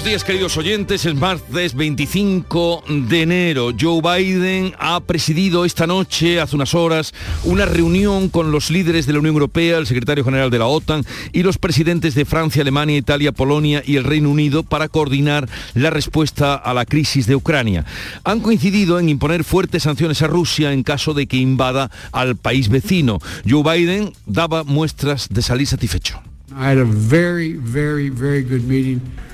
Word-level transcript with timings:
Buenos 0.00 0.12
días 0.12 0.24
queridos 0.24 0.56
oyentes, 0.56 1.04
es 1.04 1.14
martes 1.14 1.74
25 1.74 2.84
de 2.88 3.20
enero. 3.20 3.68
Joe 3.78 4.00
Biden 4.00 4.72
ha 4.78 4.98
presidido 5.00 5.66
esta 5.66 5.86
noche, 5.86 6.40
hace 6.40 6.56
unas 6.56 6.74
horas, 6.74 7.12
una 7.44 7.66
reunión 7.66 8.30
con 8.30 8.50
los 8.50 8.70
líderes 8.70 9.04
de 9.04 9.12
la 9.12 9.18
Unión 9.18 9.34
Europea, 9.34 9.76
el 9.76 9.86
secretario 9.86 10.24
general 10.24 10.48
de 10.48 10.58
la 10.58 10.68
OTAN 10.68 11.04
y 11.34 11.42
los 11.42 11.58
presidentes 11.58 12.14
de 12.14 12.24
Francia, 12.24 12.62
Alemania, 12.62 12.96
Italia, 12.96 13.32
Polonia 13.32 13.82
y 13.84 13.96
el 13.96 14.04
Reino 14.04 14.30
Unido 14.30 14.62
para 14.62 14.88
coordinar 14.88 15.46
la 15.74 15.90
respuesta 15.90 16.54
a 16.54 16.72
la 16.72 16.86
crisis 16.86 17.26
de 17.26 17.36
Ucrania. 17.36 17.84
Han 18.24 18.40
coincidido 18.40 18.98
en 18.98 19.10
imponer 19.10 19.44
fuertes 19.44 19.82
sanciones 19.82 20.22
a 20.22 20.28
Rusia 20.28 20.72
en 20.72 20.82
caso 20.82 21.12
de 21.12 21.26
que 21.26 21.36
invada 21.36 21.90
al 22.12 22.36
país 22.36 22.70
vecino. 22.70 23.18
Joe 23.46 23.62
Biden 23.62 24.14
daba 24.24 24.64
muestras 24.64 25.28
de 25.28 25.42
salir 25.42 25.66
satisfecho. 25.66 26.22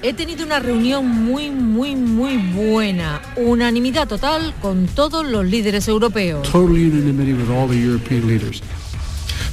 He 0.02 0.12
tenido 0.12 0.44
una 0.44 0.58
reunión 0.60 1.06
muy, 1.08 1.50
muy, 1.50 1.96
muy 1.96 2.36
buena. 2.36 3.22
Unanimidad 3.36 4.06
total 4.06 4.54
con 4.60 4.86
todos 4.86 5.26
los 5.26 5.44
líderes 5.44 5.88
europeos 5.88 6.46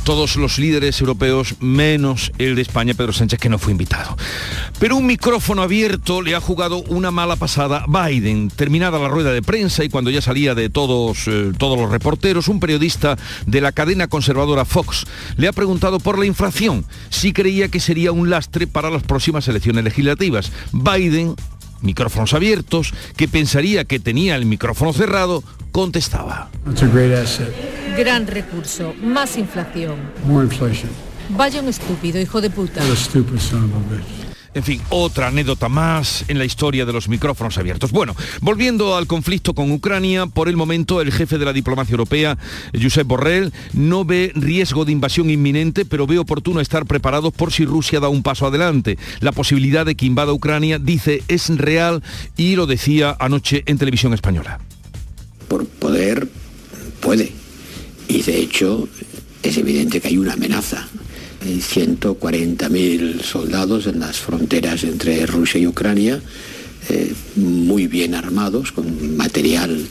todos 0.03 0.35
los 0.35 0.59
líderes 0.59 0.99
europeos, 0.99 1.55
menos 1.59 2.31
el 2.37 2.55
de 2.55 2.61
España, 2.61 2.93
Pedro 2.93 3.13
Sánchez, 3.13 3.39
que 3.39 3.49
no 3.49 3.57
fue 3.57 3.71
invitado. 3.71 4.17
Pero 4.79 4.97
un 4.97 5.05
micrófono 5.05 5.61
abierto 5.61 6.21
le 6.21 6.35
ha 6.35 6.41
jugado 6.41 6.83
una 6.89 7.11
mala 7.11 7.35
pasada 7.35 7.85
Biden. 7.87 8.49
Terminada 8.49 8.99
la 8.99 9.07
rueda 9.07 9.31
de 9.31 9.41
prensa 9.41 9.83
y 9.83 9.89
cuando 9.89 10.09
ya 10.09 10.21
salía 10.21 10.55
de 10.55 10.69
todos, 10.69 11.27
eh, 11.27 11.51
todos 11.57 11.77
los 11.77 11.89
reporteros, 11.89 12.47
un 12.47 12.59
periodista 12.59 13.17
de 13.45 13.61
la 13.61 13.71
cadena 13.71 14.07
conservadora 14.07 14.65
Fox 14.65 15.05
le 15.37 15.47
ha 15.47 15.53
preguntado 15.53 15.99
por 15.99 16.19
la 16.19 16.25
inflación, 16.25 16.85
si 17.09 17.33
creía 17.33 17.69
que 17.69 17.79
sería 17.79 18.11
un 18.11 18.29
lastre 18.29 18.67
para 18.67 18.89
las 18.89 19.03
próximas 19.03 19.47
elecciones 19.47 19.83
legislativas. 19.83 20.51
Biden 20.71 21.35
micrófonos 21.83 22.33
abiertos, 22.33 22.93
que 23.15 23.27
pensaría 23.27 23.85
que 23.85 23.99
tenía 23.99 24.35
el 24.35 24.45
micrófono 24.45 24.93
cerrado, 24.93 25.43
contestaba. 25.71 26.49
Gran 27.97 28.27
recurso, 28.27 28.93
más 29.01 29.37
inflación. 29.37 29.95
Vaya 31.29 31.61
un 31.61 31.69
estúpido, 31.69 32.19
hijo 32.19 32.41
de 32.41 32.49
puta. 32.49 32.81
En 34.55 34.63
fin, 34.63 34.79
otra 34.89 35.27
anécdota 35.27 35.67
más 35.67 36.25
en 36.27 36.37
la 36.37 36.45
historia 36.45 36.85
de 36.85 36.93
los 36.93 37.09
micrófonos 37.09 37.57
abiertos. 37.57 37.91
Bueno, 37.91 38.15
volviendo 38.41 38.95
al 38.95 39.07
conflicto 39.07 39.53
con 39.53 39.71
Ucrania, 39.71 40.27
por 40.27 40.47
el 40.47 40.55
momento 40.55 41.01
el 41.01 41.11
jefe 41.11 41.39
de 41.39 41.45
la 41.45 41.53
diplomacia 41.53 41.93
europea, 41.93 42.37
Josep 42.79 43.07
Borrell, 43.07 43.51
no 43.73 44.05
ve 44.05 44.31
riesgo 44.35 44.85
de 44.85 44.91
invasión 44.91 45.31
inminente, 45.31 45.85
pero 45.85 46.05
ve 46.05 46.19
oportuno 46.19 46.61
estar 46.61 46.85
preparados 46.85 47.33
por 47.33 47.51
si 47.51 47.65
Rusia 47.65 47.99
da 47.99 48.09
un 48.09 48.21
paso 48.21 48.45
adelante. 48.45 48.97
La 49.21 49.31
posibilidad 49.31 49.85
de 49.85 49.95
que 49.95 50.05
invada 50.05 50.33
Ucrania, 50.33 50.77
dice, 50.77 51.23
es 51.27 51.49
real 51.49 52.03
y 52.37 52.55
lo 52.55 52.67
decía 52.67 53.15
anoche 53.19 53.63
en 53.65 53.79
televisión 53.79 54.13
española. 54.13 54.59
Por 55.47 55.65
poder, 55.65 56.27
puede. 56.99 57.31
Y 58.07 58.21
de 58.21 58.37
hecho, 58.37 58.87
es 59.41 59.57
evidente 59.57 59.99
que 59.99 60.09
hay 60.09 60.17
una 60.17 60.33
amenaza 60.33 60.87
hay 61.43 61.59
140.000 61.59 63.21
soldados 63.21 63.87
en 63.87 63.99
las 63.99 64.17
fronteras 64.17 64.83
entre 64.83 65.25
Rusia 65.25 65.59
y 65.59 65.67
Ucrania, 65.67 66.21
eh, 66.89 67.13
muy 67.35 67.87
bien 67.87 68.15
armados, 68.15 68.71
con 68.71 69.17
material 69.17 69.85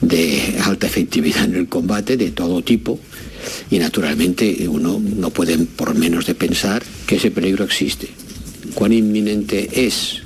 de 0.00 0.56
alta 0.62 0.86
efectividad 0.86 1.44
en 1.44 1.56
el 1.56 1.68
combate 1.68 2.16
de 2.16 2.30
todo 2.30 2.62
tipo. 2.62 3.00
Y 3.70 3.78
naturalmente 3.78 4.68
uno 4.68 5.00
no 5.00 5.30
puede 5.30 5.58
por 5.58 5.94
menos 5.94 6.26
de 6.26 6.34
pensar 6.34 6.82
que 7.06 7.16
ese 7.16 7.30
peligro 7.30 7.64
existe. 7.64 8.08
¿Cuán 8.74 8.92
inminente 8.92 9.86
es? 9.86 10.22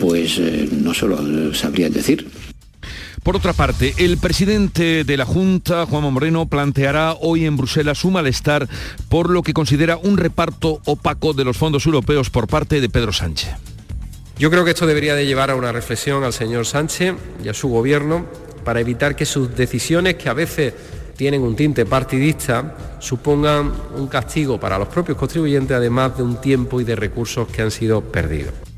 Pues 0.00 0.38
eh, 0.38 0.68
no 0.80 0.94
solo 0.94 1.52
sabría 1.54 1.90
decir. 1.90 2.26
Por 3.22 3.36
otra 3.36 3.52
parte, 3.52 3.94
el 3.98 4.18
presidente 4.18 5.04
de 5.04 5.16
la 5.16 5.24
Junta, 5.24 5.86
Juan 5.86 6.12
Moreno, 6.12 6.46
planteará 6.46 7.12
hoy 7.12 7.46
en 7.46 7.56
Bruselas 7.56 7.98
su 7.98 8.10
malestar 8.10 8.68
por 9.08 9.30
lo 9.30 9.42
que 9.42 9.52
considera 9.52 9.96
un 9.96 10.16
reparto 10.16 10.80
opaco 10.86 11.32
de 11.32 11.44
los 11.44 11.56
fondos 11.56 11.86
europeos 11.86 12.30
por 12.30 12.48
parte 12.48 12.80
de 12.80 12.88
Pedro 12.88 13.12
Sánchez. 13.12 13.50
Yo 14.38 14.50
creo 14.50 14.64
que 14.64 14.72
esto 14.72 14.86
debería 14.86 15.14
de 15.14 15.24
llevar 15.24 15.52
a 15.52 15.54
una 15.54 15.70
reflexión 15.70 16.24
al 16.24 16.32
señor 16.32 16.66
Sánchez 16.66 17.14
y 17.44 17.48
a 17.48 17.54
su 17.54 17.68
gobierno 17.68 18.26
para 18.64 18.80
evitar 18.80 19.14
que 19.14 19.24
sus 19.24 19.54
decisiones, 19.54 20.16
que 20.16 20.28
a 20.28 20.34
veces 20.34 20.74
tienen 21.16 21.42
un 21.42 21.54
tinte 21.54 21.86
partidista, 21.86 22.76
supongan 22.98 23.72
un 23.96 24.08
castigo 24.08 24.58
para 24.58 24.78
los 24.78 24.88
propios 24.88 25.16
contribuyentes, 25.16 25.76
además 25.76 26.16
de 26.16 26.24
un 26.24 26.40
tiempo 26.40 26.80
y 26.80 26.84
de 26.84 26.96
recursos 26.96 27.46
que 27.46 27.62
han 27.62 27.70
sido 27.70 28.00
perdidos. 28.00 28.71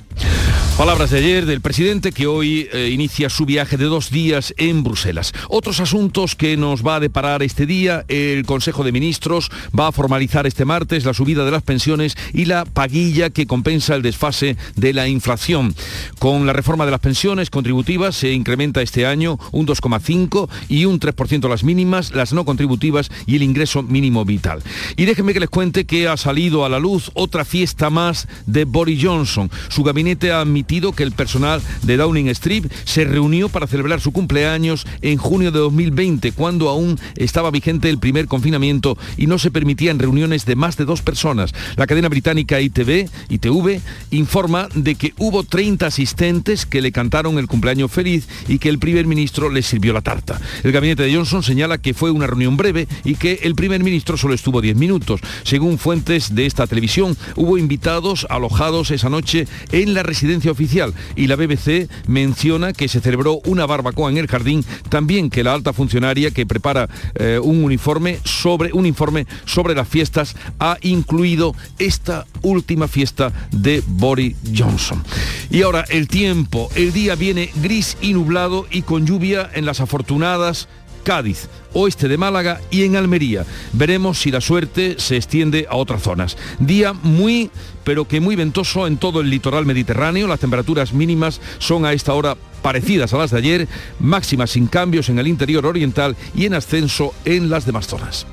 Palabras 0.76 1.10
de 1.10 1.18
ayer 1.18 1.46
del 1.46 1.60
presidente 1.60 2.10
que 2.10 2.26
hoy 2.26 2.68
eh, 2.72 2.90
inicia 2.92 3.30
su 3.30 3.46
viaje 3.46 3.76
de 3.76 3.84
dos 3.84 4.10
días 4.10 4.52
en 4.56 4.82
Bruselas. 4.82 5.32
Otros 5.48 5.78
asuntos 5.78 6.34
que 6.34 6.56
nos 6.56 6.84
va 6.84 6.96
a 6.96 7.00
deparar 7.00 7.44
este 7.44 7.64
día, 7.64 8.04
el 8.08 8.44
Consejo 8.44 8.82
de 8.82 8.90
Ministros 8.90 9.52
va 9.78 9.86
a 9.86 9.92
formalizar 9.92 10.48
este 10.48 10.64
martes 10.64 11.04
la 11.04 11.14
subida 11.14 11.44
de 11.44 11.52
las 11.52 11.62
pensiones 11.62 12.16
y 12.32 12.46
la 12.46 12.64
paguilla 12.64 13.30
que 13.30 13.46
compensa 13.46 13.94
el 13.94 14.02
desfase 14.02 14.56
de 14.74 14.92
la 14.92 15.06
inflación. 15.06 15.76
Con 16.18 16.44
la 16.44 16.52
reforma 16.52 16.86
de 16.86 16.90
las 16.90 17.00
pensiones 17.00 17.50
contributivas 17.50 18.16
se 18.16 18.32
incrementa 18.32 18.82
este 18.82 19.06
año 19.06 19.38
un 19.52 19.68
2,5 19.68 20.48
y 20.68 20.86
un 20.86 20.98
3% 20.98 21.48
las 21.48 21.62
mínimas, 21.62 22.12
las 22.12 22.32
no 22.32 22.44
contributivas 22.44 23.12
y 23.26 23.36
el 23.36 23.44
ingreso 23.44 23.84
mínimo 23.84 24.24
vital. 24.24 24.60
Y 24.96 25.04
déjenme 25.04 25.34
que 25.34 25.40
les 25.40 25.50
cuente 25.50 25.84
que 25.84 26.08
ha 26.08 26.16
salido 26.16 26.64
a 26.64 26.68
la 26.68 26.80
luz 26.80 27.12
otra 27.14 27.44
fiesta 27.44 27.90
más 27.90 28.26
de 28.46 28.64
Boris 28.64 29.00
Johnson. 29.00 29.48
Su 29.68 29.84
gabinete 29.84 30.32
ha 30.32 30.40
admitido 30.40 30.63
que 30.64 31.02
el 31.04 31.12
personal 31.12 31.62
de 31.82 31.96
Downing 31.96 32.28
Street 32.28 32.64
se 32.84 33.04
reunió 33.04 33.48
para 33.48 33.68
celebrar 33.68 34.00
su 34.00 34.10
cumpleaños 34.10 34.86
en 35.02 35.18
junio 35.18 35.52
de 35.52 35.60
2020, 35.60 36.32
cuando 36.32 36.68
aún 36.68 36.98
estaba 37.16 37.52
vigente 37.52 37.88
el 37.90 37.98
primer 37.98 38.26
confinamiento 38.26 38.98
y 39.16 39.26
no 39.26 39.38
se 39.38 39.52
permitían 39.52 40.00
reuniones 40.00 40.46
de 40.46 40.56
más 40.56 40.76
de 40.76 40.84
dos 40.84 41.00
personas. 41.00 41.52
La 41.76 41.86
cadena 41.86 42.08
británica 42.08 42.60
ITV, 42.60 43.08
ITV 43.28 43.80
informa 44.10 44.68
de 44.74 44.96
que 44.96 45.14
hubo 45.18 45.44
30 45.44 45.86
asistentes 45.86 46.66
que 46.66 46.82
le 46.82 46.90
cantaron 46.90 47.38
el 47.38 47.46
cumpleaños 47.46 47.92
feliz 47.92 48.26
y 48.48 48.58
que 48.58 48.68
el 48.68 48.80
primer 48.80 49.06
ministro 49.06 49.50
les 49.50 49.66
sirvió 49.66 49.92
la 49.92 50.02
tarta. 50.02 50.40
El 50.64 50.72
gabinete 50.72 51.04
de 51.04 51.14
Johnson 51.14 51.42
señala 51.42 51.78
que 51.78 51.94
fue 51.94 52.10
una 52.10 52.26
reunión 52.26 52.56
breve 52.56 52.88
y 53.04 53.14
que 53.14 53.40
el 53.42 53.54
primer 53.54 53.84
ministro 53.84 54.16
solo 54.16 54.34
estuvo 54.34 54.60
10 54.60 54.76
minutos. 54.76 55.20
Según 55.44 55.78
fuentes 55.78 56.34
de 56.34 56.46
esta 56.46 56.66
televisión, 56.66 57.16
hubo 57.36 57.58
invitados 57.58 58.26
alojados 58.28 58.90
esa 58.90 59.08
noche 59.08 59.46
en 59.70 59.94
la 59.94 60.02
residencia 60.02 60.53
oficial 60.54 60.94
y 61.16 61.26
la 61.26 61.36
BBC 61.36 61.88
menciona 62.06 62.72
que 62.72 62.88
se 62.88 63.00
celebró 63.00 63.40
una 63.44 63.66
barbacoa 63.66 64.10
en 64.10 64.18
el 64.18 64.26
jardín, 64.26 64.64
también 64.88 65.30
que 65.30 65.44
la 65.44 65.52
alta 65.52 65.72
funcionaria 65.72 66.30
que 66.30 66.46
prepara 66.46 66.88
eh, 67.16 67.38
un 67.42 67.62
uniforme 67.62 68.18
sobre 68.24 68.72
un 68.72 68.86
informe 68.86 69.26
sobre 69.44 69.74
las 69.74 69.88
fiestas 69.88 70.36
ha 70.58 70.78
incluido 70.80 71.54
esta 71.78 72.26
última 72.42 72.88
fiesta 72.88 73.32
de 73.50 73.82
Boris 73.86 74.36
Johnson. 74.56 75.02
Y 75.50 75.62
ahora 75.62 75.84
el 75.88 76.08
tiempo, 76.08 76.70
el 76.74 76.92
día 76.92 77.14
viene 77.14 77.50
gris 77.56 77.96
y 78.00 78.14
nublado 78.14 78.66
y 78.70 78.82
con 78.82 79.06
lluvia 79.06 79.50
en 79.54 79.66
las 79.66 79.80
afortunadas 79.80 80.68
Cádiz, 81.04 81.48
oeste 81.72 82.08
de 82.08 82.18
Málaga 82.18 82.60
y 82.70 82.82
en 82.82 82.96
Almería. 82.96 83.44
Veremos 83.72 84.18
si 84.18 84.30
la 84.30 84.40
suerte 84.40 84.96
se 84.98 85.16
extiende 85.16 85.66
a 85.70 85.76
otras 85.76 86.02
zonas. 86.02 86.36
Día 86.58 86.92
muy, 86.92 87.50
pero 87.84 88.08
que 88.08 88.20
muy 88.20 88.34
ventoso 88.34 88.86
en 88.86 88.96
todo 88.96 89.20
el 89.20 89.30
litoral 89.30 89.66
mediterráneo. 89.66 90.26
Las 90.26 90.40
temperaturas 90.40 90.92
mínimas 90.92 91.40
son 91.58 91.84
a 91.84 91.92
esta 91.92 92.14
hora 92.14 92.36
parecidas 92.62 93.12
a 93.12 93.18
las 93.18 93.30
de 93.30 93.38
ayer, 93.38 93.68
máximas 94.00 94.50
sin 94.50 94.66
cambios 94.66 95.08
en 95.10 95.18
el 95.18 95.28
interior 95.28 95.66
oriental 95.66 96.16
y 96.34 96.46
en 96.46 96.54
ascenso 96.54 97.14
en 97.24 97.50
las 97.50 97.66
demás 97.66 97.86
zonas. 97.86 98.26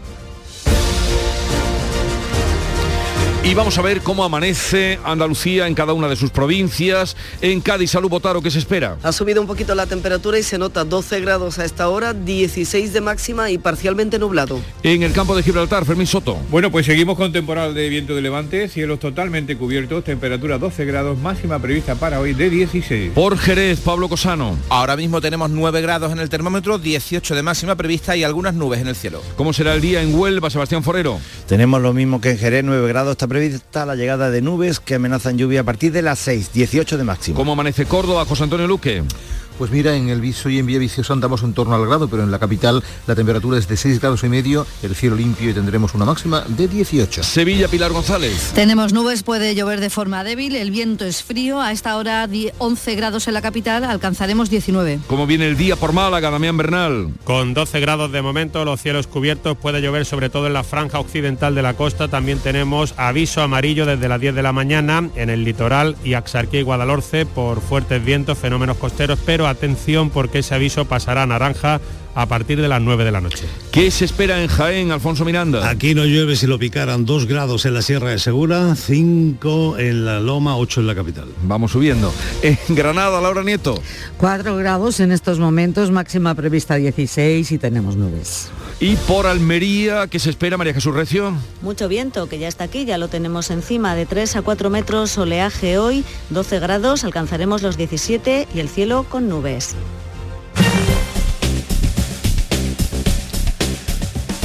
Y 3.44 3.56
vamos 3.56 3.76
a 3.80 3.82
ver 3.82 4.02
cómo 4.02 4.24
amanece 4.24 5.00
Andalucía 5.04 5.66
en 5.66 5.74
cada 5.74 5.94
una 5.94 6.08
de 6.08 6.16
sus 6.16 6.30
provincias. 6.30 7.18
En 7.42 7.60
Cádiz, 7.60 7.90
Salud 7.90 8.08
Botaro, 8.08 8.40
¿qué 8.40 8.52
se 8.52 8.60
espera? 8.60 8.98
Ha 9.02 9.12
subido 9.12 9.42
un 9.42 9.48
poquito 9.48 9.74
la 9.74 9.88
temperatura 9.88 10.38
y 10.38 10.44
se 10.44 10.60
nota 10.60 10.84
12 10.84 11.22
grados 11.22 11.58
a 11.58 11.66
esta 11.66 11.90
hora, 11.90 12.14
16 12.14 12.94
de 12.94 13.02
máxima 13.02 13.50
y 13.50 13.58
parcialmente 13.58 14.20
nublado. 14.20 14.60
En 14.84 15.02
el 15.02 15.12
campo 15.12 15.36
de 15.36 15.42
Gibraltar, 15.42 15.86
Fermín 15.86 16.06
Soto. 16.06 16.38
Bueno, 16.52 16.72
pues 16.72 16.86
seguimos 16.86 17.18
con 17.18 17.34
temporal 17.34 17.74
de 17.74 17.90
viento 17.90 18.14
de 18.14 18.22
levante, 18.22 18.68
cielos 18.68 19.00
totalmente 19.00 19.58
cubiertos, 19.58 20.04
temperatura 20.04 20.60
12 20.60 20.86
grados, 20.86 21.18
máxima 21.18 21.58
prevista 21.58 21.96
para 21.96 22.20
hoy 22.20 22.36
de 22.36 22.52
16. 22.52 23.14
Por 23.16 23.40
Jerez, 23.40 23.80
Pablo 23.80 24.08
Cosano. 24.08 24.56
Ahora 24.70 24.96
mismo 24.96 25.20
tenemos 25.20 25.50
9 25.50 25.82
grados 25.82 26.12
en 26.12 26.20
el 26.20 26.30
termómetro, 26.30 26.78
18 26.78 27.34
de 27.34 27.42
máxima 27.42 27.74
prevista 27.76 28.16
y 28.16 28.24
algunas 28.24 28.54
nubes 28.54 28.82
en 28.82 28.88
el 28.88 28.96
cielo. 28.96 29.24
¿Cómo 29.36 29.52
será 29.52 29.74
el 29.74 29.82
día 29.82 30.04
en 30.04 30.14
Huelva, 30.14 30.52
Sebastián 30.52 30.84
Forero? 30.84 31.20
Tenemos 31.48 31.82
lo 31.82 31.92
mismo 31.92 32.22
que 32.22 32.30
en 32.30 32.38
Jerez, 32.38 32.64
9 32.64 32.88
grados, 32.88 33.18
prevista 33.32 33.86
la 33.86 33.96
llegada 33.96 34.30
de 34.30 34.42
nubes 34.42 34.82
que 34.82 34.96
amenazan 34.96 35.38
lluvia 35.38 35.62
a 35.62 35.64
partir 35.64 35.94
de 35.94 36.02
las 36.02 36.20
6, 36.20 36.52
18 36.52 36.98
de 36.98 37.04
máximo. 37.06 37.38
¿Cómo 37.38 37.54
amanece 37.54 37.86
Córdoba, 37.86 38.26
José 38.26 38.44
Antonio 38.44 38.68
Luque? 38.68 39.04
Pues 39.62 39.70
mira, 39.70 39.96
en 39.96 40.10
el 40.10 40.22
Viso 40.22 40.50
y 40.50 40.58
en 40.58 40.66
Villaviciosa 40.66 41.14
andamos 41.14 41.44
en 41.44 41.54
torno 41.54 41.76
al 41.76 41.86
grado, 41.86 42.08
pero 42.08 42.24
en 42.24 42.32
la 42.32 42.40
capital 42.40 42.84
la 43.06 43.14
temperatura 43.14 43.60
es 43.60 43.68
de 43.68 43.78
6 43.78 44.02
grados 44.02 44.24
y 44.24 44.28
medio, 44.28 44.66
el 44.82 44.96
cielo 44.96 45.16
limpio 45.16 45.52
y 45.52 45.54
tendremos 45.54 45.94
una 45.94 46.04
máxima 46.04 46.44
de 46.48 46.68
18. 46.68 47.22
Sevilla, 47.22 47.68
Pilar 47.68 47.92
González. 47.92 48.54
Tenemos 48.56 48.92
nubes, 48.92 49.22
puede 49.22 49.54
llover 49.54 49.80
de 49.80 49.92
forma 49.92 50.24
débil, 50.24 50.56
el 50.56 50.72
viento 50.72 51.06
es 51.06 51.22
frío, 51.22 51.62
a 51.62 51.72
esta 51.72 51.96
hora 51.98 52.28
11 52.58 52.96
grados 52.96 53.28
en 53.28 53.36
la 53.36 53.44
capital, 53.44 53.84
alcanzaremos 53.84 54.50
19. 54.50 55.02
¿Cómo 55.06 55.28
viene 55.28 55.48
el 55.48 55.58
día 55.58 55.76
por 55.76 55.94
Málaga, 55.94 56.32
Damián 56.32 56.58
Bernal? 56.58 57.10
Con 57.24 57.54
12 57.54 57.80
grados 57.82 58.12
de 58.12 58.24
momento, 58.24 58.66
los 58.66 58.82
cielos 58.82 59.06
cubiertos, 59.06 59.58
puede 59.58 59.80
llover 59.80 60.08
sobre 60.08 60.32
todo 60.32 60.48
en 60.48 60.54
la 60.54 60.64
franja 60.64 61.00
occidental 61.00 61.54
de 61.54 61.62
la 61.62 61.76
costa, 61.76 62.08
también 62.08 62.40
tenemos 62.40 62.96
aviso 62.98 63.44
amarillo 63.44 63.86
desde 63.86 64.10
las 64.10 64.20
10 64.20 64.34
de 64.34 64.42
la 64.42 64.54
mañana 64.54 65.08
en 65.16 65.30
el 65.30 65.44
litoral 65.44 65.98
y 66.04 66.16
Axarquía 66.16 66.62
y 66.62 66.64
Guadalhorce 66.64 67.28
por 67.28 67.62
fuertes 67.62 68.04
vientos, 68.04 68.40
fenómenos 68.40 68.78
costeros, 68.78 69.20
pero 69.24 69.51
atención 69.52 70.10
porque 70.10 70.40
ese 70.40 70.56
aviso 70.56 70.86
pasará 70.86 71.24
a 71.24 71.26
naranja 71.28 71.80
a 72.14 72.26
partir 72.26 72.62
de 72.62 72.68
las 72.68 72.82
9 72.82 73.06
de 73.06 73.12
la 73.12 73.22
noche. 73.22 73.46
¿Qué 73.72 73.90
se 73.90 74.06
espera 74.06 74.42
en 74.42 74.50
Jaén, 74.50 74.92
Alfonso 74.92 75.24
Miranda? 75.24 75.70
Aquí 75.70 75.96
no 75.96 76.06
llueve 76.06 76.36
si 76.36 76.46
lo 76.46 76.60
picaran 76.60 77.06
2 77.06 77.26
grados 77.26 77.66
en 77.66 77.74
la 77.74 77.82
Sierra 77.82 78.10
de 78.10 78.20
Segura, 78.20 78.76
5 78.76 79.78
en 79.78 80.06
la 80.06 80.20
Loma, 80.20 80.58
8 80.58 80.82
en 80.82 80.88
la 80.88 80.96
capital. 80.96 81.28
Vamos 81.44 81.72
subiendo. 81.72 82.14
En 82.42 82.58
Granada, 82.70 83.22
Laura 83.22 83.44
Nieto. 83.44 83.82
4 84.18 84.58
grados 84.58 85.00
en 85.00 85.12
estos 85.12 85.40
momentos, 85.40 85.92
máxima 85.92 86.36
prevista 86.36 86.76
16 86.76 87.52
y 87.52 87.58
tenemos 87.58 87.96
nubes. 87.96 88.50
Y 88.82 88.96
por 88.96 89.28
Almería, 89.28 90.08
¿qué 90.08 90.18
se 90.18 90.32
espera, 90.32 90.58
María 90.58 90.74
Jesús 90.74 90.96
Recio? 90.96 91.36
Mucho 91.62 91.88
viento, 91.88 92.28
que 92.28 92.40
ya 92.40 92.48
está 92.48 92.64
aquí, 92.64 92.84
ya 92.84 92.98
lo 92.98 93.10
tenemos 93.10 93.52
encima, 93.52 93.94
de 93.94 94.08
3 94.08 94.38
a 94.38 94.42
4 94.42 94.72
metros, 94.72 95.16
oleaje 95.20 95.78
hoy, 95.78 96.04
12 96.32 96.60
grados, 96.60 97.04
alcanzaremos 97.04 97.62
los 97.62 97.78
17 97.78 98.48
y 98.56 98.60
el 98.60 98.70
cielo 98.70 99.06
con 99.08 99.30
nubes. 99.30 99.76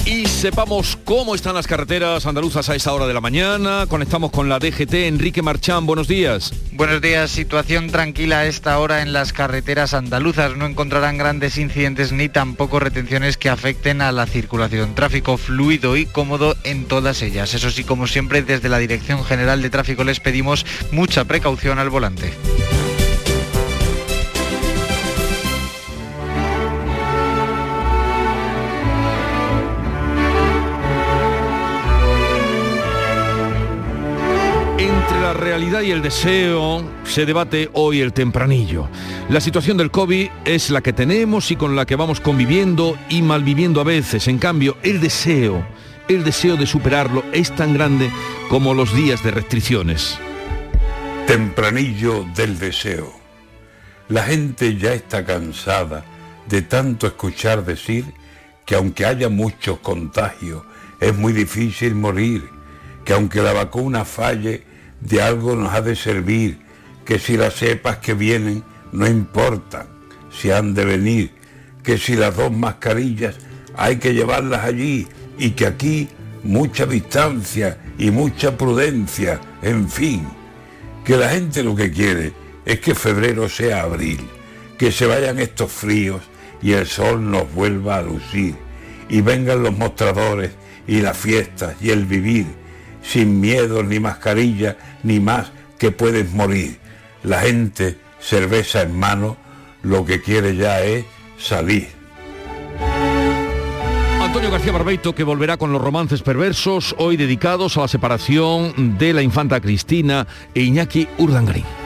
Y 0.07 0.27
sepamos 0.27 0.97
cómo 1.05 1.35
están 1.35 1.57
las 1.57 1.67
carreteras 1.67 2.27
andaluzas 2.27 2.69
a 2.69 2.77
esta 2.77 2.93
hora 2.93 3.09
de 3.09 3.13
la 3.13 3.21
mañana. 3.21 3.87
Conectamos 3.89 4.31
con 4.31 4.49
la 4.49 4.61
DGT. 4.61 4.95
Enrique 4.95 5.43
Marchán, 5.43 5.85
buenos 5.85 6.07
días. 6.07 6.53
Buenos 6.71 7.03
días. 7.03 7.29
Situación 7.29 7.91
tranquila 7.91 8.39
a 8.39 8.47
esta 8.47 8.79
hora 8.79 9.03
en 9.03 9.13
las 9.13 9.33
carreteras 9.33 9.95
andaluzas. 9.95 10.57
No 10.57 10.65
encontrarán 10.65 11.19
grandes 11.19 11.59
incidentes 11.59 12.13
ni 12.13 12.29
tampoco 12.29 12.79
retenciones 12.79 13.37
que 13.37 13.49
afecten 13.49 14.01
a 14.01 14.13
la 14.13 14.27
circulación. 14.27 14.95
Tráfico 14.95 15.39
fluido 15.39 15.97
y 15.97 16.07
cómodo 16.07 16.55
en 16.63 16.85
todas 16.85 17.21
ellas. 17.23 17.53
Eso 17.55 17.73
sí, 17.73 17.83
como 17.83 18.07
siempre, 18.07 18.43
desde 18.43 18.69
la 18.69 18.79
Dirección 18.79 19.25
General 19.25 19.61
de 19.61 19.71
Tráfico 19.71 20.05
les 20.05 20.21
pedimos 20.21 20.65
mucha 20.93 21.25
precaución 21.25 21.81
al 21.81 21.91
volante. 21.91 22.33
Realidad 35.37 35.83
y 35.83 35.91
el 35.91 36.03
deseo 36.03 36.85
se 37.05 37.27
debate 37.27 37.71
hoy 37.73 38.01
el 38.01 38.13
tempranillo. 38.13 38.89
La 39.29 39.41
situación 39.41 39.77
del 39.77 39.91
COVID 39.91 40.29
es 40.45 40.71
la 40.71 40.81
que 40.81 40.93
tenemos 40.93 41.51
y 41.51 41.57
con 41.57 41.77
la 41.77 41.87
que 41.87 41.97
vamos 41.97 42.21
conviviendo 42.21 42.99
y 43.09 43.23
malviviendo 43.23 43.81
a 43.81 43.85
veces. 43.85 44.29
En 44.29 44.39
cambio, 44.39 44.77
el 44.83 45.01
deseo, 45.01 45.67
el 46.09 46.25
deseo 46.25 46.57
de 46.57 46.67
superarlo 46.67 47.25
es 47.33 47.55
tan 47.55 47.75
grande 47.75 48.11
como 48.49 48.75
los 48.75 48.95
días 48.95 49.23
de 49.23 49.31
restricciones. 49.31 50.19
Tempranillo 51.27 52.25
del 52.35 52.59
deseo. 52.59 53.13
La 54.09 54.23
gente 54.23 54.77
ya 54.77 54.93
está 54.93 55.25
cansada 55.25 56.05
de 56.49 56.63
tanto 56.63 57.07
escuchar 57.07 57.65
decir 57.65 58.05
que 58.65 58.77
aunque 58.77 59.05
haya 59.05 59.29
muchos 59.29 59.79
contagios, 59.81 60.63
es 61.01 61.17
muy 61.17 61.33
difícil 61.33 61.95
morir, 61.95 62.49
que 63.05 63.13
aunque 63.13 63.43
la 63.43 63.53
vacuna 63.53 64.05
falle, 64.05 64.65
de 65.07 65.23
algo 65.23 65.55
nos 65.55 65.73
ha 65.73 65.83
de 65.83 65.95
servir, 65.95 66.59
que 67.05 67.21
si 67.21 67.37
las 67.37 67.55
cepas 67.55 67.99
que 67.99 68.15
vienen 68.15 68.65
no 68.93 69.07
importan, 69.07 69.87
si 70.31 70.51
han 70.51 70.75
de 70.75 70.85
venir, 70.85 71.31
que 71.85 71.97
si 71.97 72.17
las 72.17 72.37
dos 72.37 72.51
mascarillas 72.51 73.37
hay 73.77 73.99
que 73.99 74.15
llevarlas 74.15 74.65
allí 74.65 75.07
y 75.39 75.51
que 75.51 75.67
aquí 75.67 76.09
mucha 76.43 76.87
distancia 76.87 77.79
y 77.99 78.11
mucha 78.11 78.57
prudencia, 78.57 79.41
en 79.63 79.89
fin, 79.89 80.27
que 81.05 81.17
la 81.17 81.29
gente 81.29 81.63
lo 81.63 81.77
que 81.77 81.93
quiere 81.93 82.33
es 82.65 82.81
que 82.81 82.97
febrero 82.97 83.49
sea 83.49 83.83
abril, 83.83 84.21
que 84.77 84.91
se 84.91 85.07
vayan 85.07 85.39
estos 85.39 85.71
fríos 85.71 86.23
y 86.61 86.73
el 86.73 86.87
sol 86.87 87.31
nos 87.31 87.53
vuelva 87.55 87.99
a 87.99 88.03
lucir 88.03 88.57
y 89.09 89.21
vengan 89.21 89.63
los 89.63 89.77
mostradores 89.77 90.51
y 90.89 91.01
las 91.01 91.17
fiestas 91.17 91.77
y 91.81 91.91
el 91.91 92.07
vivir 92.07 92.66
sin 93.07 93.41
miedo 93.41 93.83
ni 93.83 94.01
mascarilla 94.01 94.77
ni 95.03 95.21
más 95.21 95.53
que 95.79 95.91
puedes 95.91 96.33
morir. 96.33 96.79
La 97.23 97.41
gente, 97.41 97.99
cerveza 98.21 98.83
en 98.83 98.99
mano, 98.99 99.37
lo 99.83 100.05
que 100.05 100.21
quiere 100.21 100.57
ya 100.57 100.81
es 100.83 101.05
salir. 101.39 101.89
Antonio 104.21 104.51
García 104.51 104.73
Barbeito 104.73 105.15
que 105.15 105.25
volverá 105.25 105.57
con 105.57 105.73
los 105.73 105.81
romances 105.81 106.23
perversos, 106.23 106.95
hoy 106.99 107.17
dedicados 107.17 107.77
a 107.77 107.83
la 107.83 107.89
separación 107.89 108.99
de 108.99 109.13
la 109.13 109.23
infanta 109.23 109.61
Cristina 109.61 110.27
e 110.55 110.63
Iñaki 110.63 111.09
Urdangarín. 111.19 111.86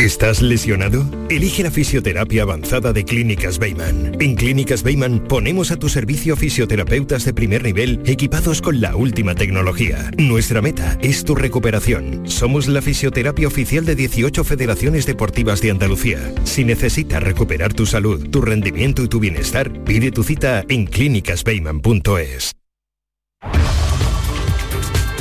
¿Estás 0.00 0.40
lesionado? 0.40 1.04
Elige 1.28 1.62
la 1.62 1.70
fisioterapia 1.70 2.44
avanzada 2.44 2.94
de 2.94 3.04
Clínicas 3.04 3.58
Beyman. 3.58 4.16
En 4.18 4.34
Clínicas 4.34 4.82
Beyman 4.82 5.20
ponemos 5.28 5.70
a 5.72 5.76
tu 5.76 5.90
servicio 5.90 6.36
fisioterapeutas 6.36 7.26
de 7.26 7.34
primer 7.34 7.62
nivel 7.62 8.00
equipados 8.06 8.62
con 8.62 8.80
la 8.80 8.96
última 8.96 9.34
tecnología. 9.34 10.10
Nuestra 10.16 10.62
meta 10.62 10.96
es 11.02 11.22
tu 11.22 11.34
recuperación. 11.34 12.22
Somos 12.26 12.66
la 12.66 12.80
fisioterapia 12.80 13.46
oficial 13.46 13.84
de 13.84 13.94
18 13.94 14.42
federaciones 14.42 15.04
deportivas 15.04 15.60
de 15.60 15.70
Andalucía. 15.70 16.32
Si 16.44 16.64
necesitas 16.64 17.22
recuperar 17.22 17.74
tu 17.74 17.84
salud, 17.84 18.30
tu 18.30 18.40
rendimiento 18.40 19.04
y 19.04 19.08
tu 19.08 19.20
bienestar, 19.20 19.84
pide 19.84 20.10
tu 20.10 20.24
cita 20.24 20.64
en 20.70 20.86
clínicasbeyman.es. 20.86 22.52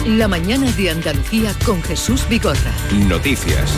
La 0.06 0.30
mañana 0.30 0.72
de 0.72 0.90
Andalucía 0.90 1.54
con 1.66 1.84
Jesús 1.84 2.26
Bigorra. 2.30 2.74
Noticias. 3.10 3.78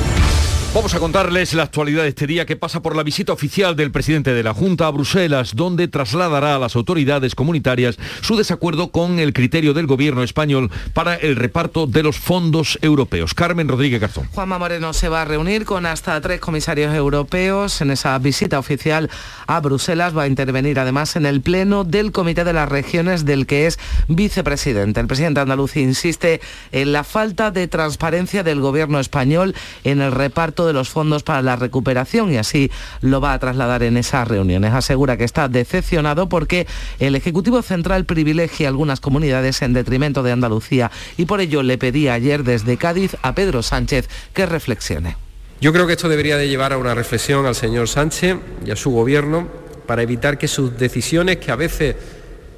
Vamos 0.73 0.95
a 0.95 0.99
contarles 0.99 1.53
la 1.53 1.63
actualidad 1.63 2.03
de 2.03 2.07
este 2.07 2.27
día 2.27 2.45
que 2.45 2.55
pasa 2.55 2.81
por 2.81 2.95
la 2.95 3.03
visita 3.03 3.33
oficial 3.33 3.75
del 3.75 3.91
presidente 3.91 4.33
de 4.33 4.41
la 4.41 4.53
Junta 4.53 4.87
a 4.87 4.91
Bruselas, 4.91 5.53
donde 5.53 5.89
trasladará 5.89 6.55
a 6.55 6.59
las 6.59 6.77
autoridades 6.77 7.35
comunitarias 7.35 7.97
su 8.21 8.37
desacuerdo 8.37 8.89
con 8.89 9.19
el 9.19 9.33
criterio 9.33 9.73
del 9.73 9.85
gobierno 9.85 10.23
español 10.23 10.71
para 10.93 11.15
el 11.15 11.35
reparto 11.35 11.87
de 11.87 12.03
los 12.03 12.17
fondos 12.17 12.79
europeos. 12.81 13.33
Carmen 13.33 13.67
Rodríguez 13.67 13.99
Garzón. 13.99 14.29
Juanma 14.31 14.59
Moreno 14.59 14.93
se 14.93 15.09
va 15.09 15.23
a 15.23 15.25
reunir 15.25 15.65
con 15.65 15.85
hasta 15.85 16.21
tres 16.21 16.39
comisarios 16.39 16.95
europeos 16.95 17.81
en 17.81 17.91
esa 17.91 18.17
visita 18.19 18.57
oficial 18.57 19.09
a 19.47 19.59
Bruselas. 19.59 20.17
Va 20.17 20.23
a 20.23 20.27
intervenir 20.27 20.79
además 20.79 21.17
en 21.17 21.25
el 21.25 21.41
pleno 21.41 21.83
del 21.83 22.13
Comité 22.13 22.45
de 22.45 22.53
las 22.53 22.69
Regiones 22.69 23.25
del 23.25 23.45
que 23.45 23.67
es 23.67 23.77
vicepresidente. 24.07 25.01
El 25.01 25.07
presidente 25.07 25.41
andaluz 25.41 25.75
insiste 25.75 26.39
en 26.71 26.93
la 26.93 27.03
falta 27.03 27.51
de 27.51 27.67
transparencia 27.67 28.43
del 28.43 28.61
gobierno 28.61 29.01
español 29.01 29.53
en 29.83 29.99
el 29.99 30.13
reparto 30.13 30.60
de 30.65 30.73
los 30.73 30.89
fondos 30.89 31.23
para 31.23 31.41
la 31.41 31.55
recuperación 31.55 32.31
y 32.31 32.37
así 32.37 32.71
lo 33.01 33.21
va 33.21 33.33
a 33.33 33.39
trasladar 33.39 33.83
en 33.83 33.97
esas 33.97 34.27
reuniones. 34.27 34.73
Asegura 34.73 35.17
que 35.17 35.23
está 35.23 35.47
decepcionado 35.47 36.29
porque 36.29 36.67
el 36.99 37.15
Ejecutivo 37.15 37.61
Central 37.61 38.05
privilegia 38.05 38.67
algunas 38.67 38.99
comunidades 38.99 39.61
en 39.61 39.73
detrimento 39.73 40.23
de 40.23 40.31
Andalucía 40.31 40.91
y 41.17 41.25
por 41.25 41.41
ello 41.41 41.63
le 41.63 41.77
pedí 41.77 42.07
ayer 42.07 42.43
desde 42.43 42.77
Cádiz 42.77 43.15
a 43.21 43.35
Pedro 43.35 43.63
Sánchez 43.63 44.09
que 44.33 44.45
reflexione. 44.45 45.17
Yo 45.59 45.71
creo 45.71 45.85
que 45.85 45.93
esto 45.93 46.09
debería 46.09 46.37
de 46.37 46.49
llevar 46.49 46.73
a 46.73 46.77
una 46.77 46.95
reflexión 46.95 47.45
al 47.45 47.55
señor 47.55 47.87
Sánchez 47.87 48.37
y 48.65 48.71
a 48.71 48.75
su 48.75 48.89
gobierno 48.89 49.47
para 49.85 50.01
evitar 50.01 50.37
que 50.37 50.47
sus 50.47 50.77
decisiones, 50.77 51.37
que 51.37 51.51
a 51.51 51.55
veces 51.55 51.95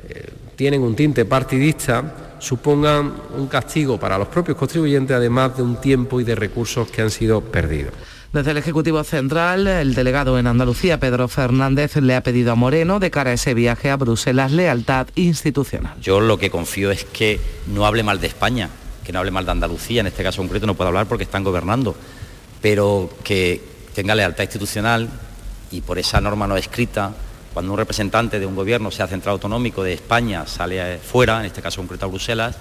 eh, 0.07 0.29
tienen 0.55 0.81
un 0.81 0.95
tinte 0.95 1.25
partidista, 1.25 2.22
supongan 2.43 3.13
un 3.37 3.47
castigo 3.47 3.97
para 3.97 4.17
los 4.17 4.27
propios 4.27 4.57
contribuyentes, 4.57 5.15
además 5.15 5.55
de 5.55 5.63
un 5.63 5.77
tiempo 5.77 6.19
y 6.19 6.25
de 6.25 6.35
recursos 6.35 6.89
que 6.89 7.01
han 7.01 7.09
sido 7.09 7.39
perdidos. 7.39 7.93
Desde 8.33 8.51
el 8.51 8.57
Ejecutivo 8.57 9.03
Central, 9.03 9.65
el 9.67 9.93
delegado 9.93 10.37
en 10.37 10.47
Andalucía, 10.47 10.99
Pedro 10.99 11.27
Fernández, 11.27 11.95
le 11.97 12.15
ha 12.15 12.23
pedido 12.23 12.51
a 12.51 12.55
Moreno, 12.55 12.99
de 12.99 13.11
cara 13.11 13.29
a 13.29 13.33
ese 13.33 13.53
viaje 13.53 13.89
a 13.91 13.95
Bruselas, 13.95 14.51
lealtad 14.51 15.07
institucional. 15.15 15.93
Yo 16.01 16.19
lo 16.19 16.37
que 16.37 16.49
confío 16.49 16.91
es 16.91 17.05
que 17.05 17.39
no 17.67 17.85
hable 17.85 18.03
mal 18.03 18.19
de 18.19 18.27
España, 18.27 18.69
que 19.05 19.13
no 19.13 19.19
hable 19.19 19.31
mal 19.31 19.45
de 19.45 19.51
Andalucía, 19.51 20.01
en 20.01 20.07
este 20.07 20.23
caso 20.23 20.41
concreto 20.41 20.65
no 20.65 20.75
puedo 20.75 20.89
hablar 20.89 21.05
porque 21.05 21.23
están 21.23 21.43
gobernando, 21.43 21.95
pero 22.61 23.09
que 23.23 23.61
tenga 23.93 24.15
lealtad 24.15 24.43
institucional 24.43 25.09
y 25.71 25.81
por 25.81 25.97
esa 25.97 26.19
norma 26.19 26.45
no 26.47 26.57
escrita, 26.57 27.13
cuando 27.53 27.71
un 27.71 27.77
representante 27.77 28.39
de 28.39 28.45
un 28.45 28.55
gobierno, 28.55 28.91
sea 28.91 29.07
central 29.07 29.33
autonómico 29.33 29.83
de 29.83 29.93
España, 29.93 30.45
sale 30.47 30.97
fuera, 30.97 31.39
en 31.39 31.45
este 31.45 31.61
caso 31.61 31.81
concreto 31.81 32.05
a 32.05 32.09
Bruselas, 32.09 32.57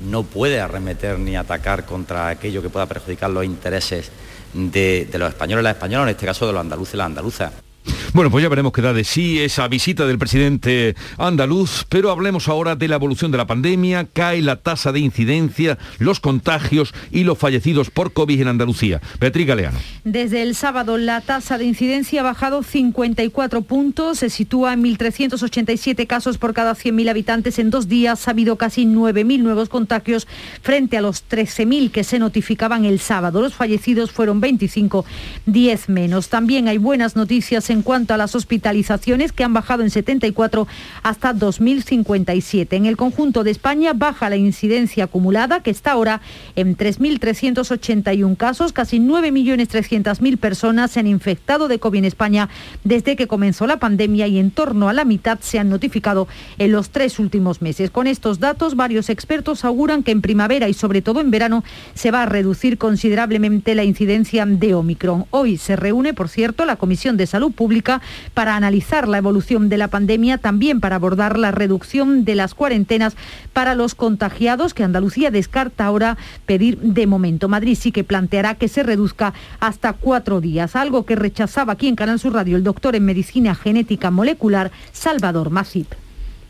no 0.00 0.22
puede 0.22 0.60
arremeter 0.60 1.18
ni 1.18 1.36
atacar 1.36 1.84
contra 1.84 2.28
aquello 2.28 2.62
que 2.62 2.70
pueda 2.70 2.86
perjudicar 2.86 3.30
los 3.30 3.44
intereses 3.44 4.10
de, 4.54 5.06
de 5.10 5.18
los 5.18 5.28
españoles 5.28 5.62
y 5.62 5.64
las 5.64 5.76
españolas, 5.76 6.04
en 6.04 6.10
este 6.10 6.26
caso 6.26 6.46
de 6.46 6.52
los 6.52 6.60
andaluces 6.60 6.94
y 6.94 6.96
las 6.96 7.06
andaluzas. 7.06 7.69
Bueno, 8.12 8.28
pues 8.32 8.42
ya 8.42 8.48
veremos 8.48 8.72
qué 8.72 8.82
da 8.82 8.92
de 8.92 9.04
sí 9.04 9.38
esa 9.38 9.68
visita 9.68 10.04
del 10.04 10.18
presidente 10.18 10.96
andaluz, 11.16 11.86
pero 11.88 12.10
hablemos 12.10 12.48
ahora 12.48 12.74
de 12.74 12.88
la 12.88 12.96
evolución 12.96 13.30
de 13.30 13.38
la 13.38 13.46
pandemia. 13.46 14.04
Cae 14.12 14.42
la 14.42 14.56
tasa 14.56 14.90
de 14.90 14.98
incidencia, 14.98 15.78
los 16.00 16.18
contagios 16.18 16.92
y 17.12 17.22
los 17.22 17.38
fallecidos 17.38 17.90
por 17.90 18.12
COVID 18.12 18.40
en 18.40 18.48
Andalucía. 18.48 19.00
Beatriz 19.20 19.46
Galeano. 19.46 19.78
Desde 20.02 20.42
el 20.42 20.56
sábado 20.56 20.98
la 20.98 21.20
tasa 21.20 21.56
de 21.56 21.66
incidencia 21.66 22.22
ha 22.22 22.24
bajado 22.24 22.64
54 22.64 23.62
puntos, 23.62 24.18
se 24.18 24.28
sitúa 24.28 24.72
en 24.72 24.82
1.387 24.82 26.08
casos 26.08 26.36
por 26.36 26.52
cada 26.52 26.74
100.000 26.74 27.10
habitantes. 27.10 27.60
En 27.60 27.70
dos 27.70 27.86
días 27.86 28.26
ha 28.26 28.32
habido 28.32 28.56
casi 28.56 28.86
9.000 28.86 29.38
nuevos 29.38 29.68
contagios 29.68 30.26
frente 30.62 30.96
a 30.96 31.00
los 31.00 31.28
13.000 31.28 31.92
que 31.92 32.02
se 32.02 32.18
notificaban 32.18 32.84
el 32.84 32.98
sábado. 32.98 33.40
Los 33.40 33.54
fallecidos 33.54 34.10
fueron 34.10 34.40
25, 34.40 35.04
10 35.46 35.88
menos. 35.90 36.28
También 36.28 36.66
hay 36.66 36.78
buenas 36.78 37.14
noticias 37.14 37.70
en 37.70 37.82
cuanto 37.82 37.99
a 38.08 38.16
las 38.16 38.34
hospitalizaciones 38.34 39.32
que 39.32 39.44
han 39.44 39.52
bajado 39.52 39.82
en 39.82 39.90
74 39.90 40.66
hasta 41.02 41.34
2.057. 41.34 42.68
En 42.72 42.86
el 42.86 42.96
conjunto 42.96 43.44
de 43.44 43.50
España 43.50 43.92
baja 43.94 44.30
la 44.30 44.36
incidencia 44.36 45.04
acumulada 45.04 45.62
que 45.62 45.70
está 45.70 45.92
ahora 45.92 46.20
en 46.56 46.76
3.381 46.76 48.36
casos, 48.36 48.72
casi 48.72 48.98
9.300.000 48.98 50.38
personas 50.38 50.90
se 50.92 51.00
han 51.00 51.06
infectado 51.06 51.68
de 51.68 51.78
COVID 51.78 51.98
en 51.98 52.04
España 52.06 52.48
desde 52.84 53.16
que 53.16 53.26
comenzó 53.26 53.66
la 53.66 53.78
pandemia 53.78 54.26
y 54.26 54.38
en 54.38 54.50
torno 54.50 54.88
a 54.88 54.92
la 54.92 55.04
mitad 55.04 55.38
se 55.40 55.58
han 55.58 55.68
notificado 55.68 56.28
en 56.58 56.72
los 56.72 56.90
tres 56.90 57.18
últimos 57.18 57.60
meses. 57.60 57.90
Con 57.90 58.06
estos 58.06 58.40
datos, 58.40 58.76
varios 58.76 59.10
expertos 59.10 59.64
auguran 59.64 60.02
que 60.02 60.12
en 60.12 60.22
primavera 60.22 60.68
y 60.68 60.74
sobre 60.74 61.02
todo 61.02 61.20
en 61.20 61.30
verano 61.30 61.64
se 61.94 62.10
va 62.10 62.22
a 62.22 62.26
reducir 62.26 62.78
considerablemente 62.78 63.74
la 63.74 63.84
incidencia 63.84 64.46
de 64.46 64.74
Omicron. 64.74 65.26
Hoy 65.30 65.58
se 65.58 65.76
reúne, 65.76 66.14
por 66.14 66.28
cierto, 66.28 66.64
la 66.64 66.76
Comisión 66.76 67.16
de 67.16 67.26
Salud 67.26 67.52
Pública 67.52 67.89
para 68.34 68.54
analizar 68.54 69.08
la 69.08 69.18
evolución 69.18 69.68
de 69.68 69.78
la 69.78 69.88
pandemia, 69.88 70.38
también 70.38 70.80
para 70.80 70.96
abordar 70.96 71.38
la 71.38 71.50
reducción 71.50 72.24
de 72.24 72.34
las 72.34 72.54
cuarentenas 72.54 73.16
para 73.52 73.74
los 73.74 73.94
contagiados, 73.94 74.74
que 74.74 74.84
Andalucía 74.84 75.30
descarta 75.30 75.86
ahora 75.86 76.16
pedir 76.46 76.78
de 76.78 77.06
momento. 77.06 77.48
Madrid 77.48 77.76
sí 77.80 77.90
que 77.90 78.04
planteará 78.04 78.54
que 78.54 78.68
se 78.68 78.82
reduzca 78.82 79.34
hasta 79.58 79.94
cuatro 79.94 80.40
días, 80.40 80.76
algo 80.76 81.04
que 81.04 81.16
rechazaba 81.16 81.72
aquí 81.72 81.88
en 81.88 81.96
Canal 81.96 82.20
Sur 82.20 82.34
Radio 82.34 82.56
el 82.56 82.64
doctor 82.64 82.94
en 82.94 83.04
Medicina 83.04 83.54
Genética 83.54 84.10
Molecular, 84.10 84.70
Salvador 84.92 85.50
Masip. 85.50 85.88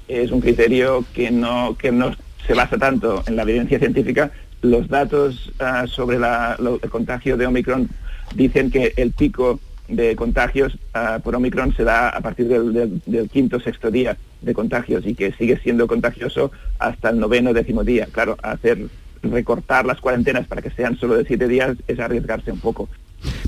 Es 0.09 0.33
un 0.33 0.41
criterio 0.41 1.05
que 1.15 1.31
no, 1.31 1.77
que 1.79 1.93
no 1.93 2.11
se 2.47 2.55
basa 2.55 2.77
tanto 2.79 3.23
en 3.27 3.37
la 3.37 3.43
evidencia 3.43 3.79
científica. 3.79 4.33
Los 4.63 4.89
datos 4.89 5.53
uh, 5.61 5.87
sobre 5.87 6.17
el 6.17 6.91
contagio 6.91 7.37
de 7.37 7.47
Omicron 7.47 7.89
dicen 8.35 8.71
que 8.71 8.93
el 8.97 9.13
pico 9.13 9.61
de 9.91 10.17
contagios 10.17 10.79
uh, 10.95 11.21
por 11.21 11.35
Omicron 11.35 11.75
se 11.75 11.85
da 11.85 12.09
a 12.09 12.21
partir 12.21 12.49
del, 12.49 13.29
quinto 13.31 13.61
sexto 13.61 13.91
día 13.91 14.17
de 14.41 14.55
contagios 14.55 15.07
y 15.07 15.15
que 15.15 15.33
sigue 15.33 15.59
siendo 15.59 15.87
contagioso 15.87 16.51
hasta 16.79 17.11
el 17.11 17.19
noveno 17.19 17.53
décimo 17.53 17.85
día. 17.85 18.09
Claro, 18.11 18.37
hacer 18.43 18.87
recortar 19.23 19.85
las 19.85 20.01
cuarentenas 20.01 20.47
para 20.47 20.63
que 20.63 20.71
sean 20.71 20.97
solo 20.97 21.17
de 21.17 21.25
siete 21.25 21.47
días 21.47 21.77
es 21.87 21.99
arriesgarse 21.99 22.53
un 22.53 22.61
poco. 22.61 22.89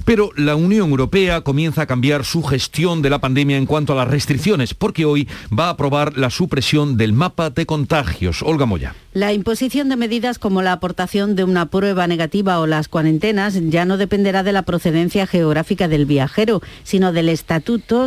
Pero 0.05 0.31
la 0.37 0.57
Unión 0.57 0.91
Europea 0.91 1.43
comienza 1.43 1.83
a 1.83 1.87
cambiar 1.87 2.25
su 2.25 2.43
gestión 2.43 3.03
de 3.03 3.11
la 3.11 3.21
pandemia 3.21 3.57
en 3.57 3.67
cuanto 3.67 3.93
a 3.93 3.97
las 3.97 4.09
restricciones, 4.09 4.75
porque 4.75 5.05
hoy 5.05 5.29
va 5.57 5.67
a 5.67 5.71
aprobar 5.71 6.17
la 6.17 6.31
supresión 6.31 6.97
del 6.97 7.13
mapa 7.13 7.51
de 7.51 7.67
contagios. 7.67 8.43
Olga 8.43 8.67
Moya. 8.67 8.95
La 9.15 9.35
imposición 9.35 9.91
de 9.91 9.97
medidas 9.97 10.39
como 10.39 10.63
la 10.63 10.73
aportación 10.73 11.37
de 11.37 11.45
una 11.45 11.67
prueba 11.67 12.07
negativa 12.07 12.59
o 12.61 12.67
las 12.67 12.89
cuarentenas 12.89 13.59
ya 13.69 13.85
no 13.85 13.99
dependerá 13.99 14.43
de 14.43 14.53
la 14.53 14.63
procedencia 14.63 15.27
geográfica 15.27 15.87
del 15.87 16.07
viajero, 16.07 16.63
sino 16.83 17.13
del 17.13 17.29
estatus 17.29 17.63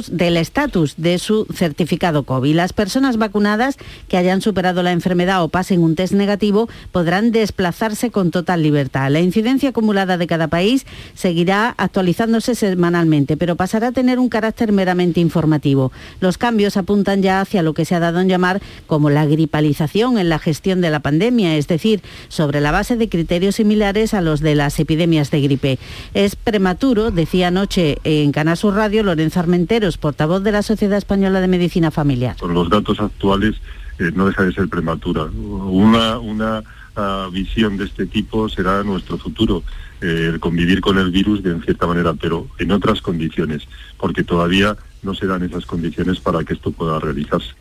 del 0.10 0.38
estatus 0.38 0.96
de 0.98 1.20
su 1.20 1.46
certificado 1.54 2.24
COVID. 2.24 2.56
Las 2.56 2.74
personas 2.74 3.18
vacunadas 3.18 3.78
que 4.08 4.18
hayan 4.18 4.42
superado 4.42 4.82
la 4.82 4.94
enfermedad 4.94 5.44
o 5.44 5.50
pasen 5.50 5.82
un 5.82 5.96
test 5.96 6.14
negativo 6.14 6.68
podrán 6.92 7.32
desplazarse 7.32 8.10
con 8.10 8.32
total 8.32 8.64
libertad. 8.64 9.12
La 9.12 9.20
incidencia 9.20 9.70
acumulada 9.70 10.18
de 10.18 10.26
cada 10.26 10.48
país 10.48 10.88
seguirá 11.14 11.55
actualizándose 11.64 12.56
semanalmente, 12.56 13.38
pero 13.38 13.56
pasará 13.56 13.88
a 13.88 13.92
tener 13.92 14.20
un 14.20 14.30
carácter 14.30 14.72
meramente 14.72 15.20
informativo. 15.20 15.92
Los 16.20 16.38
cambios 16.38 16.78
apuntan 16.78 17.22
ya 17.22 17.42
hacia 17.42 17.64
lo 17.64 17.74
que 17.74 17.86
se 17.86 17.96
ha 17.96 18.00
dado 18.00 18.20
en 18.20 18.30
llamar 18.30 18.62
como 18.88 19.10
la 19.10 19.26
gripalización 19.26 20.18
en 20.18 20.30
la 20.30 20.40
gestión 20.40 20.82
de 20.82 20.90
la 20.90 21.00
pandemia, 21.00 21.56
es 21.58 21.68
decir, 21.68 22.02
sobre 22.28 22.62
la 22.62 22.72
base 22.72 22.98
de 22.98 23.10
criterios 23.10 23.56
similares 23.56 24.14
a 24.14 24.22
los 24.22 24.42
de 24.42 24.56
las 24.56 24.80
epidemias 24.80 25.32
de 25.32 25.42
gripe. 25.42 25.80
Es 26.14 26.36
prematuro, 26.36 27.12
decía 27.12 27.48
anoche 27.48 27.98
en 28.04 28.32
Canal 28.32 28.58
Sur 28.58 28.76
Radio 28.76 29.04
Lorenzo 29.04 29.40
Armenteros, 29.40 29.98
portavoz 29.98 30.44
de 30.44 30.52
la 30.52 30.62
Sociedad 30.62 30.98
Española 30.98 31.42
de 31.42 31.48
Medicina 31.48 31.92
Familiar. 31.92 32.36
Con 32.40 32.54
los 32.54 32.70
datos 32.70 33.00
actuales 33.00 33.56
eh, 34.00 34.12
no 34.14 34.28
deja 34.28 34.44
de 34.44 34.54
ser 34.54 34.68
prematura. 34.68 35.24
Una, 35.24 36.20
una 36.20 36.64
uh, 36.98 37.32
visión 37.32 37.78
de 37.78 37.86
este 37.86 38.06
tipo 38.06 38.50
será 38.50 38.84
nuestro 38.84 39.18
futuro 39.18 39.64
el 40.06 40.40
convivir 40.40 40.82
con 40.82 40.98
el 40.98 41.12
virus 41.12 41.44
de 41.44 41.52
en 41.52 41.64
cierta 41.64 41.88
manera, 41.88 42.14
pero 42.14 42.48
en 42.60 42.72
otras 42.72 43.02
condiciones, 43.02 43.64
porque 43.98 44.24
todavía 44.24 44.76
no 45.06 45.14
se 45.14 45.28
dan 45.28 45.44
esas 45.44 45.66
condiciones 45.66 46.20
para 46.20 46.44
que 46.44 46.54
esto 46.54 46.72
pueda 46.72 47.00
realizarse. 47.00 47.52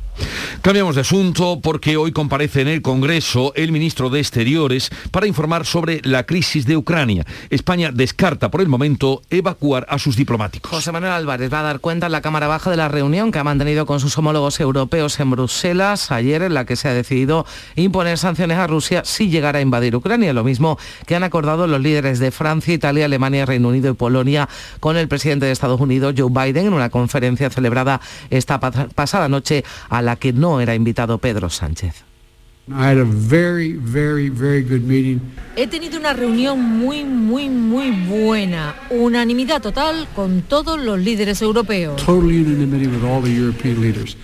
Cambiamos 0.63 0.95
de 0.95 1.03
asunto 1.03 1.61
porque 1.63 1.97
hoy 1.97 2.13
comparece 2.13 2.63
en 2.63 2.69
el 2.69 2.83
Congreso 2.83 3.53
el 3.55 3.73
ministro 3.73 4.11
de 4.11 4.21
Exteriores 4.21 4.91
para 5.11 5.27
informar 5.27 5.67
sobre 5.67 6.01
la 6.05 6.25
crisis 6.25 6.67
de 6.67 6.77
Ucrania. 6.77 7.25
España 7.51 7.91
descarta 7.93 8.51
por 8.51 8.61
el 8.61 8.69
momento 8.69 9.23
evacuar 9.29 9.87
a 9.89 9.99
sus 9.99 10.17
diplomáticos. 10.17 10.71
José 10.71 10.93
Manuel 10.93 11.13
Álvarez 11.13 11.53
va 11.53 11.61
a 11.61 11.65
dar 11.65 11.81
cuenta 11.81 12.07
en 12.07 12.13
la 12.13 12.23
Cámara 12.23 12.47
Baja 12.47 12.71
de 12.71 12.77
la 12.77 12.89
reunión 12.89 13.33
que 13.33 13.41
ha 13.41 13.45
mantenido 13.45 13.87
con 13.87 14.01
sus 14.01 14.17
homólogos 14.17 14.61
europeos 14.61 15.19
en 15.21 15.31
Bruselas 15.33 16.11
ayer 16.11 16.43
en 16.43 16.55
la 16.55 16.65
que 16.65 16.77
se 16.77 16.89
ha 16.89 16.95
decidido 16.95 17.45
imponer 17.77 18.17
sanciones 18.17 18.57
a 18.59 18.67
Rusia 18.67 19.03
si 19.05 19.29
llegara 19.29 19.59
a 19.59 19.63
invadir 19.63 19.97
Ucrania, 19.97 20.33
lo 20.33 20.45
mismo 20.45 20.79
que 21.07 21.17
han 21.17 21.25
acordado 21.25 21.67
los 21.67 21.81
líderes 21.81 22.21
de 22.21 22.31
Francia, 22.31 22.73
Italia, 22.73 23.05
Alemania, 23.05 23.45
Reino 23.45 23.69
Unido 23.69 23.91
y 23.91 23.95
Polonia 23.95 24.49
con 24.81 24.97
el 24.97 25.09
presidente 25.09 25.47
de 25.47 25.53
Estados 25.53 25.81
Unidos, 25.81 26.15
Joe 26.17 26.31
Biden, 26.31 26.69
en 26.69 26.73
una 26.73 26.89
conferencia 26.89 27.34
celebrada 27.37 28.01
esta 28.31 28.59
pasada 28.61 29.29
noche 29.29 29.65
a 29.89 30.03
la 30.03 30.17
que 30.17 30.33
no 30.33 30.61
era 30.61 30.75
invitado 30.75 31.19
Pedro 31.19 31.51
Sánchez. 31.51 32.14
He 35.55 35.67
tenido 35.67 36.01
una 36.01 36.15
reunión 36.15 36.59
muy, 36.59 37.05
muy, 37.05 37.51
muy 37.51 37.91
buena. 37.91 38.75
Unanimidad 38.89 39.61
total 39.61 40.09
con 40.17 40.41
todos 40.41 40.81
los 40.81 40.99
líderes 40.99 41.43
europeos. 41.43 42.01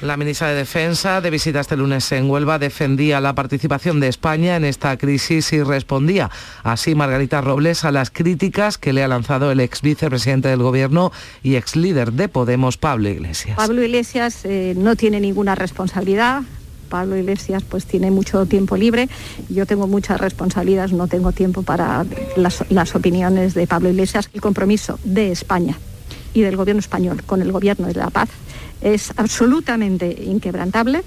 La 0.00 0.16
ministra 0.16 0.49
de 0.49 0.54
Defensa, 0.54 1.20
de 1.20 1.28
visita 1.28 1.61
este 1.61 1.76
lunes 1.76 2.11
en 2.12 2.30
Huelva, 2.30 2.59
defendía 2.59 3.20
la 3.20 3.35
participación 3.35 4.00
de 4.00 4.09
España 4.09 4.56
en 4.56 4.64
esta 4.64 4.97
crisis 4.97 5.52
y 5.52 5.62
respondía 5.62 6.30
así 6.62 6.94
Margarita 6.94 7.42
Robles 7.42 7.85
a 7.85 7.92
las 7.92 8.11
críticas 8.11 8.78
que 8.78 8.94
le 8.94 9.04
ha 9.04 9.09
lanzado 9.09 9.52
el 9.52 9.61
ex 9.61 9.82
vicepresidente 9.82 10.49
del 10.49 10.62
Gobierno 10.62 11.12
y 11.42 11.56
ex 11.56 11.76
líder 11.76 12.12
de 12.12 12.28
Podemos, 12.28 12.78
Pablo 12.78 13.11
Iglesias. 13.11 13.56
Pablo 13.59 13.82
Iglesias 13.82 14.47
eh, 14.47 14.73
no 14.78 14.97
tiene 14.97 15.20
ninguna 15.20 15.54
responsabilidad 15.54 16.42
Pablo 16.90 17.16
Iglesias 17.16 17.62
pues 17.66 17.87
tiene 17.87 18.11
mucho 18.11 18.44
tiempo 18.44 18.76
libre. 18.76 19.09
Yo 19.49 19.64
tengo 19.64 19.87
muchas 19.87 20.20
responsabilidades, 20.20 20.92
no 20.92 21.09
tengo 21.09 21.32
tiempo 21.32 21.62
para 21.62 22.04
las, 22.37 22.64
las 22.68 22.94
opiniones 22.94 23.54
de 23.54 23.66
Pablo 23.66 23.88
Iglesias. 23.88 24.28
El 24.35 24.42
compromiso 24.42 24.99
de 25.04 25.32
España 25.32 25.78
y 26.35 26.42
del 26.42 26.56
gobierno 26.56 26.80
español 26.80 27.23
con 27.25 27.40
el 27.40 27.50
gobierno 27.50 27.87
de 27.87 27.94
la 27.94 28.11
paz 28.11 28.28
es 28.82 29.12
absolutamente 29.16 30.25
inquebrantable. 30.25 31.02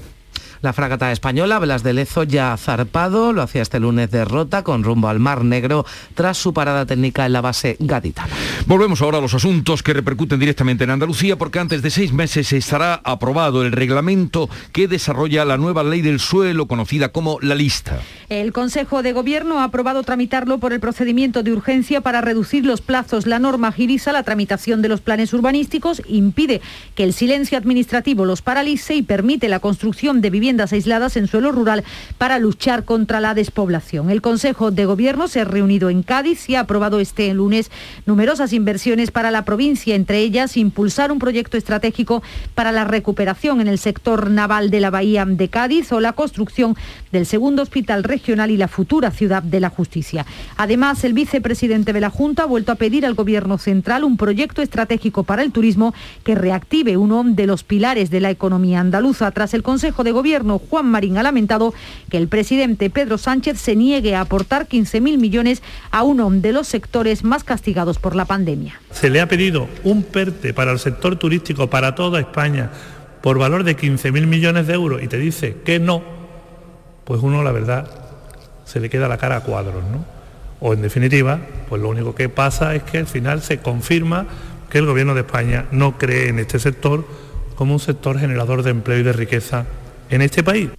La 0.64 0.72
fragata 0.72 1.12
española 1.12 1.60
Blas 1.60 1.84
de 1.84 1.92
Lezo 1.92 2.24
ya 2.24 2.54
ha 2.54 2.58
zarpado, 2.58 3.34
lo 3.34 3.42
hacía 3.42 3.62
este 3.62 3.82
lunes 3.82 4.10
de 4.12 4.24
Rota 4.24 4.64
con 4.64 4.86
rumbo 4.86 5.10
al 5.10 5.20
Mar 5.20 5.44
Negro 5.44 5.86
tras 6.16 6.38
su 6.38 6.54
parada 6.54 6.86
técnica 6.86 7.26
en 7.26 7.34
la 7.34 7.42
base 7.42 7.76
gaditana. 7.82 8.30
Volvemos 8.66 9.02
ahora 9.02 9.18
a 9.18 9.22
los 9.22 9.34
asuntos 9.34 9.84
que 9.84 9.92
repercuten 9.92 10.40
directamente 10.40 10.86
en 10.86 10.92
Andalucía 10.92 11.38
porque 11.38 11.60
antes 11.60 11.82
de 11.82 11.90
seis 11.90 12.14
meses 12.14 12.54
estará 12.54 13.02
aprobado 13.04 13.66
el 13.66 13.74
reglamento 13.74 14.50
que 14.72 14.88
desarrolla 14.88 15.44
la 15.44 15.58
nueva 15.58 15.84
ley 15.84 16.00
del 16.00 16.22
suelo 16.22 16.66
conocida 16.66 17.10
como 17.10 17.40
la 17.42 17.56
lista. 17.56 18.00
El 18.30 18.54
Consejo 18.54 19.04
de 19.04 19.12
Gobierno 19.12 19.60
ha 19.60 19.66
aprobado 19.66 20.02
tramitarlo 20.04 20.60
por 20.60 20.72
el 20.72 20.80
procedimiento 20.80 21.44
de 21.44 21.52
urgencia 21.52 22.00
para 22.00 22.22
reducir 22.22 22.66
los 22.66 22.80
plazos. 22.80 23.28
La 23.28 23.38
norma 23.38 23.68
agiliza 23.68 24.14
la 24.14 24.24
tramitación 24.24 24.82
de 24.82 24.88
los 24.88 25.02
planes 25.02 25.34
urbanísticos, 25.34 26.02
impide 26.08 26.62
que 26.96 27.04
el 27.04 27.12
silencio 27.12 27.58
administrativo 27.58 28.24
los 28.24 28.42
paralice 28.42 28.96
y 28.96 29.02
permite 29.02 29.50
la 29.50 29.60
construcción 29.60 30.22
de 30.22 30.30
viviendas 30.30 30.53
aisladas 30.62 31.18
en 31.18 31.28
suelo 31.28 31.52
rural 31.52 31.84
para 32.18 32.38
luchar 32.38 32.86
contra 32.86 33.20
la 33.20 33.34
despoblación. 33.34 34.12
El 34.12 34.22
Consejo 34.22 34.70
de 34.70 34.86
Gobierno 34.86 35.28
se 35.28 35.42
ha 35.42 35.46
reunido 35.46 35.90
en 35.90 36.04
Cádiz 36.04 36.48
y 36.50 36.56
ha 36.56 36.62
aprobado 36.62 37.00
este 37.00 37.34
lunes 37.34 37.72
numerosas 38.06 38.54
inversiones 38.54 39.10
para 39.10 39.32
la 39.32 39.46
provincia, 39.46 39.96
entre 39.96 40.20
ellas 40.20 40.58
impulsar 40.58 41.12
un 41.12 41.20
proyecto 41.20 41.58
estratégico 41.58 42.22
para 42.54 42.72
la 42.72 42.84
recuperación 42.84 43.62
en 43.62 43.68
el 43.68 43.80
sector 43.80 44.30
naval 44.30 44.70
de 44.70 44.80
la 44.80 44.92
Bahía 44.92 45.24
de 45.26 45.48
Cádiz 45.48 45.92
o 45.92 46.00
la 46.00 46.14
construcción 46.14 46.76
del 47.12 47.26
segundo 47.26 47.62
hospital 47.62 48.04
regional 48.04 48.52
y 48.52 48.58
la 48.58 48.68
futura 48.68 49.12
ciudad 49.12 49.42
de 49.42 49.60
la 49.60 49.70
justicia. 49.70 50.26
Además, 50.58 51.04
el 51.04 51.14
vicepresidente 51.14 51.94
de 51.94 52.02
la 52.02 52.10
Junta 52.10 52.44
ha 52.44 52.48
vuelto 52.48 52.72
a 52.72 52.76
pedir 52.76 53.06
al 53.06 53.14
Gobierno 53.14 53.58
central 53.58 54.04
un 54.04 54.18
proyecto 54.18 54.62
estratégico 54.62 55.24
para 55.24 55.44
el 55.44 55.52
turismo 55.52 55.94
que 56.24 56.36
reactive 56.36 56.98
uno 56.98 57.24
de 57.24 57.48
los 57.48 57.64
pilares 57.64 58.10
de 58.10 58.20
la 58.20 58.32
economía 58.32 58.82
andaluza. 58.82 59.32
Tras 59.32 59.54
el 59.54 59.64
Consejo 59.64 60.04
de 60.04 60.12
Gobierno, 60.12 60.43
Juan 60.70 60.86
Marín 60.86 61.18
ha 61.18 61.24
lamentado 61.24 61.74
que 62.10 62.18
el 62.18 62.28
presidente 62.28 62.90
Pedro 62.90 63.18
Sánchez 63.18 63.60
se 63.60 63.76
niegue 63.76 64.16
a 64.16 64.22
aportar 64.22 64.68
15.000 64.68 65.18
millones 65.18 65.64
a 65.92 66.04
uno 66.04 66.30
de 66.30 66.54
los 66.54 66.68
sectores 66.68 67.24
más 67.24 67.44
castigados 67.44 68.00
por 68.00 68.16
la 68.16 68.26
pandemia. 68.26 68.80
Se 68.92 69.10
le 69.10 69.22
ha 69.22 69.28
pedido 69.28 69.68
un 69.84 70.04
PERTE 70.04 70.54
para 70.54 70.72
el 70.72 70.80
sector 70.80 71.16
turístico 71.18 71.70
para 71.70 71.96
toda 71.96 72.20
España 72.20 72.72
por 73.22 73.38
valor 73.38 73.64
de 73.64 73.78
15.000 73.78 74.28
millones 74.28 74.68
de 74.68 74.74
euros 74.74 75.02
y 75.02 75.08
te 75.08 75.18
dice 75.18 75.58
que 75.64 75.80
no, 75.80 76.04
pues 77.06 77.22
uno 77.22 77.42
la 77.44 77.52
verdad 77.52 77.90
se 78.66 78.80
le 78.80 78.90
queda 78.90 79.08
la 79.08 79.18
cara 79.18 79.38
a 79.38 79.42
cuadros, 79.42 79.84
¿no? 79.92 80.06
O 80.60 80.74
en 80.74 80.82
definitiva, 80.82 81.40
pues 81.70 81.82
lo 81.82 81.90
único 81.90 82.16
que 82.16 82.30
pasa 82.30 82.76
es 82.76 82.84
que 82.84 82.98
al 82.98 83.08
final 83.08 83.42
se 83.42 83.60
confirma 83.60 84.26
que 84.70 84.80
el 84.80 84.86
Gobierno 84.86 85.14
de 85.14 85.22
España 85.22 85.66
no 85.72 85.98
cree 85.98 86.30
en 86.30 86.40
este 86.40 86.58
sector 86.60 87.06
como 87.56 87.74
un 87.74 87.80
sector 87.80 88.20
generador 88.20 88.64
de 88.64 88.72
empleo 88.72 89.00
y 89.00 89.04
de 89.04 89.14
riqueza 89.14 89.66
en 90.10 90.22
este 90.22 90.44
país. 90.44 90.70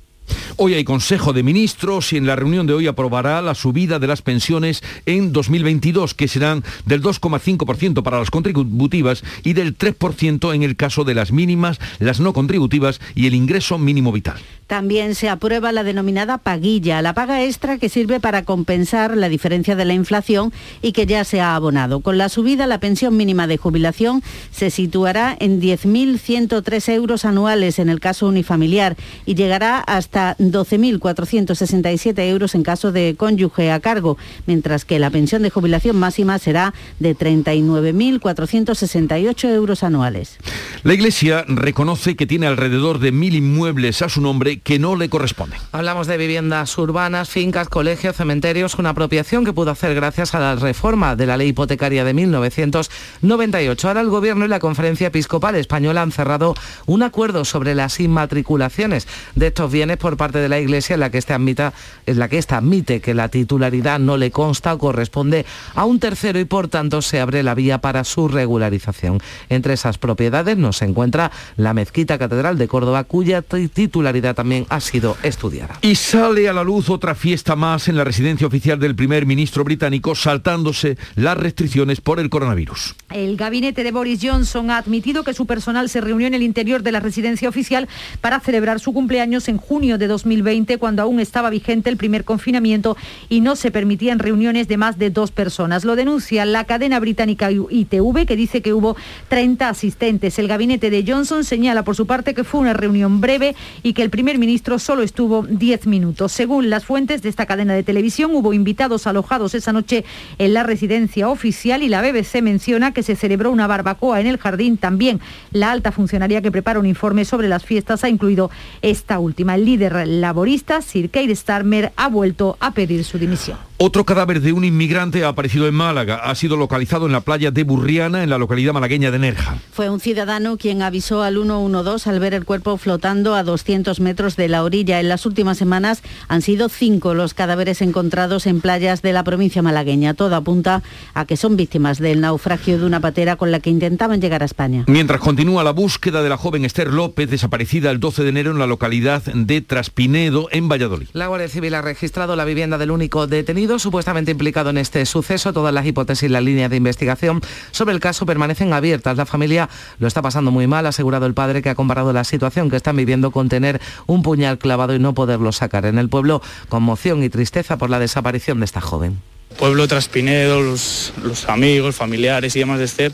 Hoy 0.56 0.74
hay 0.74 0.84
Consejo 0.84 1.32
de 1.32 1.42
Ministros 1.42 2.12
y 2.12 2.16
en 2.16 2.26
la 2.26 2.36
reunión 2.36 2.66
de 2.66 2.74
hoy 2.74 2.86
aprobará 2.86 3.42
la 3.42 3.56
subida 3.56 3.98
de 3.98 4.06
las 4.06 4.22
pensiones 4.22 4.84
en 5.04 5.32
2022, 5.32 6.14
que 6.14 6.28
serán 6.28 6.62
del 6.86 7.02
2,5% 7.02 8.04
para 8.04 8.20
las 8.20 8.30
contributivas 8.30 9.24
y 9.42 9.54
del 9.54 9.76
3% 9.76 10.54
en 10.54 10.62
el 10.62 10.76
caso 10.76 11.02
de 11.02 11.14
las 11.14 11.32
mínimas, 11.32 11.80
las 11.98 12.20
no 12.20 12.32
contributivas 12.32 13.00
y 13.16 13.26
el 13.26 13.34
ingreso 13.34 13.78
mínimo 13.78 14.12
vital. 14.12 14.36
También 14.68 15.14
se 15.14 15.28
aprueba 15.28 15.72
la 15.72 15.82
denominada 15.82 16.38
paguilla, 16.38 17.02
la 17.02 17.12
paga 17.12 17.42
extra 17.42 17.76
que 17.78 17.88
sirve 17.88 18.20
para 18.20 18.44
compensar 18.44 19.16
la 19.16 19.28
diferencia 19.28 19.76
de 19.76 19.84
la 19.84 19.92
inflación 19.92 20.52
y 20.80 20.92
que 20.92 21.04
ya 21.04 21.24
se 21.24 21.40
ha 21.40 21.54
abonado. 21.54 22.00
Con 22.00 22.16
la 22.16 22.28
subida, 22.28 22.66
la 22.66 22.78
pensión 22.78 23.16
mínima 23.16 23.46
de 23.46 23.58
jubilación 23.58 24.22
se 24.52 24.70
situará 24.70 25.36
en 25.38 25.60
10.103 25.60 26.92
euros 26.94 27.24
anuales 27.24 27.78
en 27.78 27.88
el 27.88 28.00
caso 28.00 28.26
unifamiliar 28.28 28.96
y 29.26 29.34
llegará 29.34 29.80
hasta 29.80 30.13
12.467 30.14 32.28
euros 32.28 32.54
en 32.54 32.62
caso 32.62 32.92
de 32.92 33.14
cónyuge 33.16 33.72
a 33.72 33.80
cargo, 33.80 34.18
mientras 34.46 34.84
que 34.84 34.98
la 34.98 35.08
pensión 35.10 35.42
de 35.42 35.50
jubilación 35.50 35.96
máxima 35.96 36.38
será 36.38 36.74
de 36.98 37.16
39.468 37.16 39.48
euros 39.50 39.82
anuales. 39.82 40.38
La 40.82 40.94
Iglesia 40.94 41.44
reconoce 41.48 42.16
que 42.16 42.26
tiene 42.26 42.46
alrededor 42.46 42.98
de 42.98 43.12
mil 43.12 43.34
inmuebles 43.34 44.02
a 44.02 44.08
su 44.08 44.20
nombre 44.20 44.60
que 44.60 44.78
no 44.78 44.96
le 44.96 45.08
corresponden. 45.08 45.58
Hablamos 45.72 46.06
de 46.06 46.16
viviendas 46.16 46.76
urbanas, 46.78 47.28
fincas, 47.28 47.68
colegios, 47.68 48.16
cementerios, 48.16 48.76
una 48.76 48.90
apropiación 48.90 49.44
que 49.44 49.52
pudo 49.52 49.70
hacer 49.70 49.94
gracias 49.94 50.34
a 50.34 50.40
la 50.40 50.56
reforma 50.56 51.16
de 51.16 51.26
la 51.26 51.36
ley 51.36 51.48
hipotecaria 51.48 52.04
de 52.04 52.14
1998. 52.14 53.88
Ahora 53.88 54.00
el 54.00 54.08
Gobierno 54.08 54.44
y 54.44 54.48
la 54.48 54.58
Conferencia 54.58 55.08
Episcopal 55.08 55.56
Española 55.56 56.02
han 56.02 56.12
cerrado 56.12 56.54
un 56.86 57.02
acuerdo 57.02 57.44
sobre 57.44 57.74
las 57.74 58.00
inmatriculaciones 58.00 59.08
de 59.34 59.48
estos 59.48 59.72
bienes 59.72 59.96
por 60.04 60.18
parte 60.18 60.38
de 60.38 60.50
la 60.50 60.60
Iglesia 60.60 60.92
en 60.92 61.00
la 61.00 61.08
que 61.08 61.16
esta 61.16 61.36
admita, 61.36 61.72
en 62.04 62.18
la 62.18 62.28
que 62.28 62.36
esta 62.36 62.58
admite 62.58 63.00
que 63.00 63.14
la 63.14 63.30
titularidad 63.30 63.98
no 63.98 64.18
le 64.18 64.30
consta 64.30 64.74
o 64.74 64.78
corresponde 64.78 65.46
a 65.74 65.86
un 65.86 65.98
tercero 65.98 66.38
y 66.38 66.44
por 66.44 66.68
tanto 66.68 67.00
se 67.00 67.20
abre 67.20 67.42
la 67.42 67.54
vía 67.54 67.78
para 67.78 68.04
su 68.04 68.28
regularización. 68.28 69.22
Entre 69.48 69.72
esas 69.72 69.96
propiedades 69.96 70.58
nos 70.58 70.82
encuentra 70.82 71.32
la 71.56 71.72
Mezquita 71.72 72.18
Catedral 72.18 72.58
de 72.58 72.68
Córdoba, 72.68 73.04
cuya 73.04 73.40
titularidad 73.40 74.34
también 74.34 74.66
ha 74.68 74.80
sido 74.80 75.16
estudiada. 75.22 75.78
Y 75.80 75.94
sale 75.94 76.50
a 76.50 76.52
la 76.52 76.64
luz 76.64 76.90
otra 76.90 77.14
fiesta 77.14 77.56
más 77.56 77.88
en 77.88 77.96
la 77.96 78.04
residencia 78.04 78.46
oficial 78.46 78.78
del 78.78 78.94
primer 78.94 79.24
ministro 79.24 79.64
británico, 79.64 80.14
saltándose 80.14 80.98
las 81.14 81.38
restricciones 81.38 82.02
por 82.02 82.20
el 82.20 82.28
coronavirus. 82.28 82.94
El 83.10 83.38
gabinete 83.38 83.82
de 83.82 83.90
Boris 83.90 84.20
Johnson 84.22 84.70
ha 84.70 84.76
admitido 84.76 85.24
que 85.24 85.32
su 85.32 85.46
personal 85.46 85.88
se 85.88 86.02
reunió 86.02 86.26
en 86.26 86.34
el 86.34 86.42
interior 86.42 86.82
de 86.82 86.92
la 86.92 87.00
residencia 87.00 87.48
oficial 87.48 87.88
para 88.20 88.40
celebrar 88.40 88.80
su 88.80 88.92
cumpleaños 88.92 89.48
en 89.48 89.56
junio 89.56 89.93
de 89.98 90.06
2020, 90.06 90.78
cuando 90.78 91.02
aún 91.02 91.20
estaba 91.20 91.50
vigente 91.50 91.90
el 91.90 91.96
primer 91.96 92.24
confinamiento 92.24 92.96
y 93.28 93.40
no 93.40 93.56
se 93.56 93.70
permitían 93.70 94.18
reuniones 94.18 94.68
de 94.68 94.76
más 94.76 94.98
de 94.98 95.10
dos 95.10 95.30
personas. 95.30 95.84
Lo 95.84 95.96
denuncia 95.96 96.44
la 96.44 96.64
cadena 96.64 97.00
británica 97.00 97.50
ITV, 97.50 98.26
que 98.26 98.36
dice 98.36 98.62
que 98.62 98.72
hubo 98.72 98.96
30 99.28 99.68
asistentes. 99.68 100.38
El 100.38 100.48
gabinete 100.48 100.90
de 100.90 101.04
Johnson 101.06 101.44
señala 101.44 101.84
por 101.84 101.96
su 101.96 102.06
parte 102.06 102.34
que 102.34 102.44
fue 102.44 102.60
una 102.60 102.72
reunión 102.72 103.20
breve 103.20 103.54
y 103.82 103.92
que 103.92 104.02
el 104.02 104.10
primer 104.10 104.38
ministro 104.38 104.78
solo 104.78 105.02
estuvo 105.02 105.42
10 105.42 105.86
minutos. 105.86 106.32
Según 106.32 106.70
las 106.70 106.84
fuentes 106.84 107.22
de 107.22 107.28
esta 107.28 107.46
cadena 107.46 107.74
de 107.74 107.82
televisión, 107.82 108.34
hubo 108.34 108.52
invitados 108.52 109.06
alojados 109.06 109.54
esa 109.54 109.72
noche 109.72 110.04
en 110.38 110.54
la 110.54 110.62
residencia 110.62 111.28
oficial 111.28 111.82
y 111.82 111.88
la 111.88 112.02
BBC 112.02 112.42
menciona 112.42 112.92
que 112.92 113.02
se 113.02 113.16
celebró 113.16 113.50
una 113.50 113.66
barbacoa 113.66 114.20
en 114.20 114.26
el 114.26 114.38
jardín. 114.38 114.76
También 114.76 115.20
la 115.52 115.70
alta 115.70 115.92
funcionaria 115.92 116.42
que 116.42 116.50
prepara 116.50 116.80
un 116.80 116.86
informe 116.86 117.24
sobre 117.24 117.48
las 117.48 117.64
fiestas 117.64 118.04
ha 118.04 118.08
incluido 118.08 118.50
esta 118.82 119.18
última. 119.18 119.54
El 119.54 119.64
líder 119.64 119.83
laborista, 119.92 120.80
Sir 120.82 121.10
Keir 121.10 121.36
Starmer, 121.36 121.92
ha 121.96 122.08
vuelto 122.08 122.56
a 122.60 122.72
pedir 122.72 123.04
su 123.04 123.18
dimisión. 123.18 123.58
Otro 123.86 124.06
cadáver 124.06 124.40
de 124.40 124.54
un 124.54 124.64
inmigrante 124.64 125.24
ha 125.24 125.28
aparecido 125.28 125.68
en 125.68 125.74
Málaga. 125.74 126.14
Ha 126.16 126.34
sido 126.36 126.56
localizado 126.56 127.04
en 127.04 127.12
la 127.12 127.20
playa 127.20 127.50
de 127.50 127.64
Burriana, 127.64 128.22
en 128.22 128.30
la 128.30 128.38
localidad 128.38 128.72
malagueña 128.72 129.10
de 129.10 129.18
Nerja. 129.18 129.58
Fue 129.74 129.90
un 129.90 130.00
ciudadano 130.00 130.56
quien 130.56 130.80
avisó 130.80 131.22
al 131.22 131.34
112 131.34 132.08
al 132.08 132.18
ver 132.18 132.32
el 132.32 132.46
cuerpo 132.46 132.78
flotando 132.78 133.34
a 133.34 133.42
200 133.42 134.00
metros 134.00 134.36
de 134.36 134.48
la 134.48 134.64
orilla. 134.64 135.00
En 135.00 135.10
las 135.10 135.26
últimas 135.26 135.58
semanas 135.58 136.02
han 136.28 136.40
sido 136.40 136.70
cinco 136.70 137.12
los 137.12 137.34
cadáveres 137.34 137.82
encontrados 137.82 138.46
en 138.46 138.62
playas 138.62 139.02
de 139.02 139.12
la 139.12 139.22
provincia 139.22 139.60
malagueña. 139.60 140.14
Todo 140.14 140.34
apunta 140.34 140.82
a 141.12 141.26
que 141.26 141.36
son 141.36 141.58
víctimas 141.58 141.98
del 141.98 142.22
naufragio 142.22 142.78
de 142.78 142.86
una 142.86 143.00
patera 143.00 143.36
con 143.36 143.52
la 143.52 143.60
que 143.60 143.68
intentaban 143.68 144.18
llegar 144.18 144.40
a 144.40 144.46
España. 144.46 144.84
Mientras 144.86 145.20
continúa 145.20 145.62
la 145.62 145.72
búsqueda 145.72 146.22
de 146.22 146.30
la 146.30 146.38
joven 146.38 146.64
Esther 146.64 146.90
López, 146.90 147.28
desaparecida 147.28 147.90
el 147.90 148.00
12 148.00 148.22
de 148.22 148.28
enero 148.30 148.50
en 148.50 148.58
la 148.58 148.66
localidad 148.66 149.22
de 149.24 149.60
Traspinedo, 149.60 150.48
en 150.52 150.70
Valladolid. 150.70 151.08
La 151.12 151.26
Guardia 151.26 151.48
Civil 151.48 151.74
ha 151.74 151.82
registrado 151.82 152.34
la 152.34 152.46
vivienda 152.46 152.78
del 152.78 152.90
único 152.90 153.26
detenido 153.26 153.73
supuestamente 153.78 154.30
implicado 154.30 154.70
en 154.70 154.78
este 154.78 155.04
suceso. 155.06 155.52
Todas 155.52 155.72
las 155.72 155.86
hipótesis 155.86 156.24
y 156.24 156.28
las 156.28 156.42
líneas 156.42 156.70
de 156.70 156.76
investigación 156.76 157.40
sobre 157.70 157.94
el 157.94 158.00
caso 158.00 158.26
permanecen 158.26 158.72
abiertas. 158.72 159.16
La 159.16 159.26
familia 159.26 159.68
lo 159.98 160.06
está 160.06 160.22
pasando 160.22 160.50
muy 160.50 160.66
mal, 160.66 160.86
ha 160.86 160.90
asegurado 160.90 161.26
el 161.26 161.34
padre 161.34 161.62
que 161.62 161.70
ha 161.70 161.74
comparado 161.74 162.12
la 162.12 162.24
situación 162.24 162.70
que 162.70 162.76
están 162.76 162.96
viviendo 162.96 163.30
con 163.30 163.48
tener 163.48 163.80
un 164.06 164.22
puñal 164.22 164.58
clavado 164.58 164.94
y 164.94 164.98
no 164.98 165.14
poderlo 165.14 165.52
sacar. 165.52 165.86
En 165.86 165.98
el 165.98 166.08
pueblo, 166.08 166.42
conmoción 166.68 167.22
y 167.22 167.28
tristeza 167.28 167.76
por 167.76 167.90
la 167.90 167.98
desaparición 167.98 168.60
de 168.60 168.64
esta 168.64 168.80
joven. 168.80 169.20
Pueblo 169.58 169.86
Traspinedo, 169.86 170.62
los, 170.62 171.12
los 171.22 171.48
amigos, 171.48 171.94
familiares 171.94 172.56
y 172.56 172.58
demás 172.58 172.78
de 172.78 172.86
Esther, 172.86 173.12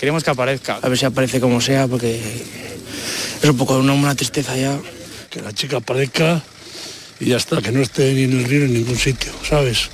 queremos 0.00 0.24
que 0.24 0.30
aparezca. 0.30 0.78
A 0.82 0.88
ver 0.88 0.96
si 0.96 1.04
aparece 1.04 1.40
como 1.40 1.60
sea, 1.60 1.86
porque 1.86 2.20
es 3.42 3.48
un 3.48 3.56
poco 3.56 3.76
una, 3.78 3.92
una 3.92 4.14
tristeza 4.14 4.56
ya. 4.56 4.78
Que 5.30 5.42
la 5.42 5.52
chica 5.52 5.78
aparezca 5.78 6.42
y 7.20 7.26
ya 7.26 7.36
está, 7.36 7.60
que 7.62 7.72
no 7.72 7.80
esté 7.80 8.12
ni 8.12 8.24
en 8.24 8.32
el 8.32 8.44
río 8.44 8.64
en 8.64 8.74
ningún 8.74 8.96
sitio, 8.96 9.32
¿sabes? 9.42 9.90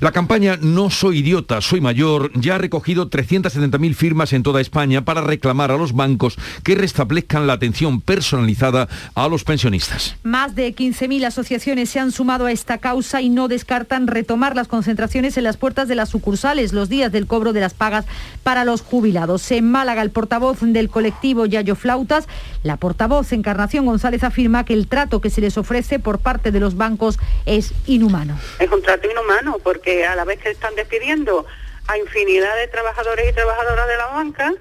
La 0.00 0.12
campaña 0.12 0.56
No 0.60 0.90
soy 0.90 1.18
idiota, 1.18 1.60
soy 1.60 1.80
mayor 1.80 2.30
ya 2.34 2.54
ha 2.54 2.58
recogido 2.58 3.10
370.000 3.10 3.94
firmas 3.94 4.32
en 4.32 4.44
toda 4.44 4.60
España 4.60 5.04
para 5.04 5.22
reclamar 5.22 5.72
a 5.72 5.76
los 5.76 5.92
bancos 5.92 6.38
que 6.62 6.76
restablezcan 6.76 7.48
la 7.48 7.54
atención 7.54 8.00
personalizada 8.00 8.88
a 9.16 9.26
los 9.26 9.42
pensionistas. 9.42 10.16
Más 10.22 10.54
de 10.54 10.72
15.000 10.72 11.26
asociaciones 11.26 11.90
se 11.90 11.98
han 11.98 12.12
sumado 12.12 12.46
a 12.46 12.52
esta 12.52 12.78
causa 12.78 13.20
y 13.22 13.28
no 13.28 13.48
descartan 13.48 14.06
retomar 14.06 14.54
las 14.54 14.68
concentraciones 14.68 15.36
en 15.36 15.42
las 15.42 15.56
puertas 15.56 15.88
de 15.88 15.96
las 15.96 16.10
sucursales 16.10 16.72
los 16.72 16.88
días 16.88 17.10
del 17.10 17.26
cobro 17.26 17.52
de 17.52 17.60
las 17.60 17.74
pagas 17.74 18.04
para 18.44 18.64
los 18.64 18.82
jubilados. 18.82 19.50
En 19.50 19.68
Málaga, 19.68 20.02
el 20.02 20.10
portavoz 20.10 20.58
del 20.60 20.90
colectivo 20.90 21.44
Yayo 21.44 21.74
Flautas, 21.74 22.28
la 22.62 22.76
portavoz 22.76 23.32
Encarnación 23.32 23.84
González 23.84 24.22
afirma 24.22 24.64
que 24.64 24.74
el 24.74 24.86
trato 24.86 25.20
que 25.20 25.30
se 25.30 25.40
les 25.40 25.58
ofrece 25.58 25.98
por 25.98 26.20
parte 26.20 26.52
de 26.52 26.60
los 26.60 26.76
bancos 26.76 27.18
es 27.46 27.72
inhumano. 27.88 28.38
Es 28.60 28.70
un 28.70 28.80
trato 28.80 29.08
inhumano 29.10 29.56
porque 29.64 29.87
a 30.06 30.14
la 30.14 30.24
vez 30.24 30.38
que 30.40 30.50
están 30.50 30.74
despidiendo 30.74 31.46
a 31.86 31.98
infinidad 31.98 32.54
de 32.56 32.68
trabajadores 32.68 33.30
y 33.30 33.32
trabajadoras 33.32 33.88
de 33.88 33.96
la 33.96 34.06
banca, 34.06 34.54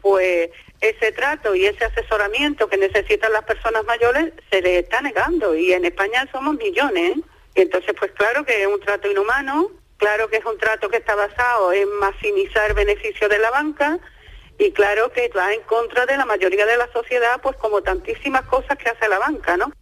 pues 0.00 0.50
ese 0.80 1.12
trato 1.12 1.54
y 1.54 1.66
ese 1.66 1.84
asesoramiento 1.84 2.68
que 2.68 2.76
necesitan 2.76 3.32
las 3.32 3.44
personas 3.44 3.84
mayores 3.84 4.32
se 4.50 4.60
les 4.62 4.82
está 4.82 5.00
negando 5.00 5.54
y 5.54 5.72
en 5.72 5.84
España 5.84 6.28
somos 6.32 6.56
millones. 6.56 7.18
Y 7.54 7.60
entonces, 7.60 7.94
pues 7.98 8.10
claro 8.12 8.44
que 8.44 8.62
es 8.62 8.66
un 8.66 8.80
trato 8.80 9.10
inhumano, 9.10 9.70
claro 9.98 10.28
que 10.28 10.38
es 10.38 10.44
un 10.44 10.58
trato 10.58 10.88
que 10.88 10.96
está 10.96 11.14
basado 11.14 11.72
en 11.72 11.88
maximizar 12.00 12.74
beneficios 12.74 13.30
de 13.30 13.38
la 13.38 13.50
banca 13.50 13.98
y 14.58 14.72
claro 14.72 15.12
que 15.12 15.28
va 15.36 15.52
en 15.52 15.62
contra 15.62 16.06
de 16.06 16.16
la 16.16 16.24
mayoría 16.24 16.66
de 16.66 16.76
la 16.76 16.90
sociedad, 16.92 17.40
pues 17.42 17.56
como 17.56 17.82
tantísimas 17.82 18.42
cosas 18.42 18.76
que 18.78 18.88
hace 18.88 19.08
la 19.08 19.18
banca, 19.18 19.56
¿no? 19.56 19.72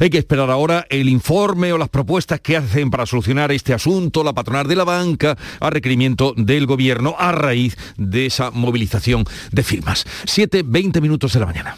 Hay 0.00 0.10
que 0.10 0.18
esperar 0.18 0.50
ahora 0.50 0.86
el 0.90 1.08
informe 1.08 1.72
o 1.72 1.78
las 1.78 1.88
propuestas 1.88 2.40
que 2.40 2.56
hacen 2.56 2.90
para 2.90 3.06
solucionar 3.06 3.50
este 3.52 3.74
asunto 3.74 4.22
la 4.22 4.32
patronal 4.32 4.66
de 4.68 4.76
la 4.76 4.84
banca 4.84 5.36
a 5.60 5.70
requerimiento 5.70 6.34
del 6.36 6.66
gobierno 6.66 7.16
a 7.18 7.32
raíz 7.32 7.76
de 7.96 8.26
esa 8.26 8.50
movilización 8.50 9.24
de 9.50 9.62
firmas. 9.62 10.04
7, 10.24 10.62
20 10.64 11.00
minutos 11.00 11.32
de 11.32 11.40
la 11.40 11.46
mañana. 11.46 11.76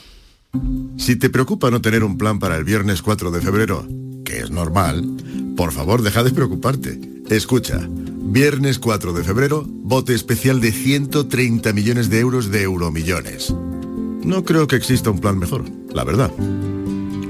Si 0.97 1.17
te 1.17 1.31
preocupa 1.31 1.71
no 1.71 1.81
tener 1.81 2.05
un 2.05 2.19
plan 2.19 2.39
para 2.39 2.57
el 2.57 2.65
viernes 2.65 3.03
4 3.03 3.31
de 3.31 3.41
febrero, 3.41 3.87
que 4.25 4.41
es 4.41 4.51
normal, 4.51 5.05
por 5.57 5.73
favor 5.73 6.03
deja 6.03 6.23
de 6.23 6.33
preocuparte. 6.33 7.01
Escucha, 7.31 7.79
viernes 7.89 8.79
4 8.79 9.13
de 9.13 9.25
febrero, 9.25 9.65
bote 9.67 10.15
especial 10.15 10.61
de 10.61 10.73
130 10.73 11.73
millones 11.73 12.11
de 12.11 12.19
euros 12.19 12.51
de 12.51 12.63
euromillones. 12.63 13.55
No 14.25 14.45
creo 14.45 14.67
que 14.67 14.77
exista 14.77 15.11
un 15.11 15.21
plan 15.21 15.39
mejor, 15.39 15.65
la 15.95 16.05
verdad. 16.05 16.33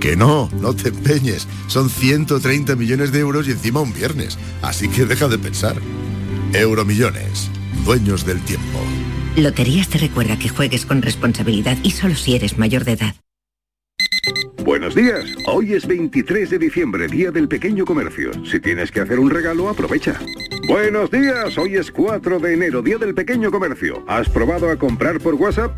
Que 0.00 0.16
no, 0.16 0.48
no 0.60 0.74
te 0.74 0.88
empeñes. 0.88 1.46
Son 1.66 1.90
130 1.90 2.74
millones 2.74 3.12
de 3.12 3.20
euros 3.20 3.46
y 3.46 3.50
encima 3.50 3.80
un 3.80 3.92
viernes. 3.92 4.38
Así 4.62 4.88
que 4.88 5.04
deja 5.04 5.28
de 5.28 5.38
pensar. 5.38 5.76
Euromillones, 6.54 7.50
dueños 7.84 8.24
del 8.24 8.40
tiempo. 8.40 8.80
Loterías 9.36 9.88
te 9.88 9.98
recuerda 9.98 10.38
que 10.38 10.48
juegues 10.48 10.86
con 10.86 11.02
responsabilidad 11.02 11.76
y 11.82 11.90
solo 11.90 12.14
si 12.14 12.34
eres 12.34 12.58
mayor 12.58 12.84
de 12.84 12.92
edad. 12.92 13.14
Buenos 14.64 14.94
días. 14.94 15.24
Hoy 15.46 15.74
es 15.74 15.86
23 15.86 16.50
de 16.50 16.58
diciembre, 16.58 17.06
Día 17.08 17.30
del 17.30 17.48
Pequeño 17.48 17.84
Comercio. 17.84 18.30
Si 18.44 18.60
tienes 18.60 18.90
que 18.90 19.00
hacer 19.00 19.18
un 19.18 19.30
regalo, 19.30 19.68
aprovecha. 19.68 20.18
Buenos 20.68 21.10
días. 21.10 21.56
Hoy 21.58 21.76
es 21.76 21.90
4 21.90 22.38
de 22.38 22.54
enero, 22.54 22.82
Día 22.82 22.98
del 22.98 23.14
Pequeño 23.14 23.50
Comercio. 23.50 24.04
¿Has 24.06 24.28
probado 24.28 24.70
a 24.70 24.76
comprar 24.76 25.18
por 25.20 25.34
WhatsApp? 25.34 25.76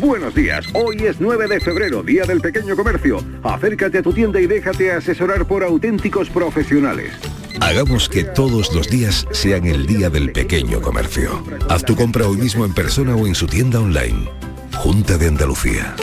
Buenos 0.00 0.34
días, 0.34 0.64
hoy 0.72 0.96
es 1.04 1.20
9 1.20 1.46
de 1.46 1.60
febrero, 1.60 2.02
Día 2.02 2.24
del 2.24 2.40
Pequeño 2.40 2.74
Comercio. 2.74 3.22
Acércate 3.42 3.98
a 3.98 4.02
tu 4.02 4.14
tienda 4.14 4.40
y 4.40 4.46
déjate 4.46 4.92
asesorar 4.92 5.46
por 5.46 5.62
auténticos 5.62 6.30
profesionales. 6.30 7.12
Hagamos 7.60 8.08
que 8.08 8.24
todos 8.24 8.74
los 8.74 8.88
días 8.88 9.26
sean 9.30 9.66
el 9.66 9.86
Día 9.86 10.08
del 10.08 10.32
Pequeño 10.32 10.80
Comercio. 10.80 11.44
Haz 11.68 11.84
tu 11.84 11.96
compra 11.96 12.26
hoy 12.26 12.38
mismo 12.38 12.64
en 12.64 12.72
persona 12.72 13.14
o 13.14 13.26
en 13.26 13.34
su 13.34 13.46
tienda 13.46 13.78
online. 13.78 14.26
Junta 14.74 15.18
de 15.18 15.28
Andalucía. 15.28 15.94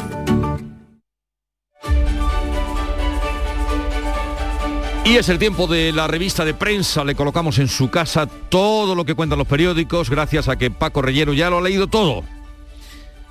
Y 5.05 5.15
es 5.15 5.27
el 5.29 5.39
tiempo 5.39 5.65
de 5.65 5.91
la 5.91 6.05
revista 6.05 6.45
de 6.45 6.53
prensa. 6.53 7.03
Le 7.03 7.15
colocamos 7.15 7.57
en 7.57 7.67
su 7.67 7.89
casa 7.89 8.27
todo 8.27 8.93
lo 8.93 9.05
que 9.05 9.15
cuentan 9.15 9.39
los 9.39 9.47
periódicos, 9.47 10.11
gracias 10.11 10.49
a 10.49 10.55
que 10.55 10.69
Paco 10.69 11.01
Rellero 11.01 11.33
ya 11.33 11.49
lo 11.49 11.57
ha 11.57 11.61
leído 11.61 11.87
todo. 11.87 12.36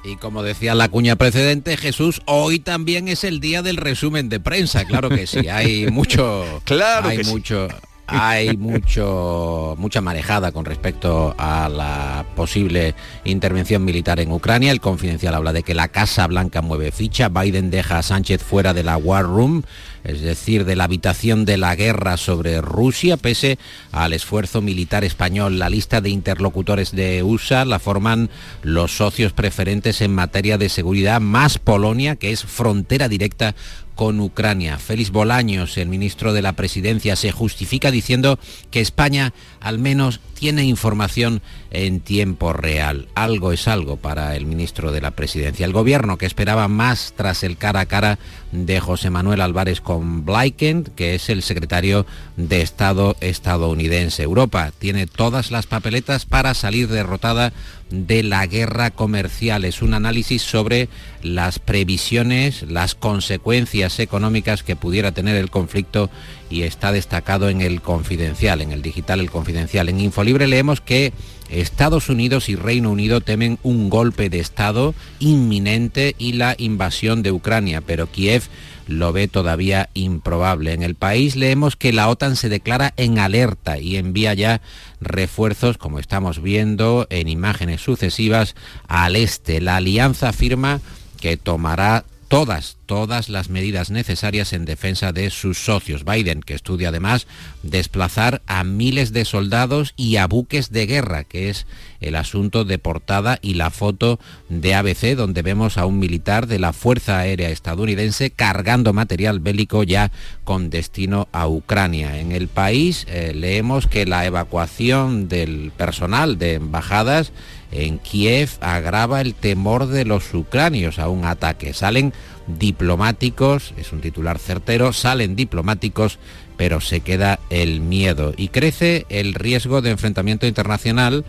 Y 0.04 0.16
como 0.16 0.42
decía 0.42 0.74
la 0.74 0.88
cuña 0.88 1.16
precedente, 1.16 1.76
Jesús, 1.76 2.22
hoy 2.26 2.58
también 2.58 3.08
es 3.08 3.24
el 3.24 3.40
día 3.40 3.62
del 3.62 3.76
resumen 3.76 4.28
de 4.28 4.38
prensa. 4.38 4.84
Claro 4.84 5.08
que 5.08 5.26
sí, 5.26 5.48
hay 5.48 5.88
mucho, 5.88 6.60
claro 6.64 7.08
hay 7.08 7.24
mucho, 7.24 7.68
hay 8.06 8.56
mucho, 8.56 9.74
mucha 9.78 10.00
marejada 10.00 10.52
con 10.52 10.64
respecto 10.64 11.34
a 11.38 11.68
la 11.68 12.24
posible 12.34 12.94
intervención 13.24 13.84
militar 13.84 14.20
en 14.20 14.32
Ucrania. 14.32 14.72
El 14.72 14.80
confidencial 14.80 15.34
habla 15.34 15.52
de 15.52 15.62
que 15.62 15.74
la 15.74 15.88
Casa 15.88 16.26
Blanca 16.26 16.62
mueve 16.62 16.92
ficha. 16.92 17.28
Biden 17.28 17.70
deja 17.70 17.98
a 17.98 18.02
Sánchez 18.02 18.42
fuera 18.42 18.74
de 18.74 18.82
la 18.82 18.96
War 18.96 19.24
Room 19.24 19.62
es 20.06 20.20
decir, 20.20 20.64
de 20.64 20.76
la 20.76 20.84
habitación 20.84 21.44
de 21.44 21.56
la 21.56 21.74
guerra 21.74 22.16
sobre 22.16 22.60
Rusia, 22.60 23.16
pese 23.16 23.58
al 23.90 24.12
esfuerzo 24.12 24.62
militar 24.62 25.04
español. 25.04 25.58
La 25.58 25.68
lista 25.68 26.00
de 26.00 26.10
interlocutores 26.10 26.92
de 26.92 27.24
USA 27.24 27.64
la 27.64 27.80
forman 27.80 28.30
los 28.62 28.96
socios 28.96 29.32
preferentes 29.32 30.00
en 30.00 30.14
materia 30.14 30.58
de 30.58 30.68
seguridad, 30.68 31.20
más 31.20 31.58
Polonia, 31.58 32.14
que 32.14 32.30
es 32.30 32.44
frontera 32.44 33.08
directa 33.08 33.56
con 33.96 34.20
Ucrania. 34.20 34.78
Félix 34.78 35.10
Bolaños, 35.10 35.76
el 35.78 35.88
ministro 35.88 36.32
de 36.32 36.42
la 36.42 36.52
Presidencia, 36.52 37.16
se 37.16 37.32
justifica 37.32 37.90
diciendo 37.90 38.38
que 38.70 38.80
España 38.80 39.32
al 39.66 39.80
menos 39.80 40.20
tiene 40.38 40.62
información 40.62 41.42
en 41.72 41.98
tiempo 41.98 42.52
real. 42.52 43.08
Algo 43.16 43.50
es 43.50 43.66
algo 43.66 43.96
para 43.96 44.36
el 44.36 44.46
ministro 44.46 44.92
de 44.92 45.00
la 45.00 45.10
Presidencia. 45.10 45.66
El 45.66 45.72
gobierno 45.72 46.18
que 46.18 46.26
esperaba 46.26 46.68
más 46.68 47.14
tras 47.16 47.42
el 47.42 47.56
cara 47.56 47.80
a 47.80 47.86
cara 47.86 48.18
de 48.52 48.78
José 48.78 49.10
Manuel 49.10 49.40
Álvarez 49.40 49.80
con 49.80 50.24
Blinken, 50.24 50.84
que 50.94 51.16
es 51.16 51.30
el 51.30 51.42
secretario 51.42 52.06
de 52.36 52.62
Estado 52.62 53.16
estadounidense. 53.20 54.22
Europa 54.22 54.72
tiene 54.78 55.08
todas 55.08 55.50
las 55.50 55.66
papeletas 55.66 56.26
para 56.26 56.54
salir 56.54 56.88
derrotada 56.88 57.52
de 57.90 58.22
la 58.22 58.46
guerra 58.46 58.90
comercial. 58.90 59.64
Es 59.64 59.82
un 59.82 59.94
análisis 59.94 60.42
sobre 60.42 60.88
las 61.22 61.58
previsiones, 61.58 62.62
las 62.62 62.94
consecuencias 62.94 63.98
económicas 64.00 64.62
que 64.62 64.76
pudiera 64.76 65.12
tener 65.12 65.36
el 65.36 65.50
conflicto 65.50 66.10
y 66.50 66.62
está 66.62 66.92
destacado 66.92 67.48
en 67.48 67.60
el 67.60 67.82
confidencial, 67.82 68.60
en 68.60 68.72
el 68.72 68.82
digital 68.82 69.20
el 69.20 69.30
confidencial. 69.30 69.55
En 69.56 70.00
Infolibre 70.00 70.46
leemos 70.46 70.80
que 70.80 71.12
Estados 71.50 72.08
Unidos 72.08 72.48
y 72.48 72.56
Reino 72.56 72.90
Unido 72.90 73.20
temen 73.20 73.58
un 73.62 73.88
golpe 73.88 74.28
de 74.30 74.40
Estado 74.40 74.94
inminente 75.18 76.14
y 76.18 76.32
la 76.32 76.54
invasión 76.58 77.22
de 77.22 77.32
Ucrania, 77.32 77.80
pero 77.80 78.10
Kiev 78.10 78.44
lo 78.86 79.12
ve 79.12 79.28
todavía 79.28 79.88
improbable. 79.94 80.72
En 80.72 80.82
el 80.82 80.94
país 80.94 81.36
leemos 81.36 81.76
que 81.76 81.92
la 81.92 82.08
OTAN 82.08 82.36
se 82.36 82.48
declara 82.48 82.94
en 82.96 83.18
alerta 83.18 83.78
y 83.78 83.96
envía 83.96 84.34
ya 84.34 84.60
refuerzos, 85.00 85.78
como 85.78 85.98
estamos 85.98 86.42
viendo 86.42 87.06
en 87.10 87.28
imágenes 87.28 87.80
sucesivas, 87.80 88.54
al 88.88 89.16
este. 89.16 89.60
La 89.60 89.76
alianza 89.76 90.28
afirma 90.28 90.80
que 91.20 91.36
tomará 91.36 92.04
todas, 92.28 92.76
todas 92.86 93.28
las 93.28 93.50
medidas 93.50 93.90
necesarias 93.90 94.52
en 94.52 94.64
defensa 94.64 95.12
de 95.12 95.30
sus 95.30 95.58
socios. 95.58 96.04
Biden, 96.04 96.42
que 96.42 96.54
estudia 96.54 96.88
además 96.88 97.26
desplazar 97.62 98.42
a 98.46 98.64
miles 98.64 99.12
de 99.12 99.24
soldados 99.24 99.94
y 99.96 100.16
a 100.16 100.26
buques 100.26 100.70
de 100.70 100.86
guerra, 100.86 101.24
que 101.24 101.50
es 101.50 101.66
el 102.00 102.16
asunto 102.16 102.64
de 102.64 102.78
portada 102.78 103.38
y 103.42 103.54
la 103.54 103.70
foto 103.70 104.18
de 104.48 104.74
ABC, 104.74 105.16
donde 105.16 105.42
vemos 105.42 105.78
a 105.78 105.86
un 105.86 105.98
militar 105.98 106.46
de 106.46 106.58
la 106.58 106.72
Fuerza 106.72 107.18
Aérea 107.18 107.50
estadounidense 107.50 108.30
cargando 108.30 108.92
material 108.92 109.40
bélico 109.40 109.82
ya 109.82 110.10
con 110.44 110.70
destino 110.70 111.28
a 111.32 111.48
Ucrania. 111.48 112.18
En 112.18 112.32
el 112.32 112.48
país 112.48 113.06
eh, 113.08 113.32
leemos 113.34 113.86
que 113.86 114.06
la 114.06 114.26
evacuación 114.26 115.28
del 115.28 115.72
personal 115.76 116.38
de 116.38 116.54
embajadas 116.54 117.32
en 117.72 117.98
Kiev 117.98 118.50
agrava 118.60 119.20
el 119.20 119.34
temor 119.34 119.86
de 119.86 120.04
los 120.04 120.32
ucranios 120.34 120.98
a 120.98 121.08
un 121.08 121.24
ataque. 121.24 121.72
Salen 121.72 122.12
diplomáticos, 122.46 123.74
es 123.76 123.92
un 123.92 124.00
titular 124.00 124.38
certero, 124.38 124.92
salen 124.92 125.36
diplomáticos, 125.36 126.18
pero 126.56 126.80
se 126.80 127.00
queda 127.00 127.38
el 127.50 127.80
miedo 127.80 128.32
y 128.36 128.48
crece 128.48 129.06
el 129.08 129.34
riesgo 129.34 129.82
de 129.82 129.90
enfrentamiento 129.90 130.46
internacional 130.46 131.24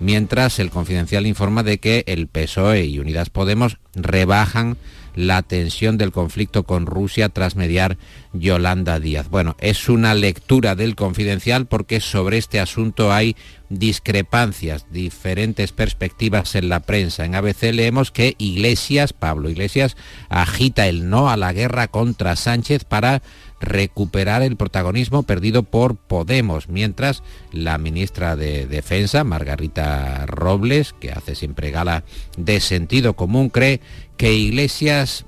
mientras 0.00 0.58
el 0.58 0.70
confidencial 0.70 1.26
informa 1.26 1.62
de 1.62 1.78
que 1.78 2.04
el 2.06 2.26
PSOE 2.26 2.86
y 2.86 2.98
Unidas 2.98 3.30
Podemos 3.30 3.78
rebajan 3.94 4.76
la 5.14 5.42
tensión 5.42 5.98
del 5.98 6.12
conflicto 6.12 6.64
con 6.64 6.86
Rusia 6.86 7.28
tras 7.28 7.56
mediar 7.56 7.98
Yolanda 8.32 9.00
Díaz. 9.00 9.28
Bueno, 9.28 9.56
es 9.60 9.88
una 9.88 10.14
lectura 10.14 10.74
del 10.74 10.94
confidencial 10.94 11.66
porque 11.66 12.00
sobre 12.00 12.38
este 12.38 12.60
asunto 12.60 13.12
hay 13.12 13.36
discrepancias, 13.68 14.86
diferentes 14.90 15.72
perspectivas 15.72 16.54
en 16.54 16.68
la 16.68 16.80
prensa. 16.80 17.24
En 17.24 17.34
ABC 17.34 17.72
leemos 17.72 18.10
que 18.10 18.34
Iglesias, 18.38 19.12
Pablo 19.12 19.48
Iglesias, 19.48 19.96
agita 20.28 20.86
el 20.88 21.08
no 21.08 21.30
a 21.30 21.36
la 21.36 21.52
guerra 21.52 21.88
contra 21.88 22.36
Sánchez 22.36 22.84
para 22.84 23.22
recuperar 23.62 24.42
el 24.42 24.56
protagonismo 24.56 25.22
perdido 25.22 25.62
por 25.62 25.96
Podemos, 25.96 26.68
mientras 26.68 27.22
la 27.52 27.78
ministra 27.78 28.36
de 28.36 28.66
Defensa, 28.66 29.24
Margarita 29.24 30.26
Robles, 30.26 30.92
que 30.92 31.12
hace 31.12 31.34
siempre 31.34 31.70
gala 31.70 32.04
de 32.36 32.60
sentido 32.60 33.14
común, 33.14 33.48
cree 33.48 33.80
que 34.16 34.34
Iglesias 34.34 35.24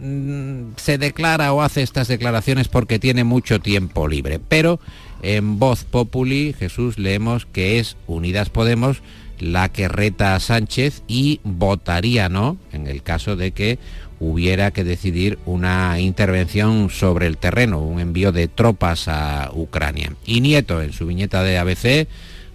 mm, 0.00 0.72
se 0.76 0.98
declara 0.98 1.52
o 1.52 1.62
hace 1.62 1.82
estas 1.82 2.08
declaraciones 2.08 2.68
porque 2.68 2.98
tiene 2.98 3.24
mucho 3.24 3.60
tiempo 3.60 4.08
libre. 4.08 4.40
Pero 4.40 4.80
en 5.22 5.58
Voz 5.58 5.84
Populi, 5.84 6.54
Jesús, 6.58 6.98
leemos 6.98 7.46
que 7.46 7.78
es 7.78 7.96
Unidas 8.06 8.50
Podemos 8.50 9.02
la 9.40 9.68
que 9.68 9.88
reta 9.88 10.34
a 10.34 10.40
Sánchez 10.40 11.02
y 11.06 11.40
votaría 11.44 12.28
no 12.28 12.56
en 12.72 12.86
el 12.86 13.02
caso 13.02 13.36
de 13.36 13.52
que 13.52 13.78
hubiera 14.20 14.70
que 14.70 14.84
decidir 14.84 15.38
una 15.46 16.00
intervención 16.00 16.90
sobre 16.90 17.26
el 17.26 17.38
terreno, 17.38 17.80
un 17.80 18.00
envío 18.00 18.32
de 18.32 18.48
tropas 18.48 19.08
a 19.08 19.50
Ucrania. 19.52 20.12
Y 20.24 20.40
Nieto, 20.40 20.82
en 20.82 20.92
su 20.92 21.06
viñeta 21.06 21.42
de 21.42 21.58
ABC, 21.58 22.08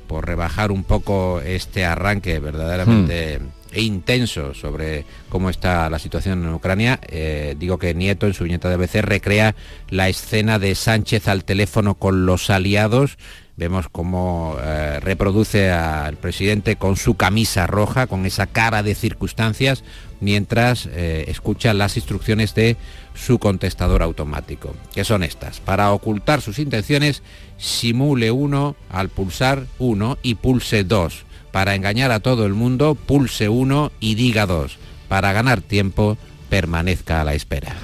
por 0.07 0.27
rebajar 0.27 0.71
un 0.71 0.83
poco 0.83 1.41
este 1.41 1.85
arranque 1.85 2.39
verdaderamente 2.39 3.39
hmm. 3.39 3.79
intenso 3.79 4.53
sobre 4.53 5.05
cómo 5.29 5.49
está 5.49 5.89
la 5.89 5.99
situación 5.99 6.43
en 6.43 6.53
Ucrania, 6.53 6.99
eh, 7.07 7.55
digo 7.57 7.77
que 7.77 7.93
Nieto 7.93 8.27
en 8.27 8.33
su 8.33 8.43
viñeta 8.43 8.67
de 8.67 8.75
ABC 8.75 8.95
recrea 9.01 9.55
la 9.89 10.09
escena 10.09 10.59
de 10.59 10.75
Sánchez 10.75 11.27
al 11.27 11.45
teléfono 11.45 11.95
con 11.95 12.25
los 12.25 12.49
aliados 12.49 13.17
Vemos 13.55 13.87
cómo 13.87 14.57
eh, 14.59 14.99
reproduce 14.99 15.69
al 15.71 16.17
presidente 16.17 16.75
con 16.75 16.97
su 16.97 17.13
camisa 17.15 17.67
roja, 17.67 18.07
con 18.07 18.25
esa 18.25 18.47
cara 18.47 18.81
de 18.81 18.95
circunstancias, 18.95 19.83
mientras 20.21 20.87
eh, 20.87 21.25
escucha 21.27 21.75
las 21.75 21.95
instrucciones 21.95 22.55
de 22.55 22.77
su 23.13 23.37
contestador 23.37 24.01
automático, 24.01 24.73
que 24.95 25.03
son 25.03 25.21
estas. 25.21 25.59
Para 25.59 25.91
ocultar 25.91 26.41
sus 26.41 26.57
intenciones, 26.57 27.21
simule 27.57 28.31
uno 28.31 28.75
al 28.89 29.09
pulsar 29.09 29.67
uno 29.77 30.17
y 30.23 30.35
pulse 30.35 30.83
dos. 30.83 31.25
Para 31.51 31.75
engañar 31.75 32.09
a 32.11 32.21
todo 32.21 32.47
el 32.47 32.55
mundo, 32.55 32.95
pulse 32.95 33.49
uno 33.49 33.91
y 33.99 34.15
diga 34.15 34.47
dos. 34.47 34.79
Para 35.07 35.31
ganar 35.31 35.61
tiempo, 35.61 36.17
permanezca 36.49 37.21
a 37.21 37.23
la 37.23 37.35
espera. 37.35 37.75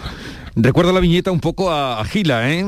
Recuerda 0.56 0.92
la 0.92 1.00
viñeta 1.00 1.32
un 1.32 1.40
poco 1.40 1.72
a 1.72 2.04
Gila, 2.06 2.52
¿eh? 2.52 2.66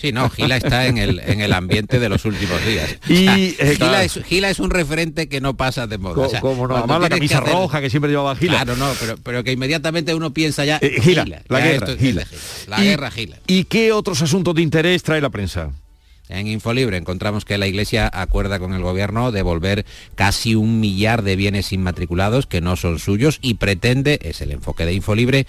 Sí, 0.00 0.12
no, 0.12 0.30
Gila 0.30 0.56
está 0.56 0.86
en 0.86 0.96
el, 0.96 1.18
en 1.18 1.40
el 1.40 1.52
ambiente 1.52 1.98
de 1.98 2.08
los 2.08 2.24
últimos 2.24 2.64
días. 2.64 2.96
Y 3.08 3.26
eh, 3.58 3.76
Gila, 4.24 4.50
es, 4.50 4.60
un 4.60 4.70
referente 4.70 5.28
que 5.28 5.40
no 5.40 5.56
pasa 5.56 5.88
de 5.88 5.98
moda. 5.98 6.40
¿Cómo 6.40 6.68
no? 6.68 6.76
Además 6.76 7.00
la 7.00 7.08
camisa 7.08 7.40
roja 7.40 7.80
que 7.80 7.90
siempre 7.90 8.08
llevaba 8.08 8.36
Gila. 8.36 8.62
Claro, 8.62 8.76
no, 8.76 8.92
pero, 9.00 9.16
pero 9.16 9.42
que 9.42 9.50
inmediatamente 9.50 10.14
uno 10.14 10.32
piensa 10.32 10.64
ya... 10.64 10.78
Eh, 10.80 11.00
Gila, 11.02 11.24
la 11.48 11.60
guerra, 11.60 11.96
Gila. 11.98 12.26
La 12.68 12.80
guerra 12.80 13.10
Gila. 13.10 13.38
¿Y 13.48 13.64
qué 13.64 13.90
otros 13.92 14.22
asuntos 14.22 14.54
de 14.54 14.62
interés 14.62 15.02
trae 15.02 15.20
la 15.20 15.30
prensa? 15.30 15.72
En 16.28 16.46
Infolibre 16.46 16.96
encontramos 16.96 17.44
que 17.44 17.56
la 17.56 17.66
Iglesia 17.66 18.10
acuerda 18.12 18.58
con 18.58 18.74
el 18.74 18.82
Gobierno 18.82 19.32
devolver 19.32 19.86
casi 20.14 20.54
un 20.54 20.78
millar 20.78 21.22
de 21.22 21.36
bienes 21.36 21.72
inmatriculados 21.72 22.46
que 22.46 22.60
no 22.60 22.76
son 22.76 22.98
suyos 22.98 23.38
y 23.40 23.54
pretende, 23.54 24.18
es 24.22 24.42
el 24.42 24.52
enfoque 24.52 24.84
de 24.84 24.92
Infolibre, 24.92 25.46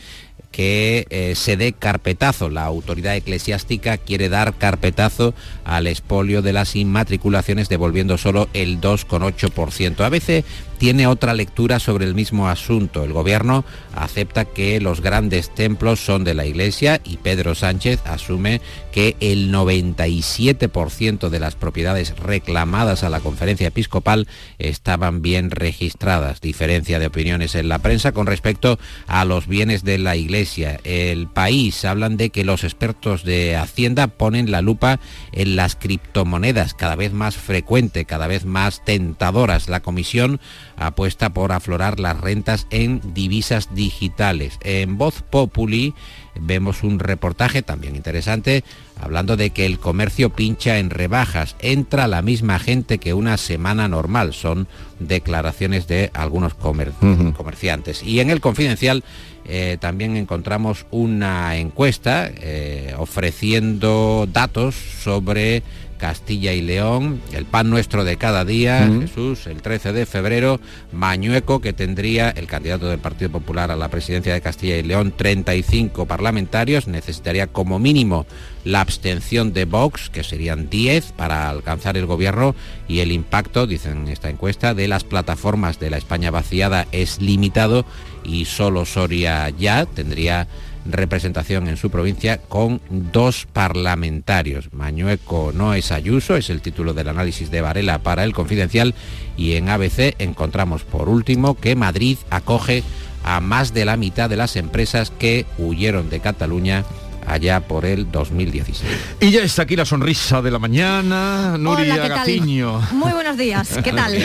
que 0.52 1.06
eh, 1.10 1.36
se 1.36 1.58
dé 1.58 1.74
carpetazo. 1.74 2.50
La 2.50 2.66
autoridad 2.66 3.16
eclesiástica 3.16 3.98
quiere 3.98 4.30
dar 4.30 4.56
carpetazo 4.56 5.34
al 5.64 5.88
expolio 5.88 6.42
de 6.42 6.54
las 6.54 6.76
inmatriculaciones 6.76 7.70
devolviendo 7.70 8.18
solo 8.18 8.50
el 8.54 8.82
2,8%. 8.82 10.02
A 10.02 10.10
veces 10.10 10.46
tiene 10.80 11.08
otra 11.08 11.34
lectura 11.34 11.80
sobre 11.80 12.06
el 12.06 12.16
mismo 12.16 12.48
asunto. 12.48 13.04
El 13.04 13.14
gobierno 13.14 13.66
acepta 13.94 14.46
que 14.46 14.80
los 14.80 15.02
grandes 15.02 15.54
templos 15.54 16.00
son 16.00 16.24
de 16.24 16.34
la 16.34 16.46
Iglesia 16.46 17.02
y 17.04 17.18
Pedro 17.18 17.54
Sánchez 17.54 18.00
asume 18.06 18.62
que 18.92 19.16
el 19.20 19.52
97% 19.54 21.30
de 21.30 21.40
las 21.40 21.56
propiedades 21.56 22.18
reclamadas 22.18 23.04
a 23.04 23.10
la 23.10 23.20
conferencia 23.20 23.68
episcopal 23.68 24.28
estaban 24.58 25.22
bien 25.22 25.52
registradas. 25.52 26.42
Diferencia 26.42 27.00
de 27.00 27.08
opiniones 27.08 27.56
en 27.56 27.70
la 27.70 27.80
prensa 27.80 28.12
con 28.12 28.28
respecto 28.28 28.80
a 29.08 29.26
los 29.26 29.48
bienes 29.48 29.84
de 29.84 29.98
la 29.98 30.16
Iglesia. 30.16 30.80
El 30.84 31.28
país 31.28 31.86
hablan 31.86 32.18
de 32.18 32.30
que 32.30 32.44
los 32.44 32.64
expertos 32.64 33.24
de 33.24 33.56
Hacienda 33.56 34.08
ponen 34.08 34.52
la 34.52 34.62
lupa 34.62 35.00
en 35.32 35.56
las 35.56 35.76
criptomonedas, 35.76 36.74
cada 36.74 36.96
vez 36.96 37.14
más 37.14 37.36
frecuente, 37.36 38.06
cada 38.06 38.28
vez 38.28 38.46
más 38.46 38.84
tentadoras. 38.84 39.70
La 39.70 39.82
comisión 39.82 40.40
apuesta 40.78 41.32
por 41.34 41.52
aflorar 41.52 42.00
las 42.00 42.20
rentas 42.20 42.68
en 42.70 43.02
divisas 43.14 43.74
digitales. 43.74 44.58
En 44.64 44.98
Voz 44.98 45.22
Populi 45.22 45.94
vemos 46.40 46.84
un 46.84 47.00
reportaje 47.00 47.62
también 47.62 47.96
interesante 47.96 48.64
hablando 49.00 49.38
de 49.38 49.50
que 49.52 49.66
el 49.66 49.80
comercio 49.80 50.30
pincha 50.30 50.80
en 50.80 50.90
rebajas. 50.90 51.56
Entra 51.60 52.08
la 52.08 52.22
misma 52.22 52.60
gente 52.60 52.98
que 52.98 53.14
una 53.14 53.38
semana 53.38 53.88
normal. 53.88 54.34
Son 54.34 54.68
declaraciones 55.00 55.88
de 55.88 56.12
algunos 56.14 56.54
comerciantes. 56.54 58.04
Y 58.04 58.20
en 58.20 58.30
el 58.30 58.42
confidencial 58.42 59.04
eh, 59.46 59.78
también 59.80 60.16
encontramos 60.16 60.86
una 60.92 61.58
encuesta 61.58 62.30
eh, 62.36 62.94
ofreciendo 62.98 64.28
datos 64.32 64.76
sobre 64.76 65.64
Castilla 66.00 66.54
y 66.54 66.62
León, 66.62 67.22
el 67.34 67.46
pan 67.46 67.70
nuestro 67.70 68.04
de 68.04 68.18
cada 68.18 68.46
día, 68.46 68.90
Jesús, 69.02 69.46
el 69.46 69.62
13 69.62 69.94
de 69.94 70.06
febrero, 70.08 70.60
Mañueco, 70.92 71.60
que 71.60 71.74
tendría 71.74 72.30
el 72.30 72.48
candidato 72.48 72.88
del 72.88 73.00
Partido 73.00 73.30
Popular 73.30 73.70
a 73.70 73.76
la 73.76 73.90
presidencia 73.90 74.34
de 74.34 74.42
Castilla 74.42 74.78
y 74.78 74.84
León, 74.84 75.14
35 75.16 76.08
parlamentarios, 76.08 76.88
necesitaría 76.88 77.48
como 77.48 77.78
mínimo 77.78 78.26
la 78.64 78.82
abstención 78.82 79.54
de 79.54 79.66
Vox, 79.66 80.10
que 80.10 80.24
serían 80.24 80.70
10 80.70 81.12
para 81.12 81.50
alcanzar 81.50 81.98
el 81.98 82.06
gobierno, 82.06 82.56
y 82.88 83.02
el 83.02 83.12
impacto, 83.12 83.68
dicen 83.68 84.04
en 84.04 84.08
esta 84.08 84.30
encuesta, 84.30 84.74
de 84.74 84.88
las 84.88 85.04
plataformas 85.04 85.80
de 85.80 85.90
la 85.90 85.98
España 85.98 86.32
vaciada 86.32 86.88
es 86.92 87.22
limitado 87.22 87.86
y 88.24 88.46
solo 88.46 88.86
Soria 88.86 89.50
ya 89.50 89.86
tendría 89.86 90.48
representación 90.86 91.68
en 91.68 91.78
su 91.78 91.90
provincia 91.90 92.38
con 92.38 92.82
dos 92.90 93.48
parlamentarios. 93.52 94.74
Mañueco 94.74 95.52
no 95.54 95.74
es 95.74 95.92
Ayuso, 95.92 96.36
es 96.36 96.50
el 96.50 96.62
título 96.62 96.94
del 96.94 97.10
análisis 97.10 97.52
de 97.52 97.62
Varela 97.62 98.00
para 98.00 98.24
el 98.24 98.34
Confidencial 98.34 98.96
y 99.38 99.54
en 99.54 99.70
ABC 99.70 100.16
encontramos 100.20 100.84
por 100.84 101.10
último 101.10 101.56
que 101.56 101.76
Madrid 101.76 102.18
acoge 102.30 102.84
a 103.24 103.42
más 103.42 103.74
de 103.74 103.86
la 103.86 103.98
mitad 103.98 104.30
de 104.30 104.38
las 104.38 104.56
empresas 104.56 105.12
que 105.12 105.46
huyeron 105.58 106.10
de 106.10 106.20
Cataluña 106.20 106.86
allá 107.30 107.62
por 107.62 107.86
el 107.86 108.12
2016. 108.12 108.90
Y 109.22 109.32
ya 109.32 109.42
está 109.42 109.64
aquí 109.64 109.76
la 109.76 109.86
sonrisa 109.86 110.42
de 110.42 110.52
la 110.52 110.60
mañana, 110.60 111.58
Nuria 111.58 112.08
Gaciño. 112.08 112.82
Muy 112.92 113.12
buenos 113.12 113.38
días, 113.38 113.70
¿qué 113.84 113.94
tal? 113.94 114.16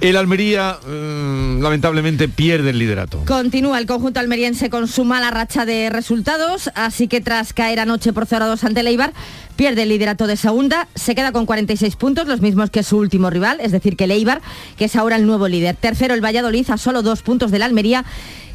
el 0.00 0.16
Almería 0.16 0.78
mm, 0.86 1.60
lamentablemente 1.60 2.28
pierde 2.28 2.70
el 2.70 2.78
liderato. 2.78 3.22
Continúa 3.26 3.78
el 3.78 3.86
conjunto 3.86 4.18
almeriense 4.20 4.70
con 4.70 4.88
su 4.88 5.04
mala 5.04 5.30
racha 5.30 5.66
de 5.66 5.90
resultados, 5.90 6.70
así 6.74 7.06
que 7.06 7.20
tras 7.20 7.52
caer 7.52 7.80
anoche 7.80 8.12
por 8.12 8.26
0-2 8.26 8.64
ante 8.64 8.80
el 8.80 8.86
Eibar, 8.86 9.12
pierde 9.56 9.82
el 9.82 9.90
liderato 9.90 10.26
de 10.26 10.36
segunda, 10.36 10.88
se 10.94 11.14
queda 11.14 11.32
con 11.32 11.44
46 11.44 11.96
puntos, 11.96 12.26
los 12.26 12.40
mismos 12.40 12.70
que 12.70 12.82
su 12.82 12.96
último 12.96 13.28
rival, 13.28 13.58
es 13.60 13.72
decir, 13.72 13.96
que 13.96 14.04
el 14.04 14.12
Eibar, 14.12 14.40
que 14.76 14.86
es 14.86 14.96
ahora 14.96 15.16
el 15.16 15.26
nuevo 15.26 15.48
líder. 15.48 15.76
Tercero 15.76 16.14
el 16.14 16.24
Valladolid 16.24 16.70
a 16.70 16.78
solo 16.78 17.02
dos 17.02 17.22
puntos 17.22 17.50
del 17.50 17.62
Almería 17.62 18.04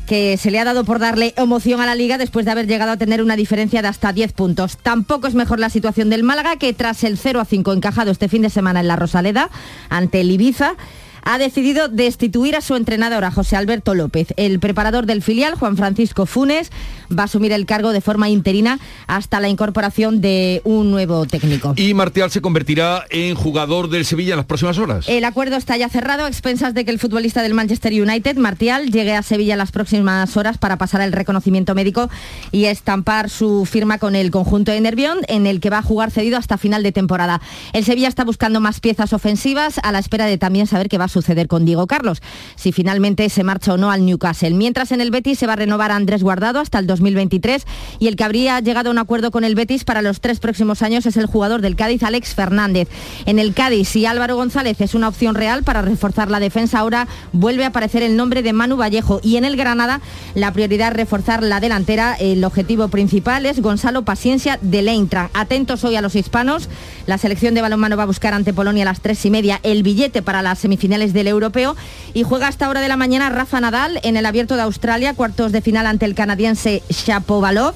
que 0.06 0.38
se 0.38 0.52
le 0.52 0.60
ha 0.60 0.66
dado 0.66 0.84
por 0.84 1.00
darle 1.00 1.34
emoción 1.38 1.82
a 1.82 1.86
la 1.86 1.96
liga 1.96 2.18
después 2.18 2.46
de 2.46 2.52
haber 2.52 2.68
llegado 2.68 2.92
a 2.92 2.98
tener 2.98 3.22
una 3.22 3.36
diferencia 3.36 3.82
de 3.82 3.88
hasta 3.88 4.14
10 4.14 4.34
puntos. 4.34 4.78
Tampoco 4.78 5.28
es 5.28 5.36
mejor 5.36 5.60
la 5.60 5.70
situación 5.70 6.10
del 6.10 6.24
Málaga, 6.24 6.58
que 6.58 6.74
tras 6.74 7.04
el 7.04 7.18
0 7.18 7.40
a 7.40 7.46
5 7.46 7.74
encajado 7.74 8.12
este 8.12 8.30
fin 8.30 8.42
de 8.42 8.50
semana 8.50 8.80
en 8.82 8.88
la 8.88 8.96
Rosaleda 8.96 9.50
ante 9.90 10.22
el 10.22 10.32
Ibiza, 10.32 10.76
ha 11.24 11.38
decidido 11.38 11.88
destituir 11.88 12.56
a 12.56 12.62
su 12.62 12.76
entrenador, 12.76 13.26
a 13.26 13.32
José 13.32 13.56
Alberto 13.56 13.96
López. 13.96 14.34
El 14.38 14.60
preparador 14.60 15.06
del 15.06 15.22
filial, 15.22 15.56
Juan 15.56 15.78
Francisco 15.78 16.26
Funes, 16.26 16.72
va 17.12 17.24
a 17.24 17.26
asumir 17.26 17.52
el 17.52 17.66
cargo 17.66 17.92
de 17.92 18.02
forma 18.02 18.30
interina 18.30 18.80
hasta 19.08 19.40
la 19.40 19.50
incorporación 19.50 20.22
de 20.22 20.62
un 20.64 20.92
nuevo 20.92 21.26
técnico. 21.26 21.74
Y 21.76 21.94
Martial 21.94 22.32
se 22.32 22.42
convertirá 22.42 23.06
en 23.10 23.36
jugador 23.36 23.90
del 23.90 24.06
Sevilla 24.06 24.34
en 24.34 24.38
las 24.38 24.46
próximas 24.46 24.78
horas. 24.78 25.08
El 25.08 25.26
acuerdo 25.26 25.56
está 25.56 25.78
ya 25.78 25.90
cerrado 25.90 26.26
a 26.26 26.28
expensas 26.28 26.74
de 26.74 26.86
que 26.86 26.92
el 26.92 27.00
futbolista 27.00 27.42
del 27.42 27.54
Manchester 27.54 27.94
United, 27.94 28.38
Martial, 28.38 28.92
llegue 28.92 29.16
a 29.16 29.24
Sevilla 29.24 29.54
en 29.54 29.60
las 29.60 29.72
próximas 29.72 30.36
horas 30.38 30.58
para 30.58 30.78
pasar 30.78 31.02
el 31.02 31.12
reconocimiento 31.12 31.76
médico 31.76 32.10
y 32.52 32.66
estampar 32.66 33.30
su 33.30 33.66
firma 33.66 33.98
con 33.98 34.16
el 34.16 34.32
conjunto 34.32 34.72
de 34.72 34.82
Nervión, 34.82 35.20
en 35.28 35.48
el 35.48 35.60
que 35.60 35.70
va 35.70 35.80
a 35.80 35.84
jugar 35.84 36.12
cedido 36.12 36.38
hasta 36.38 36.58
final 36.58 36.84
de 36.84 36.92
temporada. 36.92 37.42
El 37.74 37.86
Sevilla 37.86 38.08
está 38.08 38.24
buscando 38.24 38.60
más 38.60 38.80
piezas 38.80 39.14
ofensivas 39.14 39.80
a 39.84 39.92
la 39.92 40.00
espera 40.00 40.26
de 40.26 40.38
también 40.38 40.68
saber 40.68 40.90
que 40.90 40.98
va 40.98 41.06
a 41.06 41.10
suceder 41.14 41.48
con 41.48 41.66
Diego 41.66 41.88
Carlos, 41.88 42.22
si 42.56 42.72
finalmente 42.72 43.30
se 43.30 43.44
marcha 43.44 43.74
o 43.74 43.78
no 43.78 43.92
al 43.92 44.06
Newcastle. 44.06 44.52
Mientras 44.52 44.92
en 44.92 45.02
el 45.02 45.12
Betis 45.12 45.40
se 45.40 45.48
va 45.48 45.54
a 45.54 45.58
renovar 45.58 45.92
Andrés 45.92 46.24
Guardado 46.24 46.60
hasta 46.60 46.80
el 46.80 46.88
2023 46.88 47.66
y 48.00 48.08
el 48.08 48.16
que 48.16 48.24
habría 48.24 48.60
llegado 48.60 48.90
a 48.90 48.92
un 48.92 48.98
acuerdo 48.98 49.32
con 49.32 49.44
el 49.44 49.56
Betis 49.56 49.84
para 49.84 50.02
los 50.02 50.20
tres 50.20 50.40
próximos 50.40 50.82
años 50.82 51.06
es 51.06 51.18
el 51.18 51.26
jugador 51.26 51.62
del 51.62 51.76
Cádiz, 51.76 52.04
Alex 52.04 52.34
Fernández. 52.34 52.90
En 53.26 53.40
el 53.40 53.54
Cádiz, 53.54 53.88
si 53.88 54.06
Álvaro 54.06 54.36
González 54.36 54.82
es 54.82 54.96
una 54.96 55.08
opción 55.08 55.36
real 55.36 55.64
para 55.64 55.82
reforzar 55.82 56.30
la 56.30 56.40
defensa, 56.40 56.80
ahora 56.80 57.08
vuelve 57.32 57.64
a 57.64 57.68
aparecer 57.68 58.04
el 58.04 58.18
nombre 58.18 58.42
de 58.42 58.54
Manu 58.54 58.78
Vallejo 58.78 59.20
y 59.24 59.38
en 59.38 59.46
el 59.46 59.56
Granada 59.56 60.02
la 60.36 60.52
prioridad 60.52 60.90
es 60.90 60.98
reforzar 60.98 61.44
la 61.44 61.60
delantera. 61.60 62.16
El 62.20 62.44
objetivo 62.44 62.88
principal 62.88 63.46
es 63.46 63.62
Gonzalo 63.62 64.04
Paciencia 64.04 64.58
de 64.62 64.80
Eintracht. 64.80 65.36
Atentos 65.36 65.84
hoy 65.84 65.96
a 65.96 66.02
los 66.02 66.16
hispanos. 66.16 66.70
La 67.06 67.18
selección 67.18 67.54
de 67.54 67.62
balonmano 67.62 67.98
va 67.98 68.04
a 68.04 68.08
buscar 68.08 68.34
ante 68.34 68.54
Polonia 68.54 68.84
a 68.84 68.86
las 68.86 69.02
tres 69.02 69.26
y 69.26 69.30
media 69.30 69.60
el 69.64 69.84
billete 69.84 70.22
para 70.22 70.42
las 70.42 70.60
semifinales 70.60 71.12
del 71.14 71.28
europeo 71.28 71.76
y 72.14 72.24
juega 72.24 72.48
hasta 72.48 72.70
hora 72.70 72.80
de 72.80 72.88
la 72.88 72.98
mañana 72.98 73.30
Rafa 73.30 73.60
Nadal 73.60 74.00
en 74.04 74.16
el 74.16 74.26
abierto 74.26 74.56
de 74.56 74.62
Australia, 74.62 75.14
cuartos 75.14 75.52
de 75.52 75.62
final 75.62 75.86
ante 75.86 76.06
el 76.06 76.16
canadiense 76.16 76.82
Shapovalov. 76.90 77.74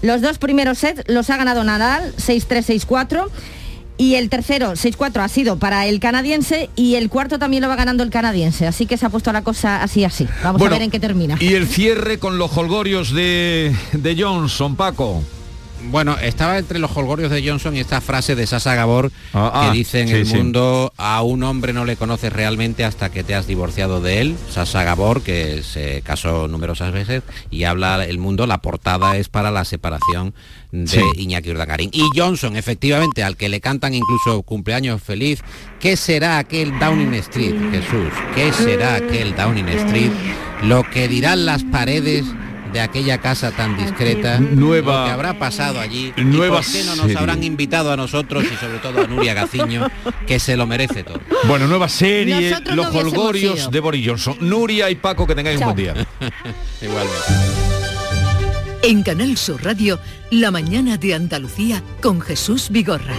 Los 0.00 0.22
dos 0.22 0.38
primeros 0.38 0.78
sets 0.78 1.02
los 1.06 1.28
ha 1.30 1.36
ganado 1.36 1.64
Nadal, 1.64 2.14
6-3, 2.16 2.86
6-4. 2.86 3.28
Y 3.98 4.14
el 4.14 4.30
tercero, 4.30 4.72
6-4, 4.72 5.20
ha 5.20 5.28
sido 5.28 5.58
para 5.58 5.86
el 5.86 6.00
canadiense 6.00 6.70
y 6.74 6.94
el 6.96 7.08
cuarto 7.08 7.38
también 7.38 7.62
lo 7.62 7.68
va 7.68 7.76
ganando 7.76 8.02
el 8.02 8.10
canadiense. 8.10 8.66
Así 8.66 8.86
que 8.86 8.96
se 8.96 9.06
ha 9.06 9.10
puesto 9.10 9.32
la 9.32 9.42
cosa 9.42 9.82
así, 9.82 10.02
así. 10.02 10.26
Vamos 10.42 10.58
Bueno, 10.58 10.74
a 10.74 10.78
ver 10.78 10.84
en 10.84 10.90
qué 10.90 10.98
termina. 10.98 11.36
Y 11.38 11.54
el 11.54 11.68
cierre 11.68 12.18
con 12.18 12.38
los 12.38 12.56
holgorios 12.56 13.12
de, 13.12 13.76
de 13.92 14.20
Johnson, 14.20 14.74
Paco. 14.76 15.22
Bueno, 15.90 16.16
estaba 16.18 16.58
entre 16.58 16.78
los 16.78 16.96
holgorios 16.96 17.30
de 17.30 17.46
Johnson 17.46 17.76
y 17.76 17.80
esta 17.80 18.00
frase 18.00 18.34
de 18.34 18.46
Sasa 18.46 18.74
Gabor 18.74 19.10
ah, 19.34 19.68
que 19.70 19.76
dice 19.76 20.00
en 20.00 20.08
sí, 20.08 20.14
el 20.14 20.26
sí. 20.26 20.36
mundo 20.36 20.92
a 20.96 21.22
un 21.22 21.42
hombre 21.42 21.72
no 21.72 21.84
le 21.84 21.96
conoces 21.96 22.32
realmente 22.32 22.84
hasta 22.84 23.10
que 23.10 23.24
te 23.24 23.34
has 23.34 23.46
divorciado 23.46 24.00
de 24.00 24.20
él. 24.20 24.36
Sasa 24.50 24.84
Gabor, 24.84 25.22
que 25.22 25.62
se 25.62 26.02
casó 26.02 26.48
numerosas 26.48 26.92
veces 26.92 27.22
y 27.50 27.64
habla 27.64 28.04
el 28.04 28.18
mundo, 28.18 28.46
la 28.46 28.62
portada 28.62 29.16
es 29.16 29.28
para 29.28 29.50
la 29.50 29.64
separación 29.64 30.34
de 30.70 30.86
Sí. 30.86 31.00
Iñaki 31.16 31.50
Urdangarín. 31.50 31.90
Y 31.92 32.02
Johnson, 32.14 32.56
efectivamente, 32.56 33.22
al 33.22 33.36
que 33.36 33.48
le 33.48 33.60
cantan 33.60 33.94
incluso 33.94 34.42
cumpleaños 34.42 35.02
feliz, 35.02 35.42
¿qué 35.80 35.96
será 35.96 36.38
aquel 36.38 36.78
Downing 36.78 37.14
Street, 37.14 37.54
Jesús? 37.70 38.12
¿Qué 38.34 38.52
será 38.52 38.94
aquel 38.96 39.34
Downing 39.36 39.68
Street? 39.68 40.10
Lo 40.62 40.88
que 40.88 41.08
dirán 41.08 41.44
las 41.44 41.64
paredes 41.64 42.24
de 42.72 42.80
aquella 42.80 43.18
casa 43.18 43.50
tan 43.50 43.76
discreta, 43.76 44.38
Nueva- 44.40 45.00
lo 45.00 45.04
que 45.06 45.10
habrá 45.12 45.38
pasado 45.38 45.80
allí, 45.80 46.12
y 46.16 46.24
Nueva 46.24 46.56
por 46.62 46.66
qué 46.72 46.84
no 46.84 46.90
nos 46.96 46.98
serie. 47.06 47.18
habrán 47.18 47.42
invitado 47.44 47.92
a 47.92 47.96
nosotros 47.96 48.44
y 48.44 48.56
sobre 48.56 48.78
todo 48.78 49.02
a 49.02 49.06
Nuria 49.06 49.34
Gaciño, 49.34 49.88
que 50.26 50.38
se 50.38 50.56
lo 50.56 50.66
merece 50.66 51.02
todo. 51.04 51.20
Bueno, 51.44 51.66
nueva 51.66 51.88
serie, 51.88 52.50
Nosotros 52.50 52.76
Los 52.76 52.92
no 52.92 52.98
holgorios 53.00 53.70
de 53.70 53.80
Boris 53.80 54.06
Johnson. 54.08 54.36
Nuria 54.40 54.90
y 54.90 54.94
Paco, 54.96 55.26
que 55.26 55.34
tengáis 55.34 55.58
un 55.58 55.64
buen 55.64 55.76
día. 55.76 55.94
Igualmente. 56.80 57.16
En 58.84 59.02
Canal 59.04 59.36
Sur 59.36 59.62
Radio, 59.64 60.00
La 60.30 60.50
mañana 60.50 60.96
de 60.96 61.14
Andalucía 61.14 61.82
con 62.00 62.20
Jesús 62.20 62.68
Vigorra. 62.70 63.14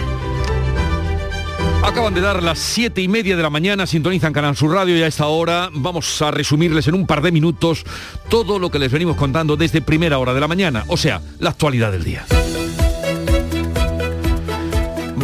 Acaban 1.84 2.14
de 2.14 2.22
dar 2.22 2.42
las 2.42 2.58
siete 2.58 3.02
y 3.02 3.08
media 3.08 3.36
de 3.36 3.42
la 3.42 3.50
mañana, 3.50 3.86
sintonizan 3.86 4.32
Canal 4.32 4.56
Sur 4.56 4.72
Radio 4.72 4.96
y 4.96 5.02
a 5.02 5.06
esta 5.06 5.26
hora 5.26 5.68
vamos 5.70 6.22
a 6.22 6.30
resumirles 6.30 6.88
en 6.88 6.94
un 6.94 7.06
par 7.06 7.20
de 7.20 7.30
minutos 7.30 7.84
todo 8.30 8.58
lo 8.58 8.70
que 8.70 8.78
les 8.78 8.90
venimos 8.90 9.16
contando 9.16 9.54
desde 9.54 9.82
primera 9.82 10.18
hora 10.18 10.32
de 10.32 10.40
la 10.40 10.48
mañana, 10.48 10.84
o 10.88 10.96
sea, 10.96 11.20
la 11.38 11.50
actualidad 11.50 11.92
del 11.92 12.02
día. 12.02 12.24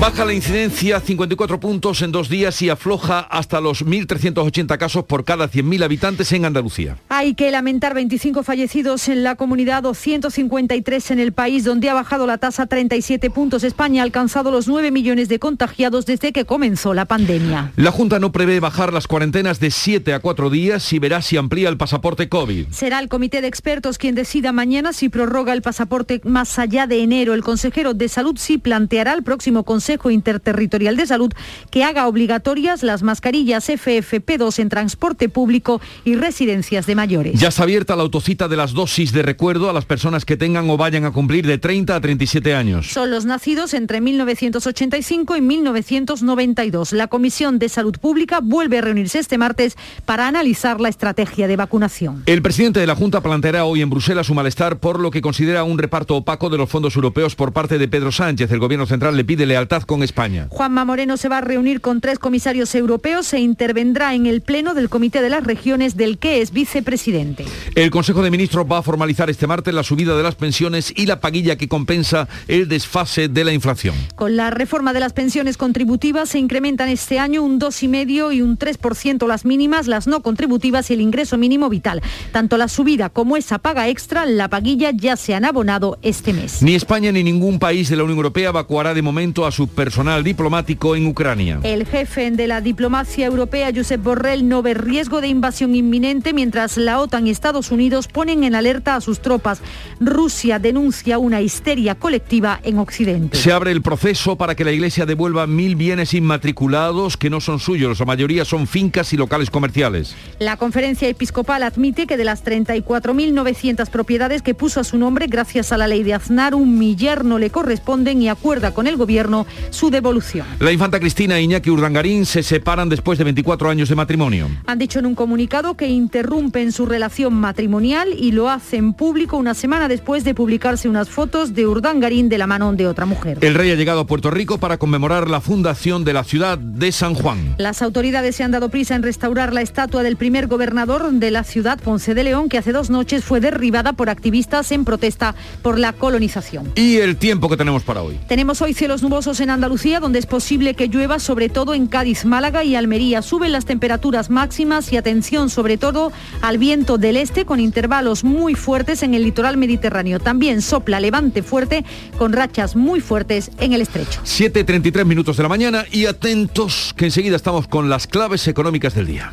Baja 0.00 0.24
la 0.24 0.32
incidencia 0.32 0.98
54 0.98 1.60
puntos 1.60 2.00
en 2.00 2.10
dos 2.10 2.30
días 2.30 2.62
y 2.62 2.70
afloja 2.70 3.20
hasta 3.20 3.60
los 3.60 3.84
1.380 3.84 4.78
casos 4.78 5.04
por 5.04 5.26
cada 5.26 5.50
100.000 5.50 5.84
habitantes 5.84 6.32
en 6.32 6.46
Andalucía. 6.46 6.96
Hay 7.10 7.34
que 7.34 7.50
lamentar 7.50 7.92
25 7.92 8.42
fallecidos 8.42 9.10
en 9.10 9.22
la 9.22 9.34
comunidad, 9.34 9.82
253 9.82 11.10
en 11.10 11.18
el 11.18 11.32
país, 11.32 11.64
donde 11.64 11.90
ha 11.90 11.94
bajado 11.94 12.26
la 12.26 12.38
tasa 12.38 12.62
a 12.62 12.66
37 12.66 13.28
puntos. 13.28 13.62
España 13.62 14.00
ha 14.00 14.04
alcanzado 14.06 14.50
los 14.50 14.68
9 14.68 14.90
millones 14.90 15.28
de 15.28 15.38
contagiados 15.38 16.06
desde 16.06 16.32
que 16.32 16.46
comenzó 16.46 16.94
la 16.94 17.04
pandemia. 17.04 17.72
La 17.76 17.92
Junta 17.92 18.18
no 18.18 18.32
prevé 18.32 18.58
bajar 18.58 18.94
las 18.94 19.06
cuarentenas 19.06 19.60
de 19.60 19.70
7 19.70 20.14
a 20.14 20.20
4 20.20 20.48
días 20.48 20.94
y 20.94 20.98
verá 20.98 21.20
si 21.20 21.36
amplía 21.36 21.68
el 21.68 21.76
pasaporte 21.76 22.30
COVID. 22.30 22.68
Será 22.70 23.00
el 23.00 23.10
comité 23.10 23.42
de 23.42 23.48
expertos 23.48 23.98
quien 23.98 24.14
decida 24.14 24.52
mañana 24.52 24.94
si 24.94 25.10
prorroga 25.10 25.52
el 25.52 25.60
pasaporte 25.60 26.22
más 26.24 26.58
allá 26.58 26.86
de 26.86 27.02
enero. 27.02 27.34
El 27.34 27.44
consejero 27.44 27.92
de 27.92 28.08
salud 28.08 28.36
sí 28.38 28.56
planteará 28.56 29.12
al 29.12 29.22
próximo 29.22 29.64
Consejo 29.64 29.89
Interterritorial 30.10 30.96
de 30.96 31.06
Salud 31.06 31.32
que 31.70 31.84
haga 31.84 32.06
obligatorias 32.06 32.82
las 32.82 33.02
mascarillas 33.02 33.68
FFP2 33.68 34.58
en 34.58 34.68
transporte 34.68 35.28
público 35.28 35.80
y 36.04 36.14
residencias 36.14 36.86
de 36.86 36.94
mayores. 36.94 37.40
Ya 37.40 37.48
está 37.48 37.64
abierta 37.64 37.96
la 37.96 38.02
autocita 38.02 38.48
de 38.48 38.56
las 38.56 38.72
dosis 38.72 39.12
de 39.12 39.22
recuerdo 39.22 39.70
a 39.70 39.72
las 39.72 39.84
personas 39.84 40.24
que 40.24 40.36
tengan 40.36 40.68
o 40.70 40.76
vayan 40.76 41.04
a 41.04 41.10
cumplir 41.10 41.46
de 41.46 41.58
30 41.58 41.96
a 41.96 42.00
37 42.00 42.54
años. 42.54 42.88
Son 42.88 43.10
los 43.10 43.24
nacidos 43.24 43.74
entre 43.74 44.00
1985 44.00 45.36
y 45.36 45.40
1992. 45.40 46.92
La 46.92 47.08
Comisión 47.08 47.58
de 47.58 47.68
Salud 47.68 47.96
Pública 47.98 48.40
vuelve 48.42 48.78
a 48.78 48.80
reunirse 48.80 49.18
este 49.18 49.38
martes 49.38 49.76
para 50.04 50.26
analizar 50.28 50.80
la 50.80 50.88
estrategia 50.88 51.48
de 51.48 51.56
vacunación. 51.56 52.22
El 52.26 52.42
presidente 52.42 52.80
de 52.80 52.86
la 52.86 52.94
Junta 52.94 53.20
planteará 53.20 53.64
hoy 53.64 53.82
en 53.82 53.90
Bruselas 53.90 54.26
su 54.26 54.34
malestar 54.34 54.78
por 54.78 55.00
lo 55.00 55.10
que 55.10 55.20
considera 55.20 55.64
un 55.64 55.78
reparto 55.78 56.16
opaco 56.16 56.50
de 56.50 56.58
los 56.58 56.68
fondos 56.68 56.96
europeos 56.96 57.34
por 57.34 57.52
parte 57.52 57.78
de 57.78 57.88
Pedro 57.88 58.12
Sánchez. 58.12 58.50
El 58.50 58.58
gobierno 58.58 58.86
central 58.86 59.16
le 59.16 59.24
pide 59.24 59.46
lealtad 59.46 59.79
con 59.86 60.02
España. 60.02 60.46
Juanma 60.50 60.84
Moreno 60.84 61.16
se 61.16 61.28
va 61.28 61.38
a 61.38 61.40
reunir 61.40 61.80
con 61.80 62.00
tres 62.00 62.18
comisarios 62.18 62.74
europeos 62.74 63.32
e 63.32 63.40
intervendrá 63.40 64.14
en 64.14 64.26
el 64.26 64.40
Pleno 64.40 64.74
del 64.74 64.88
Comité 64.88 65.22
de 65.22 65.30
las 65.30 65.44
Regiones 65.44 65.96
del 65.96 66.18
que 66.18 66.40
es 66.40 66.52
vicepresidente. 66.52 67.44
El 67.74 67.90
Consejo 67.90 68.22
de 68.22 68.30
Ministros 68.30 68.66
va 68.70 68.78
a 68.78 68.82
formalizar 68.82 69.30
este 69.30 69.46
martes 69.46 69.74
la 69.74 69.82
subida 69.82 70.16
de 70.16 70.22
las 70.22 70.34
pensiones 70.34 70.92
y 70.96 71.06
la 71.06 71.20
paguilla 71.20 71.56
que 71.56 71.68
compensa 71.68 72.28
el 72.48 72.68
desfase 72.68 73.28
de 73.28 73.44
la 73.44 73.52
inflación. 73.52 73.94
Con 74.16 74.36
la 74.36 74.50
reforma 74.50 74.92
de 74.92 75.00
las 75.00 75.12
pensiones 75.12 75.56
contributivas 75.56 76.30
se 76.30 76.38
incrementan 76.38 76.88
este 76.88 77.18
año 77.18 77.42
un 77.42 77.60
2,5 77.60 78.34
y 78.34 78.42
un 78.42 78.58
3% 78.58 79.26
las 79.26 79.44
mínimas, 79.44 79.86
las 79.86 80.06
no 80.06 80.22
contributivas 80.22 80.90
y 80.90 80.94
el 80.94 81.00
ingreso 81.00 81.38
mínimo 81.38 81.68
vital. 81.68 82.02
Tanto 82.32 82.56
la 82.56 82.68
subida 82.68 83.08
como 83.10 83.36
esa 83.36 83.58
paga 83.58 83.88
extra, 83.88 84.26
la 84.26 84.48
paguilla 84.48 84.90
ya 84.90 85.16
se 85.16 85.34
han 85.34 85.44
abonado 85.44 85.98
este 86.02 86.32
mes. 86.32 86.62
Ni 86.62 86.74
España 86.74 87.12
ni 87.12 87.22
ningún 87.22 87.58
país 87.58 87.88
de 87.88 87.96
la 87.96 88.04
Unión 88.04 88.18
Europea 88.18 88.50
evacuará 88.50 88.94
de 88.94 89.02
momento 89.02 89.46
a 89.46 89.52
su 89.52 89.68
personal 89.70 90.24
diplomático 90.24 90.96
en 90.96 91.06
Ucrania. 91.06 91.60
El 91.62 91.86
jefe 91.86 92.30
de 92.30 92.46
la 92.46 92.60
diplomacia 92.60 93.26
europea, 93.26 93.70
Josep 93.74 94.02
Borrell, 94.02 94.48
no 94.48 94.62
ve 94.62 94.74
riesgo 94.74 95.20
de 95.20 95.28
invasión 95.28 95.74
inminente 95.74 96.32
mientras 96.32 96.76
la 96.76 97.00
OTAN 97.00 97.26
y 97.26 97.30
Estados 97.30 97.70
Unidos 97.70 98.08
ponen 98.08 98.44
en 98.44 98.54
alerta 98.54 98.96
a 98.96 99.00
sus 99.00 99.20
tropas. 99.20 99.62
Rusia 100.00 100.58
denuncia 100.58 101.18
una 101.18 101.40
histeria 101.40 101.94
colectiva 101.94 102.60
en 102.62 102.78
Occidente. 102.78 103.38
Se 103.38 103.52
abre 103.52 103.72
el 103.72 103.82
proceso 103.82 104.36
para 104.36 104.54
que 104.54 104.64
la 104.64 104.72
Iglesia 104.72 105.06
devuelva 105.06 105.46
mil 105.46 105.76
bienes 105.76 106.14
inmatriculados 106.14 107.16
que 107.16 107.30
no 107.30 107.40
son 107.40 107.58
suyos. 107.58 107.98
La 108.00 108.06
mayoría 108.06 108.44
son 108.44 108.66
fincas 108.66 109.12
y 109.12 109.16
locales 109.16 109.50
comerciales. 109.50 110.14
La 110.38 110.56
conferencia 110.56 111.08
episcopal 111.08 111.62
admite 111.62 112.06
que 112.06 112.16
de 112.16 112.24
las 112.24 112.44
34.900 112.44 113.88
propiedades 113.88 114.42
que 114.42 114.54
puso 114.54 114.80
a 114.80 114.84
su 114.84 114.98
nombre 114.98 115.26
gracias 115.26 115.72
a 115.72 115.78
la 115.78 115.86
ley 115.86 116.02
de 116.02 116.14
Aznar, 116.14 116.54
un 116.54 116.78
millar 116.78 117.24
no 117.24 117.38
le 117.38 117.50
corresponden 117.50 118.22
y 118.22 118.28
acuerda 118.28 118.72
con 118.72 118.86
el 118.86 118.96
gobierno 118.96 119.46
su 119.70 119.90
devolución. 119.90 120.46
La 120.58 120.72
infanta 120.72 120.98
Cristina 120.98 121.38
e 121.38 121.42
Iñaki 121.42 121.70
Urdangarín 121.70 122.26
se 122.26 122.42
separan 122.42 122.88
después 122.88 123.18
de 123.18 123.24
24 123.24 123.70
años 123.70 123.88
de 123.88 123.94
matrimonio. 123.94 124.48
Han 124.66 124.78
dicho 124.78 124.98
en 124.98 125.06
un 125.06 125.14
comunicado 125.14 125.76
que 125.76 125.88
interrumpen 125.88 126.72
su 126.72 126.86
relación 126.86 127.34
matrimonial 127.34 128.14
y 128.16 128.32
lo 128.32 128.48
hacen 128.48 128.92
público 128.92 129.36
una 129.36 129.54
semana 129.54 129.88
después 129.88 130.24
de 130.24 130.34
publicarse 130.34 130.88
unas 130.88 131.08
fotos 131.08 131.54
de 131.54 131.66
Urdangarín 131.66 132.28
de 132.28 132.38
la 132.38 132.46
mano 132.46 132.72
de 132.72 132.86
otra 132.86 133.06
mujer. 133.06 133.38
El 133.40 133.54
rey 133.54 133.70
ha 133.70 133.74
llegado 133.74 134.00
a 134.00 134.06
Puerto 134.06 134.30
Rico 134.30 134.58
para 134.58 134.78
conmemorar 134.78 135.28
la 135.28 135.40
fundación 135.40 136.04
de 136.04 136.12
la 136.12 136.24
ciudad 136.24 136.58
de 136.58 136.92
San 136.92 137.14
Juan. 137.14 137.54
Las 137.58 137.82
autoridades 137.82 138.36
se 138.36 138.44
han 138.44 138.50
dado 138.50 138.68
prisa 138.68 138.94
en 138.94 139.02
restaurar 139.02 139.52
la 139.52 139.62
estatua 139.62 140.02
del 140.02 140.16
primer 140.16 140.46
gobernador 140.46 141.10
de 141.10 141.30
la 141.30 141.44
ciudad, 141.44 141.78
Ponce 141.78 142.14
de 142.14 142.24
León, 142.24 142.48
que 142.48 142.58
hace 142.58 142.72
dos 142.72 142.90
noches 142.90 143.24
fue 143.24 143.40
derribada 143.40 143.92
por 143.92 144.10
activistas 144.10 144.72
en 144.72 144.84
protesta 144.84 145.34
por 145.62 145.78
la 145.78 145.92
colonización. 145.92 146.72
Y 146.74 146.96
el 146.96 147.16
tiempo 147.16 147.48
que 147.48 147.56
tenemos 147.56 147.82
para 147.82 148.02
hoy. 148.02 148.18
Tenemos 148.28 148.60
hoy 148.62 148.74
cielos 148.74 149.02
nubosos 149.02 149.40
en 149.40 149.49
Andalucía, 149.50 150.00
donde 150.00 150.18
es 150.18 150.26
posible 150.26 150.74
que 150.74 150.88
llueva, 150.88 151.18
sobre 151.18 151.48
todo 151.48 151.74
en 151.74 151.86
Cádiz, 151.86 152.24
Málaga 152.24 152.64
y 152.64 152.76
Almería. 152.76 153.22
Suben 153.22 153.52
las 153.52 153.64
temperaturas 153.64 154.30
máximas 154.30 154.92
y 154.92 154.96
atención 154.96 155.50
sobre 155.50 155.76
todo 155.76 156.12
al 156.40 156.58
viento 156.58 156.98
del 156.98 157.16
este 157.16 157.44
con 157.44 157.60
intervalos 157.60 158.24
muy 158.24 158.54
fuertes 158.54 159.02
en 159.02 159.14
el 159.14 159.24
litoral 159.24 159.56
mediterráneo. 159.56 160.20
También 160.20 160.62
sopla 160.62 161.00
levante 161.00 161.42
fuerte 161.42 161.84
con 162.18 162.32
rachas 162.32 162.76
muy 162.76 163.00
fuertes 163.00 163.50
en 163.58 163.72
el 163.72 163.82
estrecho. 163.82 164.20
7.33 164.24 165.04
minutos 165.04 165.36
de 165.36 165.42
la 165.42 165.48
mañana 165.48 165.84
y 165.90 166.06
atentos 166.06 166.94
que 166.96 167.06
enseguida 167.06 167.36
estamos 167.36 167.68
con 167.68 167.88
las 167.88 168.06
claves 168.06 168.46
económicas 168.48 168.94
del 168.94 169.06
día. 169.06 169.32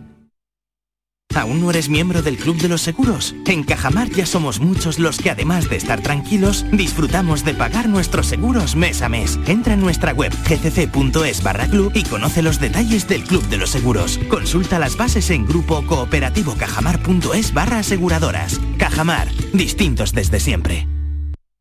¿Aún 1.35 1.61
no 1.61 1.69
eres 1.69 1.89
miembro 1.89 2.21
del 2.21 2.37
Club 2.37 2.57
de 2.57 2.67
los 2.67 2.81
Seguros? 2.81 3.35
En 3.45 3.63
Cajamar 3.63 4.09
ya 4.09 4.25
somos 4.25 4.59
muchos 4.59 4.99
los 4.99 5.17
que 5.17 5.29
además 5.29 5.69
de 5.69 5.77
estar 5.77 6.01
tranquilos, 6.01 6.65
disfrutamos 6.71 7.45
de 7.45 7.53
pagar 7.53 7.87
nuestros 7.87 8.27
seguros 8.27 8.75
mes 8.75 9.01
a 9.01 9.09
mes. 9.09 9.39
Entra 9.47 9.73
en 9.73 9.81
nuestra 9.81 10.13
web 10.13 10.33
gcc.es 10.47 11.43
barra 11.43 11.67
club 11.67 11.91
y 11.95 12.03
conoce 12.03 12.41
los 12.41 12.59
detalles 12.59 13.07
del 13.07 13.23
Club 13.23 13.47
de 13.47 13.57
los 13.57 13.69
Seguros. 13.69 14.19
Consulta 14.29 14.79
las 14.79 14.97
bases 14.97 15.29
en 15.29 15.45
grupo 15.45 15.85
cooperativo 15.85 16.55
cajamar.es 16.55 17.53
barra 17.53 17.79
aseguradoras. 17.79 18.59
Cajamar, 18.77 19.29
distintos 19.53 20.13
desde 20.13 20.39
siempre. 20.39 20.87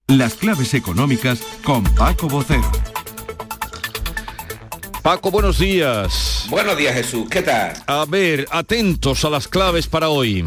Las 0.08 0.34
claves 0.34 0.74
económicas 0.74 1.40
con 1.62 1.84
Paco 1.84 2.28
Bocero. 2.28 2.70
Paco, 5.02 5.30
buenos 5.30 5.58
días. 5.58 6.46
Buenos 6.50 6.76
días, 6.76 6.94
Jesús. 6.94 7.26
¿Qué 7.30 7.40
tal? 7.40 7.72
A 7.86 8.04
ver, 8.06 8.46
atentos 8.50 9.24
a 9.24 9.30
las 9.30 9.48
claves 9.48 9.86
para 9.86 10.10
hoy. 10.10 10.44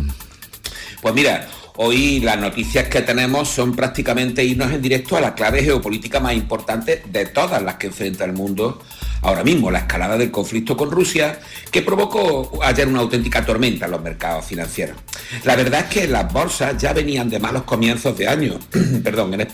Pues 1.02 1.14
mira, 1.16 1.48
hoy 1.78 2.20
las 2.20 2.38
noticias 2.40 2.88
que 2.88 3.02
tenemos 3.02 3.50
son 3.50 3.76
prácticamente 3.76 4.44
irnos 4.44 4.72
en 4.72 4.82
directo 4.82 5.18
a 5.18 5.22
la 5.22 5.34
clave 5.34 5.64
geopolítica 5.64 6.20
más 6.20 6.34
importante 6.34 7.04
de 7.06 7.26
todas 7.26 7.62
las 7.62 7.76
que 7.76 7.88
enfrenta 7.88 8.26
el 8.26 8.34
mundo 8.34 8.82
ahora 9.24 9.44
mismo, 9.44 9.72
la 9.72 9.80
escalada 9.80 10.18
del 10.18 10.32
conflicto 10.32 10.76
con 10.76 10.92
Rusia, 10.92 11.40
que 11.72 11.82
provocó 11.82 12.60
ayer 12.62 12.88
una 12.88 13.00
auténtica 13.00 13.46
tormenta 13.46 13.86
en 13.86 13.92
los 13.92 14.02
mercados 14.02 14.46
financieros. 14.46 14.98
La 15.46 15.56
verdad 15.56 15.82
es 15.82 15.86
que 15.88 16.08
las 16.08 16.32
bolsas 16.32 16.78
ya 16.78 16.94
venían 16.94 17.30
de 17.30 17.40
malos 17.40 17.64
comienzos 17.64 18.18
de 18.18 18.28
año, 18.28 18.60
perdón, 19.04 19.34
en, 19.34 19.48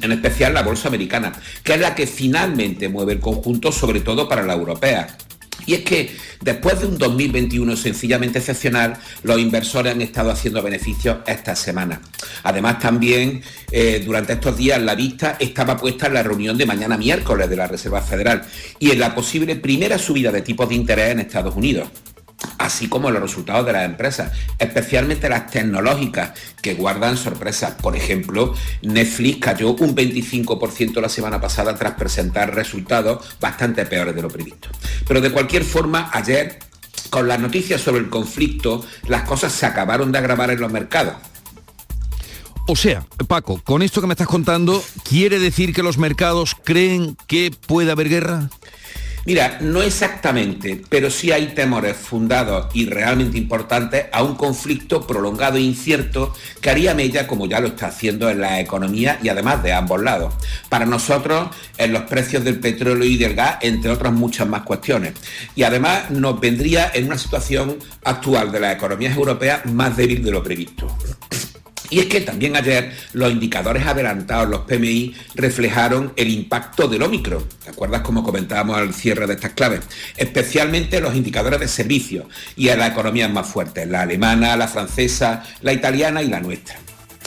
en 0.00 0.12
especial 0.12 0.54
la 0.54 0.62
bolsa 0.62 0.88
americana, 0.88 1.32
que 1.62 1.74
es 1.74 1.80
la 1.80 1.94
que 1.94 2.06
finalmente 2.06 2.88
mueve 2.88 3.12
el 3.12 3.20
conjunto, 3.20 3.70
sobre 3.70 4.00
todo 4.00 4.28
para 4.28 4.42
la 4.42 4.54
europea. 4.54 5.16
Y 5.70 5.74
es 5.74 5.80
que 5.82 6.10
después 6.40 6.80
de 6.80 6.86
un 6.86 6.98
2021 6.98 7.76
sencillamente 7.76 8.40
excepcional, 8.40 8.98
los 9.22 9.38
inversores 9.38 9.94
han 9.94 10.02
estado 10.02 10.32
haciendo 10.32 10.60
beneficios 10.64 11.18
esta 11.28 11.54
semana. 11.54 12.00
Además, 12.42 12.80
también 12.80 13.40
eh, 13.70 14.02
durante 14.04 14.32
estos 14.32 14.56
días 14.56 14.82
la 14.82 14.96
vista 14.96 15.36
estaba 15.38 15.76
puesta 15.76 16.08
en 16.08 16.14
la 16.14 16.24
reunión 16.24 16.58
de 16.58 16.66
mañana 16.66 16.96
miércoles 16.96 17.48
de 17.48 17.54
la 17.54 17.68
Reserva 17.68 18.02
Federal 18.02 18.42
y 18.80 18.90
en 18.90 18.98
la 18.98 19.14
posible 19.14 19.54
primera 19.54 19.96
subida 19.96 20.32
de 20.32 20.42
tipos 20.42 20.68
de 20.68 20.74
interés 20.74 21.12
en 21.12 21.20
Estados 21.20 21.54
Unidos 21.54 21.88
así 22.58 22.88
como 22.88 23.10
los 23.10 23.22
resultados 23.22 23.66
de 23.66 23.72
las 23.72 23.84
empresas, 23.84 24.32
especialmente 24.58 25.28
las 25.28 25.50
tecnológicas 25.50 26.32
que 26.60 26.74
guardan 26.74 27.16
sorpresas. 27.16 27.72
Por 27.72 27.96
ejemplo, 27.96 28.54
Netflix 28.82 29.38
cayó 29.40 29.74
un 29.74 29.94
25% 29.94 31.00
la 31.00 31.08
semana 31.08 31.40
pasada 31.40 31.74
tras 31.74 31.94
presentar 31.94 32.54
resultados 32.54 33.36
bastante 33.40 33.86
peores 33.86 34.14
de 34.14 34.22
lo 34.22 34.28
previsto. 34.28 34.68
Pero 35.06 35.20
de 35.20 35.30
cualquier 35.30 35.64
forma, 35.64 36.10
ayer, 36.12 36.58
con 37.10 37.28
las 37.28 37.40
noticias 37.40 37.80
sobre 37.80 38.00
el 38.00 38.10
conflicto, 38.10 38.84
las 39.08 39.22
cosas 39.22 39.52
se 39.52 39.66
acabaron 39.66 40.12
de 40.12 40.18
agravar 40.18 40.50
en 40.50 40.60
los 40.60 40.70
mercados. 40.70 41.14
O 42.66 42.76
sea, 42.76 43.04
Paco, 43.26 43.60
con 43.64 43.82
esto 43.82 44.00
que 44.00 44.06
me 44.06 44.12
estás 44.12 44.28
contando, 44.28 44.80
¿quiere 45.02 45.40
decir 45.40 45.74
que 45.74 45.82
los 45.82 45.98
mercados 45.98 46.54
creen 46.62 47.16
que 47.26 47.50
puede 47.66 47.90
haber 47.90 48.08
guerra? 48.08 48.48
Mira, 49.26 49.58
no 49.60 49.82
exactamente, 49.82 50.82
pero 50.88 51.10
sí 51.10 51.30
hay 51.30 51.48
temores 51.48 51.96
fundados 51.96 52.68
y 52.74 52.86
realmente 52.86 53.36
importantes 53.36 54.06
a 54.12 54.22
un 54.22 54.34
conflicto 54.34 55.06
prolongado 55.06 55.58
e 55.58 55.60
incierto 55.60 56.34
que 56.60 56.70
haría 56.70 56.94
mella 56.94 57.26
como 57.26 57.46
ya 57.46 57.60
lo 57.60 57.68
está 57.68 57.88
haciendo 57.88 58.30
en 58.30 58.40
la 58.40 58.60
economía 58.60 59.18
y 59.22 59.28
además 59.28 59.62
de 59.62 59.74
ambos 59.74 60.02
lados. 60.02 60.34
Para 60.70 60.86
nosotros, 60.86 61.50
en 61.76 61.92
los 61.92 62.04
precios 62.04 62.44
del 62.44 62.60
petróleo 62.60 63.04
y 63.04 63.18
del 63.18 63.34
gas, 63.34 63.58
entre 63.60 63.90
otras 63.90 64.12
muchas 64.12 64.48
más 64.48 64.62
cuestiones. 64.62 65.12
Y 65.54 65.64
además 65.64 66.10
nos 66.10 66.40
vendría 66.40 66.90
en 66.94 67.06
una 67.06 67.18
situación 67.18 67.76
actual 68.04 68.50
de 68.50 68.60
las 68.60 68.74
economías 68.74 69.16
europeas 69.16 69.66
más 69.66 69.96
débil 69.96 70.24
de 70.24 70.30
lo 70.30 70.42
previsto. 70.42 70.88
Y 71.90 71.98
es 71.98 72.06
que 72.06 72.20
también 72.20 72.56
ayer 72.56 72.92
los 73.12 73.32
indicadores 73.32 73.84
adelantados, 73.86 74.48
los 74.48 74.60
PMI, 74.60 75.14
reflejaron 75.34 76.12
el 76.16 76.28
impacto 76.30 76.86
del 76.86 77.02
Omicron. 77.02 77.44
¿Te 77.64 77.70
acuerdas 77.70 78.02
como 78.02 78.22
comentábamos 78.22 78.76
al 78.76 78.94
cierre 78.94 79.26
de 79.26 79.34
estas 79.34 79.52
claves? 79.52 79.80
Especialmente 80.16 81.00
los 81.00 81.16
indicadores 81.16 81.58
de 81.58 81.68
servicios 81.68 82.26
y 82.56 82.68
a 82.68 82.76
las 82.76 82.90
economías 82.90 83.30
más 83.30 83.48
fuertes, 83.48 83.88
la 83.88 84.02
alemana, 84.02 84.56
la 84.56 84.68
francesa, 84.68 85.44
la 85.62 85.72
italiana 85.72 86.22
y 86.22 86.28
la 86.28 86.40
nuestra. 86.40 86.78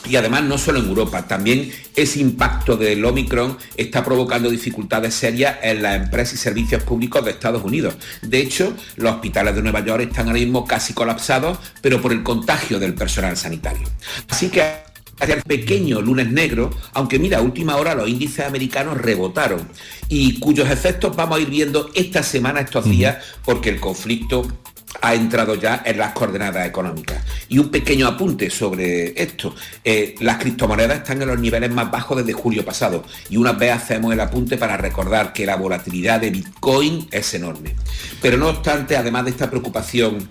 Y 0.06 0.16
además 0.18 0.43
no 0.43 0.58
solo 0.58 0.80
en 0.80 0.88
Europa, 0.88 1.28
también 1.28 1.72
ese 1.95 2.20
impacto 2.20 2.76
del 2.76 3.04
Omicron 3.06 3.58
está 3.78 4.04
provocando 4.04 4.49
dificultades 4.49 5.14
serias 5.14 5.58
en 5.64 5.82
las 5.82 5.95
empresas 5.95 6.34
y 6.34 6.38
servicios 6.38 6.84
públicos 6.84 7.24
de 7.24 7.32
Estados 7.32 7.64
Unidos. 7.64 7.95
De 8.22 8.39
hecho, 8.39 8.74
los 8.97 9.14
hospitales 9.14 9.56
de 9.56 9.62
Nueva 9.62 9.84
York 9.86 10.04
están 10.04 10.28
ahora 10.28 10.39
mismo 10.39 10.66
casi 10.66 10.93
colapsados, 10.93 11.58
pero 11.82 12.01
por 12.01 12.12
el 12.12 12.22
contagio 12.22 12.80
del 12.80 12.93
personal 12.93 13.38
sanitario. 13.38 13.88
Así 14.30 14.49
que 14.49 14.93
el 15.22 15.41
pequeño 15.43 16.01
lunes 16.01 16.30
negro, 16.30 16.72
aunque 16.93 17.20
mira, 17.20 17.38
a 17.38 17.41
última 17.41 17.78
hora 17.78 17.95
los 17.95 18.10
índices 18.10 18.45
americanos 18.45 18.97
rebotaron 18.97 19.68
y 20.10 20.39
cuyos 20.39 20.70
efectos 20.70 21.16
vamos 21.16 21.38
a 21.38 21.41
ir 21.41 21.49
viendo 21.49 21.89
esta 21.93 22.24
semana, 22.24 22.62
estos 22.62 22.86
días, 22.86 23.24
porque 23.45 23.70
el 23.70 23.80
conflicto 23.80 24.45
ha 25.02 25.14
entrado 25.14 25.56
ya 25.56 25.82
en 25.86 25.98
las 25.98 26.14
coordenadas 26.14 26.68
económicas. 26.68 27.24
Y 27.50 27.60
un 27.60 27.70
pequeño 27.70 28.08
apunte 28.08 28.50
sobre 28.50 29.22
esto. 29.22 29.56
Eh, 29.84 30.16
las 30.20 30.38
criptomonedas 30.38 30.98
están 30.98 31.22
en 31.22 31.28
los 31.28 31.39
niveles 31.39 31.72
más 31.72 31.91
bajos 31.91 32.18
desde 32.18 32.34
julio 32.34 32.64
pasado 32.64 33.04
y 33.30 33.38
una 33.38 33.54
vez 33.54 33.74
hacemos 33.74 34.14
el 34.14 34.20
apunte 34.20 34.58
para 34.58 34.78
recordar 34.78 35.34
que 35.34 35.46
la 35.46 35.56
volatilidad 35.56 36.22
de 36.22 36.32
Bitcoin 36.32 37.08
es 37.12 37.34
enorme. 37.34 37.76
Pero 38.22 38.38
no 38.38 38.48
obstante, 38.48 38.96
además 38.98 39.26
de 39.26 39.32
esta 39.32 39.50
preocupación 39.50 40.28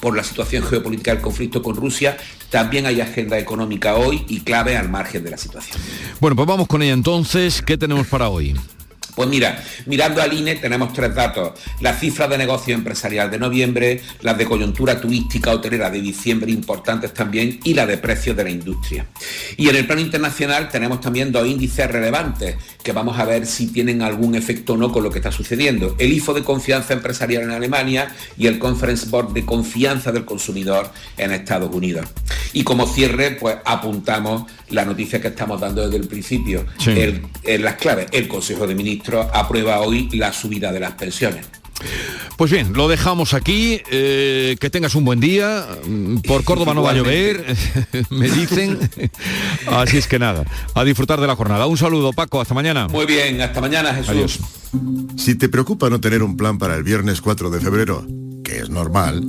por 0.00 0.16
la 0.16 0.24
situación 0.24 0.64
geopolítica 0.64 1.12
del 1.12 1.22
conflicto 1.22 1.62
con 1.62 1.76
Rusia, 1.76 2.16
también 2.50 2.86
hay 2.86 3.00
agenda 3.00 3.38
económica 3.38 3.94
hoy 3.94 4.24
y 4.28 4.40
clave 4.40 4.76
al 4.76 4.88
margen 4.88 5.24
de 5.24 5.30
la 5.30 5.36
situación. 5.36 5.78
Bueno, 6.20 6.36
pues 6.36 6.48
vamos 6.48 6.66
con 6.66 6.82
ella 6.82 6.92
entonces. 6.92 7.62
¿Qué 7.62 7.78
tenemos 7.78 8.06
para 8.06 8.28
hoy? 8.28 8.54
Pues 9.16 9.30
mira, 9.30 9.64
mirando 9.86 10.20
al 10.20 10.34
INE 10.34 10.56
tenemos 10.56 10.92
tres 10.92 11.14
datos. 11.14 11.58
Las 11.80 11.98
cifras 11.98 12.28
de 12.28 12.36
negocio 12.36 12.74
empresarial 12.74 13.30
de 13.30 13.38
noviembre, 13.38 14.02
las 14.20 14.36
de 14.36 14.44
coyuntura 14.44 15.00
turística 15.00 15.52
hotelera 15.52 15.88
de 15.88 16.02
diciembre 16.02 16.52
importantes 16.52 17.14
también 17.14 17.58
y 17.64 17.72
la 17.72 17.86
de 17.86 17.96
precios 17.96 18.36
de 18.36 18.44
la 18.44 18.50
industria. 18.50 19.06
Y 19.56 19.70
en 19.70 19.76
el 19.76 19.86
plano 19.86 20.02
internacional 20.02 20.68
tenemos 20.68 21.00
también 21.00 21.32
dos 21.32 21.48
índices 21.48 21.90
relevantes 21.90 22.56
que 22.82 22.92
vamos 22.92 23.18
a 23.18 23.24
ver 23.24 23.46
si 23.46 23.68
tienen 23.68 24.02
algún 24.02 24.34
efecto 24.34 24.74
o 24.74 24.76
no 24.76 24.92
con 24.92 25.02
lo 25.02 25.10
que 25.10 25.18
está 25.18 25.32
sucediendo. 25.32 25.96
El 25.98 26.12
IFO 26.12 26.34
de 26.34 26.44
confianza 26.44 26.92
empresarial 26.92 27.44
en 27.44 27.52
Alemania 27.52 28.14
y 28.36 28.48
el 28.48 28.58
Conference 28.58 29.08
Board 29.08 29.32
de 29.32 29.46
confianza 29.46 30.12
del 30.12 30.26
consumidor 30.26 30.90
en 31.16 31.32
Estados 31.32 31.74
Unidos. 31.74 32.06
Y 32.58 32.64
como 32.64 32.86
cierre, 32.86 33.32
pues 33.32 33.56
apuntamos 33.66 34.44
la 34.70 34.86
noticia 34.86 35.20
que 35.20 35.28
estamos 35.28 35.60
dando 35.60 35.82
desde 35.84 35.98
el 35.98 36.08
principio, 36.08 36.64
Sí. 36.78 36.90
el- 36.90 37.62
las 37.62 37.74
claves. 37.74 38.06
El 38.12 38.28
Consejo 38.28 38.66
de 38.66 38.74
Ministros 38.74 39.26
aprueba 39.34 39.80
hoy 39.82 40.08
la 40.12 40.32
subida 40.32 40.72
de 40.72 40.80
las 40.80 40.92
pensiones. 40.92 41.44
Pues 42.38 42.50
bien, 42.50 42.72
lo 42.72 42.88
dejamos 42.88 43.34
aquí. 43.34 43.82
eh, 43.90 44.56
que 44.58 44.70
tengas 44.70 44.94
un 44.94 45.04
buen 45.04 45.20
día. 45.20 45.66
Por 46.26 46.44
Córdoba 46.44 46.72
no 46.72 46.82
va 46.82 46.92
a 46.92 46.94
llover, 46.94 47.44
me 48.10 48.30
dicen. 48.30 48.78
Así 49.66 49.98
es 49.98 50.06
que 50.06 50.18
nada, 50.18 50.44
a 50.74 50.82
disfrutar 50.84 51.20
de 51.20 51.26
la 51.26 51.36
jornada. 51.36 51.66
Un 51.66 51.76
saludo, 51.76 52.14
Paco. 52.14 52.40
Hasta 52.40 52.54
mañana. 52.54 52.88
Muy 52.88 53.04
bien, 53.04 53.38
hasta 53.42 53.60
mañana, 53.60 53.92
Jesús. 53.92 54.08
Adiós. 54.08 54.38
Si 55.18 55.34
te 55.34 55.50
preocupa 55.50 55.90
no 55.90 56.00
tener 56.00 56.22
un 56.22 56.38
plan 56.38 56.56
para 56.56 56.74
el 56.76 56.82
viernes 56.84 57.20
4 57.20 57.50
de 57.50 57.60
febrero, 57.60 58.06
que 58.42 58.60
es 58.60 58.70
normal, 58.70 59.22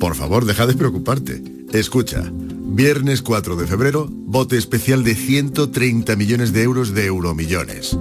por 0.00 0.14
favor 0.16 0.46
deja 0.46 0.66
de 0.66 0.72
preocuparte. 0.74 1.42
Escucha, 1.72 2.24
viernes 2.70 3.20
4 3.22 3.56
de 3.56 3.66
febrero, 3.66 4.06
bote 4.10 4.56
especial 4.56 5.04
de 5.04 5.14
130 5.14 6.16
millones 6.16 6.52
de 6.52 6.62
euros 6.62 6.94
de 6.94 7.06
euromillones. 7.06 7.98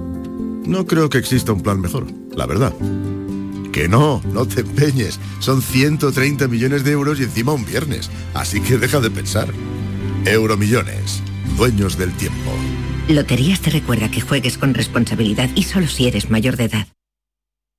No 0.65 0.85
creo 0.85 1.09
que 1.09 1.17
exista 1.17 1.51
un 1.51 1.61
plan 1.61 1.81
mejor, 1.81 2.07
la 2.35 2.45
verdad. 2.45 2.73
Que 3.71 3.87
no, 3.87 4.21
no 4.33 4.47
te 4.47 4.61
empeñes. 4.61 5.19
Son 5.39 5.61
130 5.61 6.47
millones 6.47 6.83
de 6.83 6.91
euros 6.91 7.19
y 7.19 7.23
encima 7.23 7.53
un 7.53 7.65
viernes. 7.65 8.09
Así 8.33 8.61
que 8.61 8.77
deja 8.77 8.99
de 8.99 9.09
pensar. 9.09 9.49
Euromillones, 10.25 11.21
dueños 11.57 11.97
del 11.97 12.13
tiempo. 12.13 12.51
Loterías 13.07 13.61
te 13.61 13.71
recuerda 13.71 14.11
que 14.11 14.21
juegues 14.21 14.57
con 14.57 14.73
responsabilidad 14.73 15.49
y 15.55 15.63
solo 15.63 15.87
si 15.87 16.07
eres 16.07 16.29
mayor 16.29 16.57
de 16.57 16.65
edad. 16.65 16.87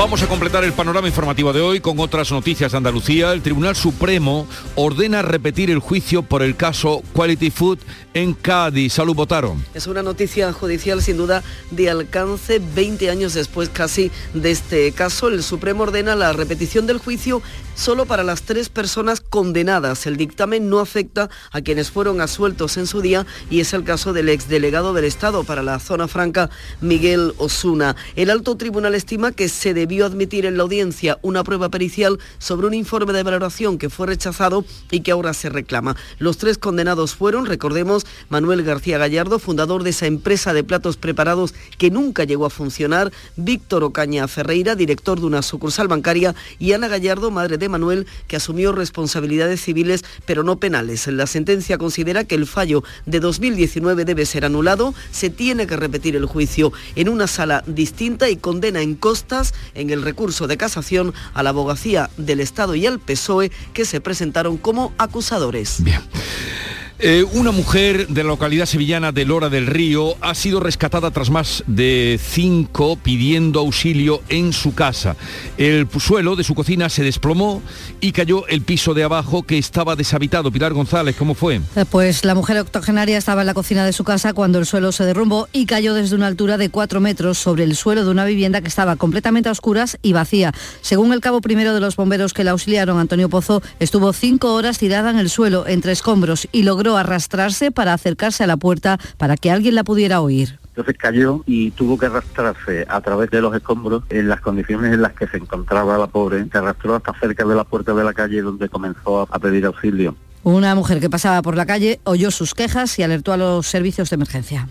Vamos 0.00 0.22
a 0.22 0.28
completar 0.28 0.64
el 0.64 0.72
panorama 0.72 1.08
informativo 1.08 1.52
de 1.52 1.60
hoy 1.60 1.80
con 1.80 2.00
otras 2.00 2.32
noticias 2.32 2.72
de 2.72 2.78
Andalucía. 2.78 3.34
El 3.34 3.42
Tribunal 3.42 3.76
Supremo 3.76 4.46
ordena 4.74 5.20
repetir 5.20 5.70
el 5.70 5.78
juicio 5.78 6.22
por 6.22 6.42
el 6.42 6.56
caso 6.56 7.02
Quality 7.12 7.50
Food 7.50 7.80
en 8.14 8.32
Cádiz. 8.32 8.94
Salud, 8.94 9.14
votaron. 9.14 9.62
Es 9.74 9.86
una 9.86 10.02
noticia 10.02 10.50
judicial 10.54 11.02
sin 11.02 11.18
duda 11.18 11.42
de 11.70 11.90
alcance 11.90 12.62
20 12.74 13.10
años 13.10 13.34
después 13.34 13.68
casi 13.68 14.10
de 14.32 14.50
este 14.50 14.90
caso. 14.92 15.28
El 15.28 15.42
Supremo 15.42 15.82
ordena 15.82 16.16
la 16.16 16.32
repetición 16.32 16.86
del 16.86 16.96
juicio 16.96 17.42
solo 17.74 18.06
para 18.06 18.24
las 18.24 18.42
tres 18.42 18.68
personas 18.68 19.20
condenadas. 19.20 20.06
El 20.06 20.16
dictamen 20.16 20.68
no 20.68 20.80
afecta 20.80 21.28
a 21.50 21.60
quienes 21.60 21.90
fueron 21.90 22.20
asueltos 22.20 22.76
en 22.76 22.86
su 22.86 23.02
día 23.02 23.26
y 23.50 23.60
es 23.60 23.72
el 23.74 23.84
caso 23.84 24.12
del 24.12 24.28
exdelegado 24.30 24.92
del 24.92 25.04
Estado 25.04 25.44
para 25.44 25.62
la 25.62 25.78
zona 25.78 26.08
franca, 26.08 26.50
Miguel 26.80 27.32
Osuna. 27.38 27.96
El 28.16 28.30
alto 28.30 28.56
tribunal 28.56 28.94
estima 28.94 29.32
que 29.32 29.48
se 29.48 29.74
debió 29.90 30.06
admitir 30.06 30.46
en 30.46 30.56
la 30.56 30.62
audiencia 30.62 31.18
una 31.20 31.42
prueba 31.42 31.68
pericial 31.68 32.20
sobre 32.38 32.68
un 32.68 32.74
informe 32.74 33.12
de 33.12 33.24
valoración 33.24 33.76
que 33.76 33.90
fue 33.90 34.06
rechazado 34.06 34.64
y 34.92 35.00
que 35.00 35.10
ahora 35.10 35.34
se 35.34 35.48
reclama. 35.48 35.96
Los 36.20 36.38
tres 36.38 36.58
condenados 36.58 37.16
fueron, 37.16 37.44
recordemos, 37.44 38.06
Manuel 38.28 38.62
García 38.62 38.98
Gallardo, 38.98 39.40
fundador 39.40 39.82
de 39.82 39.90
esa 39.90 40.06
empresa 40.06 40.54
de 40.54 40.62
platos 40.62 40.96
preparados 40.96 41.54
que 41.76 41.90
nunca 41.90 42.22
llegó 42.22 42.46
a 42.46 42.50
funcionar, 42.50 43.10
Víctor 43.34 43.82
Ocaña 43.82 44.28
Ferreira, 44.28 44.76
director 44.76 45.18
de 45.18 45.26
una 45.26 45.42
sucursal 45.42 45.88
bancaria, 45.88 46.36
y 46.60 46.72
Ana 46.72 46.86
Gallardo, 46.86 47.32
madre 47.32 47.58
de 47.58 47.68
Manuel, 47.68 48.06
que 48.28 48.36
asumió 48.36 48.70
responsabilidades 48.70 49.60
civiles 49.60 50.04
pero 50.24 50.44
no 50.44 50.60
penales. 50.60 51.08
La 51.08 51.26
sentencia 51.26 51.78
considera 51.78 52.22
que 52.22 52.36
el 52.36 52.46
fallo 52.46 52.84
de 53.06 53.18
2019 53.18 54.04
debe 54.04 54.24
ser 54.24 54.44
anulado, 54.44 54.94
se 55.10 55.30
tiene 55.30 55.66
que 55.66 55.76
repetir 55.76 56.14
el 56.14 56.26
juicio 56.26 56.72
en 56.94 57.08
una 57.08 57.26
sala 57.26 57.64
distinta 57.66 58.30
y 58.30 58.36
condena 58.36 58.82
en 58.82 58.94
costas 58.94 59.52
en 59.80 59.90
el 59.90 60.02
recurso 60.02 60.46
de 60.46 60.56
casación 60.56 61.14
a 61.34 61.42
la 61.42 61.50
abogacía 61.50 62.10
del 62.16 62.40
Estado 62.40 62.74
y 62.74 62.86
al 62.86 63.00
PSOE 63.00 63.50
que 63.72 63.84
se 63.84 64.00
presentaron 64.00 64.56
como 64.56 64.92
acusadores. 64.98 65.82
Eh, 67.02 67.24
una 67.32 67.50
mujer 67.50 68.08
de 68.08 68.22
la 68.22 68.28
localidad 68.28 68.66
sevillana 68.66 69.10
de 69.10 69.24
Lora 69.24 69.48
del 69.48 69.66
Río 69.66 70.16
ha 70.20 70.34
sido 70.34 70.60
rescatada 70.60 71.10
tras 71.10 71.30
más 71.30 71.64
de 71.66 72.20
cinco 72.22 72.98
pidiendo 73.02 73.60
auxilio 73.60 74.20
en 74.28 74.52
su 74.52 74.74
casa. 74.74 75.16
El 75.56 75.88
suelo 75.98 76.36
de 76.36 76.44
su 76.44 76.54
cocina 76.54 76.90
se 76.90 77.02
desplomó 77.02 77.62
y 78.02 78.12
cayó 78.12 78.46
el 78.48 78.60
piso 78.60 78.92
de 78.92 79.02
abajo 79.02 79.44
que 79.44 79.56
estaba 79.56 79.96
deshabitado. 79.96 80.52
Pilar 80.52 80.74
González, 80.74 81.16
¿cómo 81.16 81.34
fue? 81.34 81.62
Eh, 81.74 81.86
Pues 81.90 82.26
la 82.26 82.34
mujer 82.34 82.58
octogenaria 82.58 83.16
estaba 83.16 83.40
en 83.40 83.46
la 83.46 83.54
cocina 83.54 83.86
de 83.86 83.94
su 83.94 84.04
casa 84.04 84.34
cuando 84.34 84.58
el 84.58 84.66
suelo 84.66 84.92
se 84.92 85.04
derrumbó 85.04 85.48
y 85.54 85.64
cayó 85.64 85.94
desde 85.94 86.16
una 86.16 86.26
altura 86.26 86.58
de 86.58 86.68
cuatro 86.68 87.00
metros 87.00 87.38
sobre 87.38 87.64
el 87.64 87.76
suelo 87.76 88.04
de 88.04 88.10
una 88.10 88.26
vivienda 88.26 88.60
que 88.60 88.68
estaba 88.68 88.96
completamente 88.96 89.48
a 89.48 89.52
oscuras 89.52 89.96
y 90.02 90.12
vacía. 90.12 90.52
Según 90.82 91.14
el 91.14 91.20
cabo 91.20 91.40
primero 91.40 91.72
de 91.72 91.80
los 91.80 91.96
bomberos 91.96 92.34
que 92.34 92.44
la 92.44 92.50
auxiliaron, 92.50 92.98
Antonio 92.98 93.30
Pozo, 93.30 93.62
estuvo 93.78 94.12
cinco 94.12 94.52
horas 94.52 94.76
tirada 94.76 95.08
en 95.08 95.18
el 95.18 95.30
suelo 95.30 95.66
entre 95.66 95.92
escombros 95.92 96.46
y 96.52 96.64
logró 96.64 96.89
arrastrarse 96.96 97.70
para 97.70 97.92
acercarse 97.92 98.44
a 98.44 98.46
la 98.46 98.56
puerta 98.56 98.98
para 99.18 99.36
que 99.36 99.50
alguien 99.50 99.74
la 99.74 99.84
pudiera 99.84 100.20
oír. 100.20 100.58
Entonces 100.68 100.96
cayó 100.96 101.42
y 101.46 101.72
tuvo 101.72 101.98
que 101.98 102.06
arrastrarse 102.06 102.86
a 102.88 103.00
través 103.00 103.30
de 103.30 103.40
los 103.40 103.54
escombros 103.54 104.04
en 104.08 104.28
las 104.28 104.40
condiciones 104.40 104.94
en 104.94 105.02
las 105.02 105.12
que 105.12 105.26
se 105.26 105.36
encontraba 105.36 105.98
la 105.98 106.06
pobre. 106.06 106.46
Se 106.50 106.58
arrastró 106.58 106.94
hasta 106.94 107.12
cerca 107.20 107.44
de 107.44 107.54
la 107.54 107.64
puerta 107.64 107.92
de 107.92 108.04
la 108.04 108.14
calle 108.14 108.40
donde 108.40 108.68
comenzó 108.68 109.28
a 109.30 109.38
pedir 109.38 109.66
auxilio. 109.66 110.14
Una 110.42 110.74
mujer 110.74 111.00
que 111.00 111.10
pasaba 111.10 111.42
por 111.42 111.56
la 111.56 111.66
calle 111.66 112.00
oyó 112.04 112.30
sus 112.30 112.54
quejas 112.54 112.98
y 112.98 113.02
alertó 113.02 113.32
a 113.32 113.36
los 113.36 113.66
servicios 113.66 114.08
de 114.08 114.14
emergencia. 114.14 114.68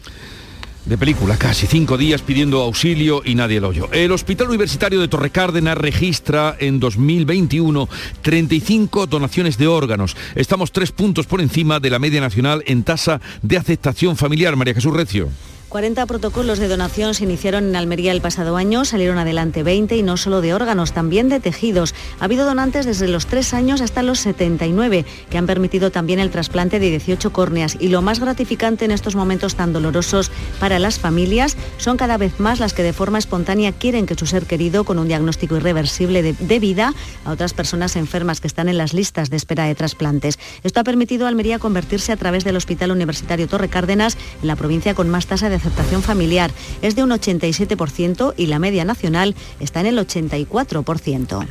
De 0.89 0.97
película, 0.97 1.37
casi 1.37 1.67
cinco 1.67 1.99
días 1.99 2.23
pidiendo 2.23 2.63
auxilio 2.63 3.21
y 3.23 3.35
nadie 3.35 3.61
lo 3.61 3.67
oyó. 3.67 3.91
El 3.91 4.11
Hospital 4.11 4.47
Universitario 4.47 4.99
de 4.99 5.07
Torrecárdenas 5.07 5.77
registra 5.77 6.57
en 6.59 6.79
2021 6.79 7.87
35 8.23 9.05
donaciones 9.05 9.59
de 9.59 9.67
órganos. 9.67 10.17
Estamos 10.33 10.71
tres 10.71 10.91
puntos 10.91 11.27
por 11.27 11.41
encima 11.41 11.79
de 11.79 11.91
la 11.91 11.99
media 11.99 12.21
nacional 12.21 12.63
en 12.65 12.81
tasa 12.81 13.21
de 13.43 13.57
aceptación 13.57 14.17
familiar. 14.17 14.55
María 14.55 14.73
Jesús 14.73 14.91
Recio. 14.91 15.29
40 15.69 16.07
protocolos 16.07 16.57
de 16.57 16.67
donación 16.67 17.13
se 17.13 17.25
iniciaron 17.25 17.69
en 17.69 17.75
Almería 17.75 18.11
el 18.11 18.21
pasado 18.21 18.57
año, 18.57 18.85
salieron 18.85 19.19
adelante 19.19 19.61
20 19.61 19.95
y 19.95 20.01
no 20.01 20.17
solo 20.17 20.41
de 20.41 20.55
órganos, 20.55 20.93
también 20.93 21.29
de 21.29 21.39
tejidos. 21.39 21.93
Ha 22.19 22.25
habido 22.25 22.43
donantes 22.45 22.87
desde 22.87 23.07
los 23.07 23.27
3 23.27 23.53
años 23.53 23.81
hasta 23.81 24.01
los 24.01 24.19
79, 24.19 25.05
que 25.29 25.37
han 25.37 25.45
permitido 25.45 25.91
también 25.91 26.19
el 26.19 26.31
trasplante 26.31 26.79
de 26.79 26.89
18 26.89 27.31
córneas. 27.31 27.77
Y 27.79 27.89
lo 27.89 28.01
más 28.01 28.19
gratificante 28.19 28.85
en 28.85 28.89
estos 28.89 29.15
momentos 29.15 29.53
tan 29.53 29.71
dolorosos 29.71 30.31
para 30.59 30.79
las 30.79 30.97
familias 30.97 31.55
son 31.77 31.97
cada 31.97 32.17
vez 32.17 32.39
más 32.39 32.59
las 32.59 32.73
que 32.73 32.81
de 32.81 32.93
forma 32.93 33.19
espontánea 33.19 33.71
quieren 33.71 34.07
que 34.07 34.15
su 34.15 34.25
ser 34.25 34.47
querido, 34.47 34.85
con 34.85 34.97
un 34.97 35.07
diagnóstico 35.07 35.55
irreversible 35.55 36.23
de, 36.23 36.33
de 36.33 36.59
vida, 36.59 36.95
a 37.25 37.31
otras 37.31 37.53
personas 37.53 37.95
enfermas 37.95 38.41
que 38.41 38.47
están 38.47 38.69
en 38.69 38.79
las 38.79 38.93
listas 38.93 39.29
de 39.29 39.37
espera 39.37 39.65
de 39.65 39.75
trasplantes. 39.75 40.39
Esto 40.63 40.79
ha 40.79 40.83
permitido 40.83 41.27
a 41.27 41.29
Almería 41.29 41.59
convertirse 41.59 42.11
a 42.11 42.17
través 42.17 42.43
del 42.43 42.55
Hospital 42.55 42.89
Universitario 42.89 43.47
Torre 43.47 43.69
Cárdenas 43.69 44.17
en 44.41 44.47
la 44.47 44.55
provincia 44.55 44.95
con 44.95 45.09
más 45.09 45.27
tasa 45.27 45.49
de 45.49 45.58
aceptación 45.59 46.01
familiar. 46.01 46.51
Es 46.81 46.95
de 46.95 47.03
un 47.03 47.11
87% 47.11 48.33
y 48.35 48.47
la 48.47 48.59
media 48.59 48.85
nacional 48.85 49.35
está 49.59 49.81
en 49.81 49.85
el 49.87 49.97
84%. 49.97 51.47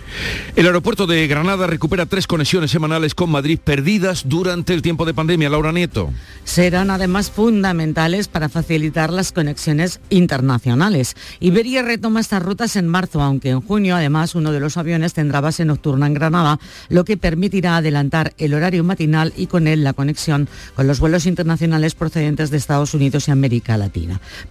El 0.56 0.66
aeropuerto 0.66 1.06
de 1.06 1.26
Granada 1.26 1.66
recupera 1.66 2.06
tres 2.06 2.26
conexiones 2.26 2.70
semanales 2.70 3.14
con 3.14 3.30
Madrid 3.30 3.58
perdidas 3.62 4.24
durante 4.26 4.74
el 4.74 4.82
tiempo 4.82 5.04
de 5.04 5.14
pandemia. 5.14 5.48
Laura 5.48 5.72
Nieto. 5.72 6.10
serán 6.44 6.90
además 6.90 7.30
fundamentales 7.30 8.28
para 8.28 8.48
facilitar 8.48 9.12
las 9.12 9.32
conexiones 9.32 10.00
internacionales. 10.10 11.14
Iberia 11.40 11.82
retoma 11.82 12.20
estas 12.20 12.42
rutas 12.42 12.76
en 12.76 12.88
marzo, 12.88 13.20
aunque 13.20 13.50
en 13.50 13.60
junio 13.60 13.96
además 13.96 14.34
uno 14.34 14.52
de 14.52 14.60
los 14.60 14.76
aviones 14.76 15.12
tendrá 15.12 15.40
base 15.40 15.64
nocturna 15.64 16.06
en 16.06 16.14
Granada, 16.14 16.58
lo 16.88 17.04
que 17.04 17.16
permitirá 17.16 17.76
adelantar 17.76 18.32
el 18.38 18.54
horario 18.54 18.84
matinal 18.84 19.32
y 19.36 19.46
con 19.46 19.66
él 19.66 19.84
la 19.84 19.92
conexión 19.92 20.48
con 20.74 20.86
los 20.86 21.00
vuelos 21.00 21.26
internacionales 21.26 21.94
procedentes 21.94 22.50
de 22.50 22.56
Estados 22.56 22.94
Unidos 22.94 23.28
y 23.28 23.30
América 23.30 23.76
Latina. 23.76 23.97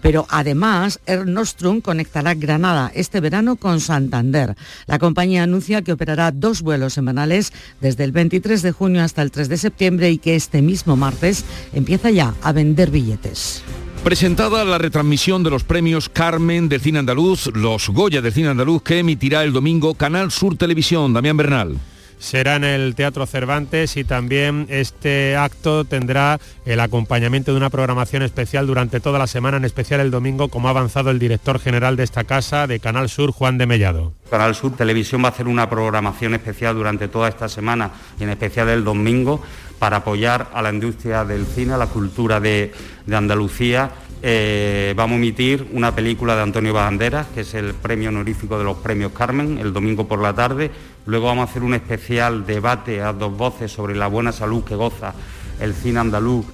Pero 0.01 0.25
además, 0.29 0.99
Air 1.05 1.27
Nostrum 1.27 1.81
conectará 1.81 2.33
Granada 2.33 2.91
este 2.93 3.19
verano 3.19 3.55
con 3.55 3.79
Santander. 3.79 4.55
La 4.85 4.99
compañía 4.99 5.43
anuncia 5.43 5.81
que 5.81 5.91
operará 5.91 6.31
dos 6.31 6.61
vuelos 6.61 6.93
semanales 6.93 7.53
desde 7.81 8.03
el 8.03 8.11
23 8.11 8.61
de 8.61 8.71
junio 8.71 9.03
hasta 9.03 9.21
el 9.21 9.31
3 9.31 9.49
de 9.49 9.57
septiembre 9.57 10.11
y 10.11 10.17
que 10.17 10.35
este 10.35 10.61
mismo 10.61 10.95
martes 10.95 11.45
empieza 11.73 12.09
ya 12.09 12.33
a 12.41 12.51
vender 12.51 12.91
billetes. 12.91 13.63
Presentada 14.03 14.63
la 14.63 14.77
retransmisión 14.77 15.43
de 15.43 15.49
los 15.49 15.63
premios 15.63 16.07
Carmen 16.07 16.69
del 16.69 16.79
Cine 16.79 16.99
Andaluz, 16.99 17.47
los 17.53 17.89
Goya 17.89 18.21
del 18.21 18.31
Cine 18.31 18.49
Andaluz, 18.49 18.81
que 18.81 18.99
emitirá 18.99 19.43
el 19.43 19.51
domingo 19.51 19.95
Canal 19.95 20.31
Sur 20.31 20.55
Televisión. 20.55 21.13
Damián 21.13 21.35
Bernal 21.35 21.77
será 22.19 22.55
en 22.55 22.63
el 22.63 22.95
Teatro 22.95 23.25
Cervantes 23.25 23.97
y 23.97 24.03
también 24.03 24.65
este 24.69 25.35
acto 25.35 25.85
tendrá 25.85 26.39
el 26.65 26.79
acompañamiento 26.79 27.51
de 27.51 27.57
una 27.57 27.69
programación 27.69 28.23
especial 28.23 28.67
durante 28.67 28.99
toda 28.99 29.19
la 29.19 29.27
semana, 29.27 29.57
en 29.57 29.65
especial 29.65 29.99
el 29.99 30.11
domingo, 30.11 30.49
como 30.49 30.67
ha 30.67 30.71
avanzado 30.71 31.11
el 31.11 31.19
director 31.19 31.59
general 31.59 31.95
de 31.95 32.03
esta 32.03 32.23
casa 32.23 32.67
de 32.67 32.79
Canal 32.79 33.09
Sur, 33.09 33.31
Juan 33.31 33.57
de 33.57 33.67
Mellado. 33.67 34.13
Canal 34.29 34.55
Sur 34.55 34.75
Televisión 34.75 35.23
va 35.23 35.29
a 35.29 35.31
hacer 35.31 35.47
una 35.47 35.69
programación 35.69 36.33
especial 36.33 36.75
durante 36.75 37.07
toda 37.07 37.29
esta 37.29 37.47
semana 37.47 37.91
y 38.19 38.23
en 38.23 38.29
especial 38.29 38.69
el 38.69 38.83
domingo 38.83 39.41
para 39.79 39.97
apoyar 39.97 40.49
a 40.53 40.61
la 40.61 40.71
industria 40.71 41.23
del 41.25 41.45
cine, 41.45 41.73
a 41.73 41.77
la 41.77 41.87
cultura 41.87 42.39
de, 42.39 42.71
Andalucía. 43.11 43.91
Eh, 44.21 44.93
vamos 44.97 45.15
a 45.15 45.17
emitir 45.17 45.69
una 45.73 45.93
película 45.93 46.35
de 46.35 46.41
Antonio 46.41 46.73
Banderas, 46.73 47.27
que 47.27 47.41
es 47.41 47.53
el 47.53 47.73
premio 47.73 48.09
honorífico 48.09 48.57
de 48.57 48.63
los 48.63 48.77
premios 48.77 49.11
Carmen, 49.11 49.57
el 49.59 49.71
domingo 49.73 50.07
por 50.07 50.21
la 50.21 50.33
tarde. 50.33 50.71
Luego 51.05 51.27
vamos 51.27 51.47
a 51.47 51.51
hacer 51.51 51.63
un 51.63 51.73
especial 51.73 52.45
debate 52.45 53.01
a 53.01 53.13
dos 53.13 53.35
voces 53.37 53.71
sobre 53.71 53.95
la 53.95 54.07
buena 54.07 54.31
salud 54.31 54.63
que 54.63 54.75
goza 54.75 55.13
el 55.59 55.73
cine 55.73 55.99
andaluz 55.99 56.45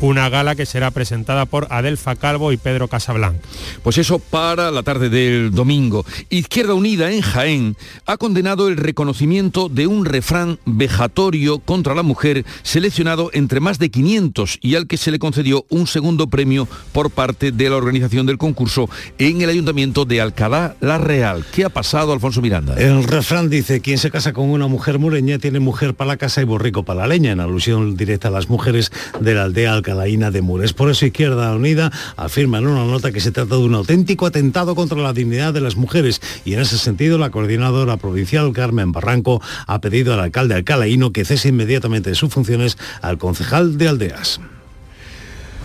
una 0.00 0.28
gala 0.28 0.54
que 0.54 0.66
será 0.66 0.90
presentada 0.90 1.46
por 1.46 1.66
Adelfa 1.70 2.16
Calvo 2.16 2.52
y 2.52 2.56
Pedro 2.56 2.88
Casablanc. 2.88 3.36
Pues 3.82 3.98
eso 3.98 4.18
para 4.18 4.70
la 4.70 4.82
tarde 4.82 5.08
del 5.08 5.50
domingo. 5.50 6.04
Izquierda 6.30 6.74
Unida 6.74 7.10
en 7.10 7.20
Jaén 7.20 7.76
ha 8.06 8.16
condenado 8.16 8.68
el 8.68 8.76
reconocimiento 8.76 9.68
de 9.68 9.86
un 9.86 10.04
refrán 10.04 10.58
vejatorio 10.64 11.58
contra 11.58 11.94
la 11.94 12.02
mujer 12.02 12.44
seleccionado 12.62 13.30
entre 13.32 13.60
más 13.60 13.78
de 13.78 13.90
500 13.90 14.58
y 14.60 14.74
al 14.76 14.86
que 14.86 14.96
se 14.96 15.10
le 15.10 15.18
concedió 15.18 15.64
un 15.68 15.86
segundo 15.86 16.28
premio 16.28 16.68
por 16.92 17.10
parte 17.10 17.52
de 17.52 17.70
la 17.70 17.76
organización 17.76 18.26
del 18.26 18.38
concurso 18.38 18.88
en 19.18 19.42
el 19.42 19.50
Ayuntamiento 19.50 20.04
de 20.04 20.20
Alcalá 20.20 20.76
La 20.80 20.98
Real. 20.98 21.44
¿Qué 21.52 21.64
ha 21.64 21.70
pasado, 21.70 22.12
Alfonso 22.12 22.40
Miranda? 22.40 22.74
El 22.76 23.04
refrán 23.04 23.50
dice, 23.50 23.80
quien 23.80 23.98
se 23.98 24.10
casa 24.10 24.32
con 24.32 24.50
una 24.50 24.66
mujer 24.66 24.98
mureña 24.98 25.38
tiene 25.38 25.60
mujer 25.60 25.94
para 25.94 26.08
la 26.08 26.16
casa 26.16 26.40
y 26.40 26.44
borrico 26.44 26.84
para 26.84 27.00
la 27.00 27.06
leña, 27.08 27.32
en 27.32 27.40
alusión 27.40 27.96
directa 27.96 28.28
a 28.28 28.30
las 28.30 28.48
mujeres 28.48 28.92
de 29.20 29.34
la 29.34 29.44
aldea 29.44 29.72
Alcalá 29.72 29.87
Calaína 29.88 30.30
de 30.30 30.42
Mures. 30.42 30.74
Por 30.74 30.90
eso 30.90 31.06
Izquierda 31.06 31.56
Unida 31.56 31.90
afirma 32.16 32.58
en 32.58 32.66
una 32.66 32.84
nota 32.84 33.10
que 33.10 33.20
se 33.20 33.32
trata 33.32 33.54
de 33.54 33.62
un 33.62 33.74
auténtico 33.74 34.26
atentado 34.26 34.74
contra 34.74 34.98
la 34.98 35.14
dignidad 35.14 35.54
de 35.54 35.62
las 35.62 35.76
mujeres 35.76 36.20
y 36.44 36.52
en 36.52 36.60
ese 36.60 36.76
sentido 36.76 37.16
la 37.16 37.30
coordinadora 37.30 37.96
provincial 37.96 38.52
Carmen 38.52 38.92
Barranco 38.92 39.40
ha 39.66 39.80
pedido 39.80 40.12
al 40.12 40.20
alcalde 40.20 40.56
alcalaíno 40.56 41.10
que 41.10 41.24
cese 41.24 41.48
inmediatamente 41.48 42.10
de 42.10 42.16
sus 42.16 42.30
funciones 42.30 42.76
al 43.00 43.16
concejal 43.16 43.78
de 43.78 43.88
Aldeas. 43.88 44.40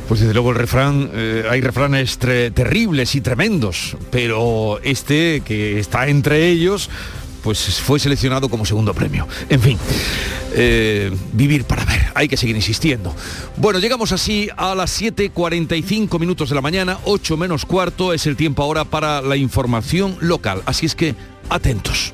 Pues 0.07 0.21
desde 0.21 0.33
luego 0.33 0.51
el 0.51 0.57
refrán, 0.57 1.09
eh, 1.13 1.43
hay 1.49 1.59
refranes 1.59 2.17
terribles 2.17 3.15
y 3.15 3.21
tremendos, 3.21 3.97
pero 4.09 4.79
este 4.83 5.41
que 5.41 5.79
está 5.79 6.07
entre 6.07 6.47
ellos, 6.47 6.89
pues 7.43 7.59
fue 7.81 7.99
seleccionado 7.99 8.49
como 8.49 8.65
segundo 8.65 8.93
premio. 8.93 9.27
En 9.49 9.61
fin, 9.61 9.77
eh, 10.55 11.15
vivir 11.33 11.65
para 11.65 11.85
ver, 11.85 12.01
hay 12.15 12.27
que 12.27 12.37
seguir 12.37 12.55
insistiendo. 12.55 13.13
Bueno, 13.57 13.79
llegamos 13.79 14.11
así 14.11 14.49
a 14.55 14.73
las 14.73 14.99
7.45 14.99 16.19
minutos 16.19 16.49
de 16.49 16.55
la 16.55 16.61
mañana, 16.61 16.97
8 17.03 17.37
menos 17.37 17.65
cuarto 17.65 18.13
es 18.13 18.25
el 18.25 18.35
tiempo 18.35 18.63
ahora 18.63 18.85
para 18.85 19.21
la 19.21 19.35
información 19.35 20.17
local, 20.21 20.63
así 20.65 20.85
es 20.85 20.95
que 20.95 21.15
atentos. 21.49 22.13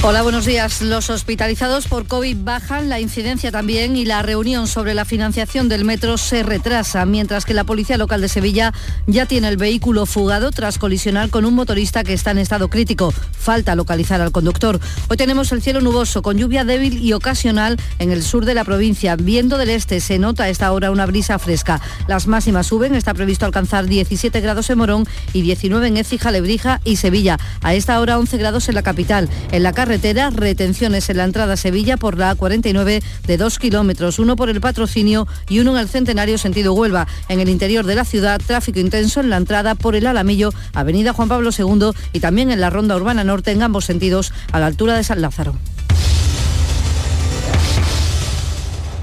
Hola, 0.00 0.22
buenos 0.22 0.46
días. 0.46 0.80
Los 0.80 1.10
hospitalizados 1.10 1.88
por 1.88 2.06
COVID 2.06 2.36
bajan, 2.42 2.88
la 2.88 3.00
incidencia 3.00 3.50
también 3.50 3.96
y 3.96 4.04
la 4.04 4.22
reunión 4.22 4.68
sobre 4.68 4.94
la 4.94 5.04
financiación 5.04 5.68
del 5.68 5.84
metro 5.84 6.18
se 6.18 6.44
retrasa, 6.44 7.04
mientras 7.04 7.44
que 7.44 7.52
la 7.52 7.64
Policía 7.64 7.98
Local 7.98 8.20
de 8.20 8.28
Sevilla 8.28 8.72
ya 9.08 9.26
tiene 9.26 9.48
el 9.48 9.56
vehículo 9.56 10.06
fugado 10.06 10.52
tras 10.52 10.78
colisionar 10.78 11.30
con 11.30 11.44
un 11.44 11.54
motorista 11.54 12.04
que 12.04 12.12
está 12.12 12.30
en 12.30 12.38
estado 12.38 12.70
crítico. 12.70 13.12
Falta 13.32 13.74
localizar 13.74 14.20
al 14.20 14.30
conductor. 14.30 14.78
Hoy 15.08 15.16
tenemos 15.16 15.50
el 15.50 15.62
cielo 15.62 15.80
nuboso 15.80 16.22
con 16.22 16.38
lluvia 16.38 16.64
débil 16.64 17.02
y 17.02 17.12
ocasional 17.12 17.76
en 17.98 18.12
el 18.12 18.22
sur 18.22 18.44
de 18.44 18.54
la 18.54 18.64
provincia. 18.64 19.16
Viendo 19.16 19.58
del 19.58 19.70
este 19.70 19.98
se 19.98 20.20
nota 20.20 20.44
a 20.44 20.48
esta 20.48 20.70
hora 20.70 20.92
una 20.92 21.06
brisa 21.06 21.40
fresca. 21.40 21.80
Las 22.06 22.28
máximas 22.28 22.68
suben, 22.68 22.94
está 22.94 23.14
previsto 23.14 23.46
alcanzar 23.46 23.86
17 23.86 24.40
grados 24.40 24.70
en 24.70 24.78
Morón 24.78 25.08
y 25.32 25.42
19 25.42 25.88
en 25.88 25.96
Écija, 25.96 26.30
Lebrija 26.30 26.80
y 26.84 26.96
Sevilla. 26.96 27.36
A 27.62 27.74
esta 27.74 28.00
hora 28.00 28.16
11 28.16 28.38
grados 28.38 28.68
en 28.68 28.76
la 28.76 28.82
capital. 28.84 29.28
En 29.50 29.64
la 29.64 29.72
carretera, 29.88 30.28
retenciones 30.28 31.08
en 31.08 31.16
la 31.16 31.24
entrada 31.24 31.54
a 31.54 31.56
Sevilla 31.56 31.96
por 31.96 32.18
la 32.18 32.36
A49 32.36 33.02
de 33.26 33.36
2 33.38 33.58
kilómetros, 33.58 34.18
uno 34.18 34.36
por 34.36 34.50
el 34.50 34.60
patrocinio 34.60 35.26
y 35.48 35.60
uno 35.60 35.70
en 35.70 35.78
el 35.78 35.88
centenario 35.88 36.36
sentido 36.36 36.74
Huelva. 36.74 37.06
En 37.30 37.40
el 37.40 37.48
interior 37.48 37.86
de 37.86 37.94
la 37.94 38.04
ciudad, 38.04 38.38
tráfico 38.38 38.80
intenso 38.80 39.20
en 39.20 39.30
la 39.30 39.38
entrada 39.38 39.76
por 39.76 39.96
el 39.96 40.06
Alamillo, 40.06 40.50
Avenida 40.74 41.14
Juan 41.14 41.30
Pablo 41.30 41.52
II 41.56 41.92
y 42.12 42.20
también 42.20 42.50
en 42.50 42.60
la 42.60 42.68
Ronda 42.68 42.96
Urbana 42.96 43.24
Norte 43.24 43.50
en 43.50 43.62
ambos 43.62 43.86
sentidos 43.86 44.30
a 44.52 44.60
la 44.60 44.66
altura 44.66 44.94
de 44.94 45.04
San 45.04 45.22
Lázaro. 45.22 45.56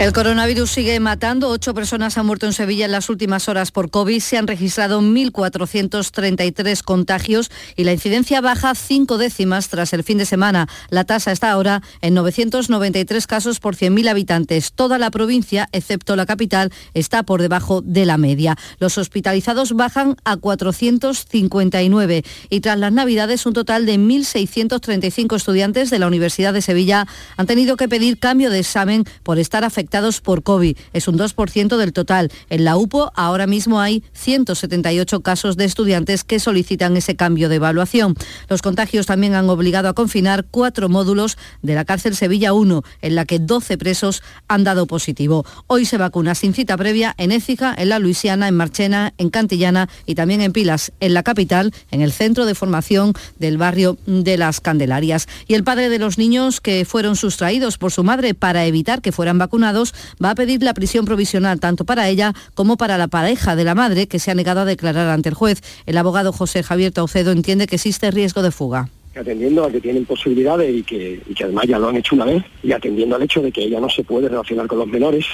El 0.00 0.12
coronavirus 0.12 0.72
sigue 0.72 0.98
matando. 0.98 1.48
Ocho 1.48 1.72
personas 1.72 2.18
han 2.18 2.26
muerto 2.26 2.46
en 2.46 2.52
Sevilla 2.52 2.84
en 2.84 2.90
las 2.90 3.08
últimas 3.08 3.48
horas 3.48 3.70
por 3.70 3.90
COVID. 3.90 4.20
Se 4.20 4.36
han 4.36 4.48
registrado 4.48 5.00
1.433 5.00 6.82
contagios 6.82 7.50
y 7.76 7.84
la 7.84 7.92
incidencia 7.92 8.40
baja 8.40 8.74
cinco 8.74 9.18
décimas 9.18 9.68
tras 9.68 9.92
el 9.92 10.02
fin 10.02 10.18
de 10.18 10.26
semana. 10.26 10.68
La 10.90 11.04
tasa 11.04 11.30
está 11.30 11.52
ahora 11.52 11.80
en 12.02 12.12
993 12.14 13.26
casos 13.28 13.60
por 13.60 13.76
100.000 13.76 14.08
habitantes. 14.10 14.72
Toda 14.72 14.98
la 14.98 15.12
provincia, 15.12 15.68
excepto 15.70 16.16
la 16.16 16.26
capital, 16.26 16.72
está 16.92 17.22
por 17.22 17.40
debajo 17.40 17.80
de 17.80 18.04
la 18.04 18.18
media. 18.18 18.58
Los 18.80 18.98
hospitalizados 18.98 19.74
bajan 19.74 20.16
a 20.24 20.36
459 20.36 22.24
y 22.50 22.60
tras 22.60 22.78
las 22.78 22.92
Navidades 22.92 23.46
un 23.46 23.54
total 23.54 23.86
de 23.86 23.96
1.635 23.98 25.36
estudiantes 25.36 25.88
de 25.88 26.00
la 26.00 26.08
Universidad 26.08 26.52
de 26.52 26.62
Sevilla 26.62 27.06
han 27.36 27.46
tenido 27.46 27.76
que 27.76 27.88
pedir 27.88 28.18
cambio 28.18 28.50
de 28.50 28.58
examen 28.58 29.04
por 29.22 29.38
estar 29.38 29.62
afectados 29.62 29.83
por 30.22 30.42
COVID. 30.42 30.76
Es 30.92 31.08
un 31.08 31.18
2% 31.18 31.76
del 31.76 31.92
total. 31.92 32.30
En 32.50 32.64
la 32.64 32.76
UPO 32.76 33.12
ahora 33.14 33.46
mismo 33.46 33.80
hay 33.80 34.02
178 34.12 35.20
casos 35.20 35.56
de 35.56 35.64
estudiantes 35.64 36.24
que 36.24 36.40
solicitan 36.40 36.96
ese 36.96 37.16
cambio 37.16 37.48
de 37.48 37.56
evaluación. 37.56 38.14
Los 38.48 38.62
contagios 38.62 39.06
también 39.06 39.34
han 39.34 39.48
obligado 39.48 39.88
a 39.88 39.94
confinar 39.94 40.46
cuatro 40.50 40.88
módulos 40.88 41.36
de 41.62 41.74
la 41.74 41.84
cárcel 41.84 42.16
Sevilla 42.16 42.52
1, 42.52 42.82
en 43.02 43.14
la 43.14 43.24
que 43.24 43.38
12 43.38 43.78
presos 43.78 44.22
han 44.48 44.64
dado 44.64 44.86
positivo. 44.86 45.44
Hoy 45.66 45.84
se 45.84 45.96
vacuna 45.96 46.34
sin 46.34 46.54
cita 46.54 46.76
previa 46.76 47.14
en 47.18 47.32
Écija, 47.32 47.74
en 47.76 47.88
la 47.88 47.98
Luisiana, 47.98 48.48
en 48.48 48.56
Marchena, 48.56 49.14
en 49.18 49.30
Cantillana 49.30 49.88
y 50.06 50.14
también 50.14 50.40
en 50.40 50.52
Pilas, 50.52 50.92
en 51.00 51.14
la 51.14 51.22
capital, 51.22 51.72
en 51.90 52.00
el 52.00 52.12
centro 52.12 52.46
de 52.46 52.54
formación 52.54 53.12
del 53.38 53.58
barrio 53.58 53.96
de 54.06 54.36
las 54.36 54.60
Candelarias. 54.60 55.28
Y 55.46 55.54
el 55.54 55.64
padre 55.64 55.88
de 55.88 55.98
los 55.98 56.18
niños 56.18 56.60
que 56.60 56.84
fueron 56.84 57.16
sustraídos 57.16 57.78
por 57.78 57.92
su 57.92 58.02
madre 58.02 58.34
para 58.34 58.66
evitar 58.66 59.00
que 59.00 59.12
fueran 59.12 59.38
vacunados 59.38 59.73
va 60.22 60.30
a 60.30 60.34
pedir 60.34 60.62
la 60.62 60.74
prisión 60.74 61.04
provisional 61.04 61.60
tanto 61.60 61.84
para 61.84 62.08
ella 62.08 62.32
como 62.54 62.76
para 62.76 62.98
la 62.98 63.08
pareja 63.08 63.56
de 63.56 63.64
la 63.64 63.74
madre 63.74 64.06
que 64.06 64.18
se 64.18 64.30
ha 64.30 64.34
negado 64.34 64.60
a 64.60 64.64
declarar 64.64 65.08
ante 65.08 65.28
el 65.28 65.34
juez. 65.34 65.60
El 65.86 65.98
abogado 65.98 66.32
José 66.32 66.62
Javier 66.62 66.92
Taucedo 66.92 67.32
entiende 67.32 67.66
que 67.66 67.76
existe 67.76 68.10
riesgo 68.10 68.42
de 68.42 68.50
fuga 68.50 68.88
atendiendo 69.16 69.64
a 69.64 69.70
que 69.70 69.80
tienen 69.80 70.04
posibilidades 70.04 70.74
y 70.74 70.82
que, 70.82 71.20
además 71.42 71.66
ya 71.66 71.78
lo 71.78 71.88
han 71.88 71.96
hecho 71.96 72.16
una 72.16 72.24
vez, 72.24 72.42
y 72.62 72.72
atendiendo 72.72 73.16
al 73.16 73.22
hecho 73.22 73.40
de 73.42 73.52
que 73.52 73.62
ella 73.62 73.80
no 73.80 73.88
se 73.88 74.02
puede 74.02 74.28
relacionar 74.28 74.66
con 74.66 74.78
los 74.78 74.88
menores, 74.88 75.24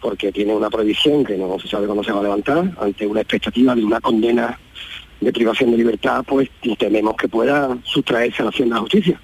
porque 0.00 0.32
tiene 0.32 0.54
una 0.54 0.70
prohibición 0.70 1.24
que 1.24 1.36
no 1.36 1.58
se 1.60 1.68
sabe 1.68 1.86
cuándo 1.86 2.02
se 2.02 2.12
va 2.12 2.20
a 2.20 2.24
levantar, 2.24 2.72
ante 2.80 3.06
una 3.06 3.20
expectativa 3.20 3.74
de 3.74 3.84
una 3.84 4.00
condena 4.00 4.58
de 5.20 5.32
privación 5.32 5.70
de 5.72 5.76
libertad, 5.76 6.24
pues 6.26 6.48
tememos 6.78 7.14
que 7.16 7.28
pueda 7.28 7.76
sustraerse 7.84 8.42
a 8.42 8.44
la 8.44 8.48
acción 8.50 8.68
de 8.68 8.74
la 8.74 8.80
justicia 8.80 9.20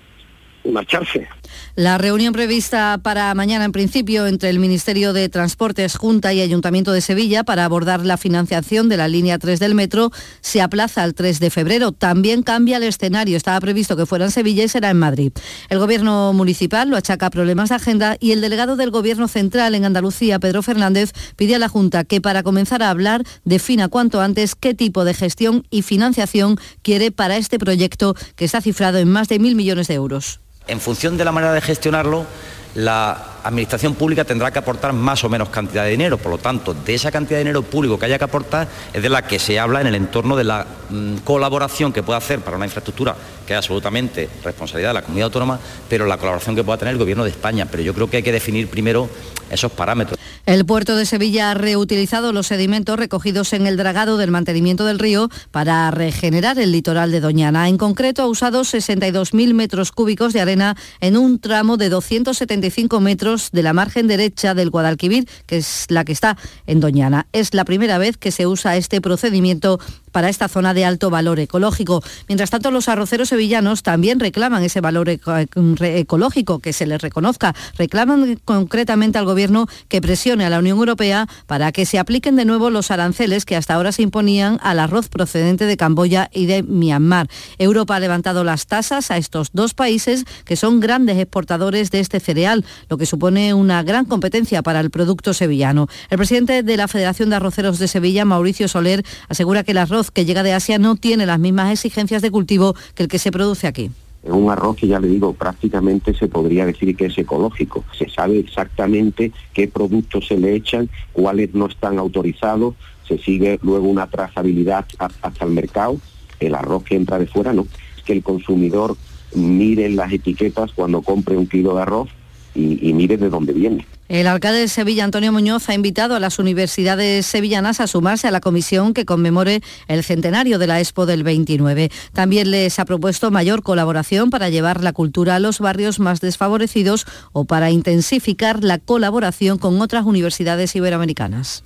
y 0.65 0.71
marcharse. 0.71 1.29
La 1.77 1.99
reunión 1.99 2.33
prevista 2.33 2.99
para 3.03 3.35
mañana 3.35 3.65
en 3.65 3.73
principio 3.73 4.27
entre 4.27 4.51
el 4.51 4.59
Ministerio 4.59 5.13
de 5.13 5.29
Transportes, 5.29 5.97
Junta 5.97 6.33
y 6.33 6.41
Ayuntamiento 6.41 6.93
de 6.93 7.01
Sevilla 7.01 7.45
para 7.45 7.65
abordar 7.65 8.05
la 8.05 8.17
financiación 8.17 8.89
de 8.89 8.97
la 8.97 9.09
línea 9.09 9.39
3 9.39 9.59
del 9.59 9.75
metro 9.75 10.11
se 10.41 10.61
aplaza 10.61 11.03
al 11.03 11.15
3 11.15 11.41
de 11.41 11.51
febrero. 11.51 11.93
También 11.93 12.43
cambia 12.43 12.77
el 12.77 12.85
escenario. 12.85 13.37
Estaba 13.37 13.61
previsto 13.61 13.97
que 13.97 14.07
fuera 14.07 14.25
en 14.25 14.31
Sevilla 14.31 14.65
y 14.65 14.69
será 14.69 14.91
en 14.91 14.99
Madrid. 14.99 15.33
El 15.69 15.79
gobierno 15.79 16.33
municipal 16.33 16.89
lo 16.89 16.97
achaca 16.97 17.27
a 17.27 17.31
problemas 17.31 17.69
de 17.71 17.77
agenda 17.77 18.17
y 18.21 18.33
el 18.33 18.41
delegado 18.41 18.77
del 18.77 18.91
gobierno 18.91 19.29
central 19.29 19.75
en 19.75 19.85
Andalucía, 19.85 20.39
Pedro 20.39 20.63
Fernández, 20.63 21.13
pide 21.37 21.55
a 21.55 21.59
la 21.59 21.69
Junta 21.69 22.05
que 22.05 22.21
para 22.21 22.43
comenzar 22.43 22.83
a 22.83 22.91
hablar 22.91 23.25
defina 23.45 23.89
cuanto 23.89 24.21
antes 24.21 24.55
qué 24.55 24.75
tipo 24.75 25.05
de 25.05 25.15
gestión 25.15 25.67
y 25.71 25.83
financiación 25.83 26.59
quiere 26.83 27.11
para 27.11 27.37
este 27.37 27.59
proyecto 27.59 28.15
que 28.37 28.45
está 28.45 28.61
cifrado 28.61 28.99
en 28.99 29.09
más 29.09 29.29
de 29.29 29.39
mil 29.39 29.55
millones 29.55 29.89
de 29.89 29.95
euros. 29.95 30.41
En 30.67 30.81
función 30.81 31.17
de 31.17 31.25
la 31.25 31.33
manera 31.33 31.53
de 31.53 31.61
gestionarlo, 31.61 32.27
la 32.75 33.34
administración 33.45 33.95
pública 33.95 34.25
tendrá 34.25 34.51
que 34.51 34.59
aportar 34.59 34.93
más 34.93 35.23
o 35.23 35.29
menos 35.29 35.51
cantidad 35.51 35.85
de 35.85 35.91
dinero. 35.91 36.19
Por 36.19 36.33
lo 36.33 36.39
tanto, 36.39 36.75
de 36.75 36.95
esa 36.95 37.13
cantidad 37.13 37.39
de 37.39 37.45
dinero 37.45 37.63
público 37.63 37.99
que 37.99 38.07
haya 38.07 38.19
que 38.19 38.25
aportar 38.25 38.69
es 38.93 39.03
de 39.03 39.09
la 39.09 39.23
que 39.23 39.39
se 39.39 39.59
habla 39.59 39.81
en 39.81 39.87
el 39.87 39.95
entorno 39.95 40.37
de 40.37 40.45
la 40.45 40.67
mm, 40.91 41.17
colaboración 41.19 41.93
que 41.93 42.03
pueda 42.03 42.19
hacer 42.19 42.41
para 42.41 42.57
una 42.57 42.67
infraestructura 42.67 43.15
que 43.47 43.53
es 43.53 43.59
absolutamente 43.59 44.29
responsabilidad 44.43 44.91
de 44.91 44.95
la 44.95 45.03
comunidad 45.03 45.27
autónoma, 45.27 45.61
pero 45.89 46.07
la 46.07 46.17
colaboración 46.17 46.57
que 46.57 46.65
pueda 46.65 46.79
tener 46.79 46.93
el 46.93 46.99
Gobierno 46.99 47.25
de 47.25 47.31
España. 47.31 47.67
Pero 47.71 47.83
yo 47.83 47.95
creo 47.95 48.09
que 48.09 48.17
hay 48.19 48.23
que 48.23 48.33
definir 48.33 48.69
primero 48.69 49.09
esos 49.51 49.71
parámetros. 49.73 50.19
El 50.47 50.67
puerto 50.67 50.95
de 50.97 51.07
Sevilla 51.07 51.51
ha 51.51 51.55
reutilizado 51.55 52.33
los 52.33 52.49
sedimentos 52.49 52.99
recogidos 52.99 53.55
en 53.55 53.67
el 53.67 53.79
dragado 53.79 54.19
del 54.19 54.31
mantenimiento 54.31 54.85
del 54.85 54.99
río 54.99 55.31
para 55.51 55.91
regenerar 55.91 56.59
el 56.59 56.71
litoral 56.71 57.11
de 57.11 57.21
Doñana. 57.21 57.69
En 57.69 57.79
concreto, 57.79 58.23
ha 58.23 58.27
usado 58.27 58.61
62.000 58.61 59.55
metros 59.55 59.91
cúbicos 59.91 60.35
de 60.35 60.43
arena 60.43 60.77
en 61.01 61.17
un 61.17 61.39
tramo 61.39 61.79
de 61.79 61.89
275 61.89 63.01
metros 63.01 63.34
de 63.53 63.63
la 63.63 63.73
margen 63.73 64.07
derecha 64.07 64.55
del 64.55 64.71
Guadalquivir, 64.71 65.29
que 65.47 65.59
es 65.59 65.87
la 65.89 66.05
que 66.05 66.13
está 66.13 66.37
en 66.67 66.81
Doñana. 66.81 67.27
Es 67.33 67.55
la 67.55 67.65
primera 67.65 67.99
vez 67.99 68.17
que 68.17 68.31
se 68.31 68.47
usa 68.47 68.77
este 68.77 69.01
procedimiento 69.01 69.79
para 70.15 70.29
esta 70.29 70.47
zona 70.47 70.75
de 70.75 70.85
alto 70.85 71.11
valor 71.11 71.41
ecológico. 71.41 72.01
Mientras 72.29 72.51
tanto, 72.51 72.71
los 72.71 72.89
arroceros 72.89 73.31
sevillanos 73.31 73.83
también 73.83 74.21
reclaman 74.21 74.63
ese 74.63 74.81
valor 74.81 75.09
ecológico, 75.09 76.61
que 76.61 76.73
se 76.73 76.87
les 76.87 77.03
reconozca. 77.03 77.53
Reclaman 77.77 78.41
concretamente 78.45 79.19
al 79.19 79.25
Gobierno 79.25 79.67
que 79.89 80.01
presione 80.01 80.47
a 80.47 80.51
la 80.51 80.61
Unión 80.61 80.79
Europea 80.79 81.27
para 81.47 81.73
que 81.73 81.85
se 81.85 81.99
apliquen 81.99 82.37
de 82.37 82.45
nuevo 82.45 82.71
los 82.71 82.93
aranceles 82.93 83.45
que 83.45 83.57
hasta 83.57 83.75
ahora 83.75 83.91
se 83.91 84.03
imponían 84.03 84.61
al 84.63 84.79
arroz 84.79 85.09
procedente 85.09 85.67
de 85.67 85.77
Camboya 85.77 86.31
y 86.33 86.47
de 86.47 86.63
Myanmar. 86.63 87.29
Europa 87.59 87.97
ha 87.97 88.01
levantado 88.01 88.45
las 88.45 88.67
tasas 88.67 89.11
a 89.11 89.17
estos 89.17 89.49
dos 89.53 89.75
países 89.75 90.25
que 90.45 90.55
son 90.55 90.79
grandes 90.79 91.19
exportadores 91.19 91.91
de 91.91 91.99
este 91.99 92.21
cereal, 92.21 92.65
lo 92.89 92.99
que 92.99 93.07
supone 93.07 93.24
una 93.25 93.83
gran 93.83 94.05
competencia 94.05 94.63
para 94.63 94.81
el 94.81 94.91
producto 94.91 95.33
sevillano. 95.33 95.89
El 96.11 96.19
presidente 96.19 96.63
de 96.63 96.77
la 96.77 96.89
Federación 96.89 97.31
de 97.31 97.37
Arroceros 97.37 97.79
de 97.79 97.89
Sevilla, 97.89 98.27
Mauricio 98.27 98.69
Soler, 98.69 99.03
asegura 99.31 99.65
que 99.65 99.71
el 99.71 99.79
arroz 99.79 100.11
que 100.11 100.27
llega 100.27 100.43
de 100.43 100.53
Asia 100.53 100.79
no 100.79 100.97
tiene 100.97 101.25
las 101.25 101.39
mismas 101.39 101.73
exigencias 101.73 102.21
de 102.21 102.31
cultivo 102.31 102.75
que 102.95 103.05
el 103.05 103.09
que 103.09 103.19
se 103.19 103.33
produce 103.33 103.67
aquí. 103.67 103.91
Es 104.23 104.31
un 104.31 104.51
arroz 104.51 104.77
que 104.77 104.89
ya 104.89 105.01
le 105.01 105.09
digo, 105.09 105.33
prácticamente 105.33 106.13
se 106.13 106.29
podría 106.29 106.67
decir 106.67 106.95
que 106.97 107.07
es 107.07 107.17
ecológico. 107.17 107.83
Se 107.97 108.11
sabe 108.11 108.39
exactamente 108.39 109.33
qué 109.55 109.69
productos 109.69 110.27
se 110.27 110.37
le 110.37 110.55
echan, 110.55 110.91
cuáles 111.15 111.55
no 111.55 111.67
están 111.67 111.99
autorizados, 111.99 112.75
se 113.09 113.17
sigue 113.17 113.59
luego 113.63 113.89
una 113.89 114.07
trazabilidad 114.07 114.85
hasta 114.99 115.45
el 115.47 115.53
mercado. 115.53 115.97
El 116.41 116.55
arroz 116.55 116.85
que 116.85 116.97
entra 116.97 117.19
de 117.19 117.27
fuera 117.27 117.55
no. 117.55 117.67
Que 118.05 118.13
el 118.13 118.23
consumidor 118.23 118.99
mire 119.35 119.89
las 119.89 120.13
etiquetas 120.13 120.73
cuando 120.73 121.01
compre 121.01 121.39
un 121.39 121.47
kilo 121.47 121.75
de 121.75 121.83
arroz 121.83 122.11
y, 122.55 122.93
mire 122.93 123.17
de 123.17 123.29
dónde 123.29 123.53
viene. 123.53 123.87
El 124.09 124.27
alcalde 124.27 124.61
de 124.61 124.69
Sevilla, 124.69 125.05
Antonio 125.05 125.33
Muñoz, 125.33 125.69
ha 125.69 125.75
invitado 125.75 126.15
a 126.15 126.21
las 126.21 126.39
universidades 126.39 127.27
sevillanas 127.27 127.81
a 127.81 127.87
sumarse 127.87 128.29
a 128.29 128.31
la 128.31 128.41
comisión 128.41 128.95
que 128.95 129.05
conmemore 129.05 129.63
el 129.89 130.05
centenario 130.05 130.59
de 130.59 130.67
la 130.67 130.79
Expo 130.79 131.07
del 131.07 131.25
29. 131.25 131.91
También 132.13 132.51
les 132.51 132.79
ha 132.79 132.85
propuesto 132.85 133.31
mayor 133.31 133.63
colaboración 133.63 134.31
para 134.31 134.51
llevar 134.51 134.85
la 134.85 134.93
cultura 134.93 135.37
a 135.37 135.41
los 135.41 135.59
barrios 135.59 135.99
más 135.99 136.21
desfavorecidos 136.21 137.07
o 137.33 137.45
para 137.45 137.71
intensificar 137.71 138.63
la 138.63 138.79
colaboración 138.79 139.59
con 139.59 139.81
otras 139.81 140.05
universidades 140.05 140.77
iberoamericanas. 140.77 141.63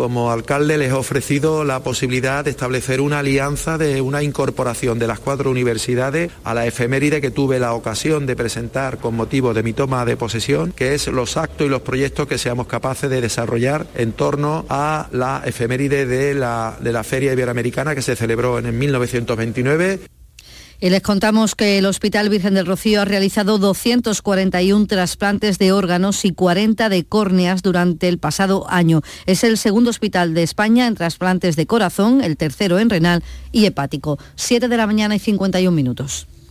Como 0.00 0.32
alcalde 0.32 0.78
les 0.78 0.92
he 0.92 0.94
ofrecido 0.94 1.62
la 1.62 1.80
posibilidad 1.80 2.42
de 2.42 2.50
establecer 2.50 3.02
una 3.02 3.18
alianza 3.18 3.76
de 3.76 4.00
una 4.00 4.22
incorporación 4.22 4.98
de 4.98 5.06
las 5.06 5.20
cuatro 5.20 5.50
universidades 5.50 6.32
a 6.42 6.54
la 6.54 6.66
efeméride 6.66 7.20
que 7.20 7.30
tuve 7.30 7.58
la 7.58 7.74
ocasión 7.74 8.24
de 8.24 8.34
presentar 8.34 8.96
con 8.96 9.14
motivo 9.14 9.52
de 9.52 9.62
mi 9.62 9.74
toma 9.74 10.06
de 10.06 10.16
posesión, 10.16 10.72
que 10.72 10.94
es 10.94 11.06
los 11.08 11.36
actos 11.36 11.66
y 11.66 11.68
los 11.70 11.82
proyectos 11.82 12.26
que 12.26 12.38
seamos 12.38 12.66
capaces 12.66 13.10
de 13.10 13.20
desarrollar 13.20 13.88
en 13.94 14.12
torno 14.12 14.64
a 14.70 15.08
la 15.12 15.42
efeméride 15.44 16.06
de 16.06 16.32
la, 16.32 16.78
de 16.80 16.92
la 16.92 17.04
Feria 17.04 17.34
Iberoamericana 17.34 17.94
que 17.94 18.00
se 18.00 18.16
celebró 18.16 18.58
en 18.58 18.64
el 18.64 18.72
1929. 18.72 20.00
Y 20.82 20.88
les 20.88 21.02
contamos 21.02 21.54
que 21.54 21.76
el 21.76 21.84
Hospital 21.84 22.30
Virgen 22.30 22.54
del 22.54 22.64
Rocío 22.64 23.02
ha 23.02 23.04
realizado 23.04 23.58
241 23.58 24.86
trasplantes 24.86 25.58
de 25.58 25.72
órganos 25.72 26.24
y 26.24 26.32
40 26.32 26.88
de 26.88 27.04
córneas 27.04 27.62
durante 27.62 28.08
el 28.08 28.18
pasado 28.18 28.64
año. 28.70 29.02
Es 29.26 29.44
el 29.44 29.58
segundo 29.58 29.90
hospital 29.90 30.32
de 30.32 30.42
España 30.42 30.86
en 30.86 30.94
trasplantes 30.94 31.54
de 31.54 31.66
corazón, 31.66 32.22
el 32.22 32.38
tercero 32.38 32.78
en 32.78 32.88
renal 32.88 33.22
y 33.52 33.66
hepático. 33.66 34.18
7 34.36 34.68
de 34.68 34.76
la 34.78 34.86
mañana 34.86 35.14
y 35.14 35.18
51 35.18 35.70
minutos. 35.70 36.26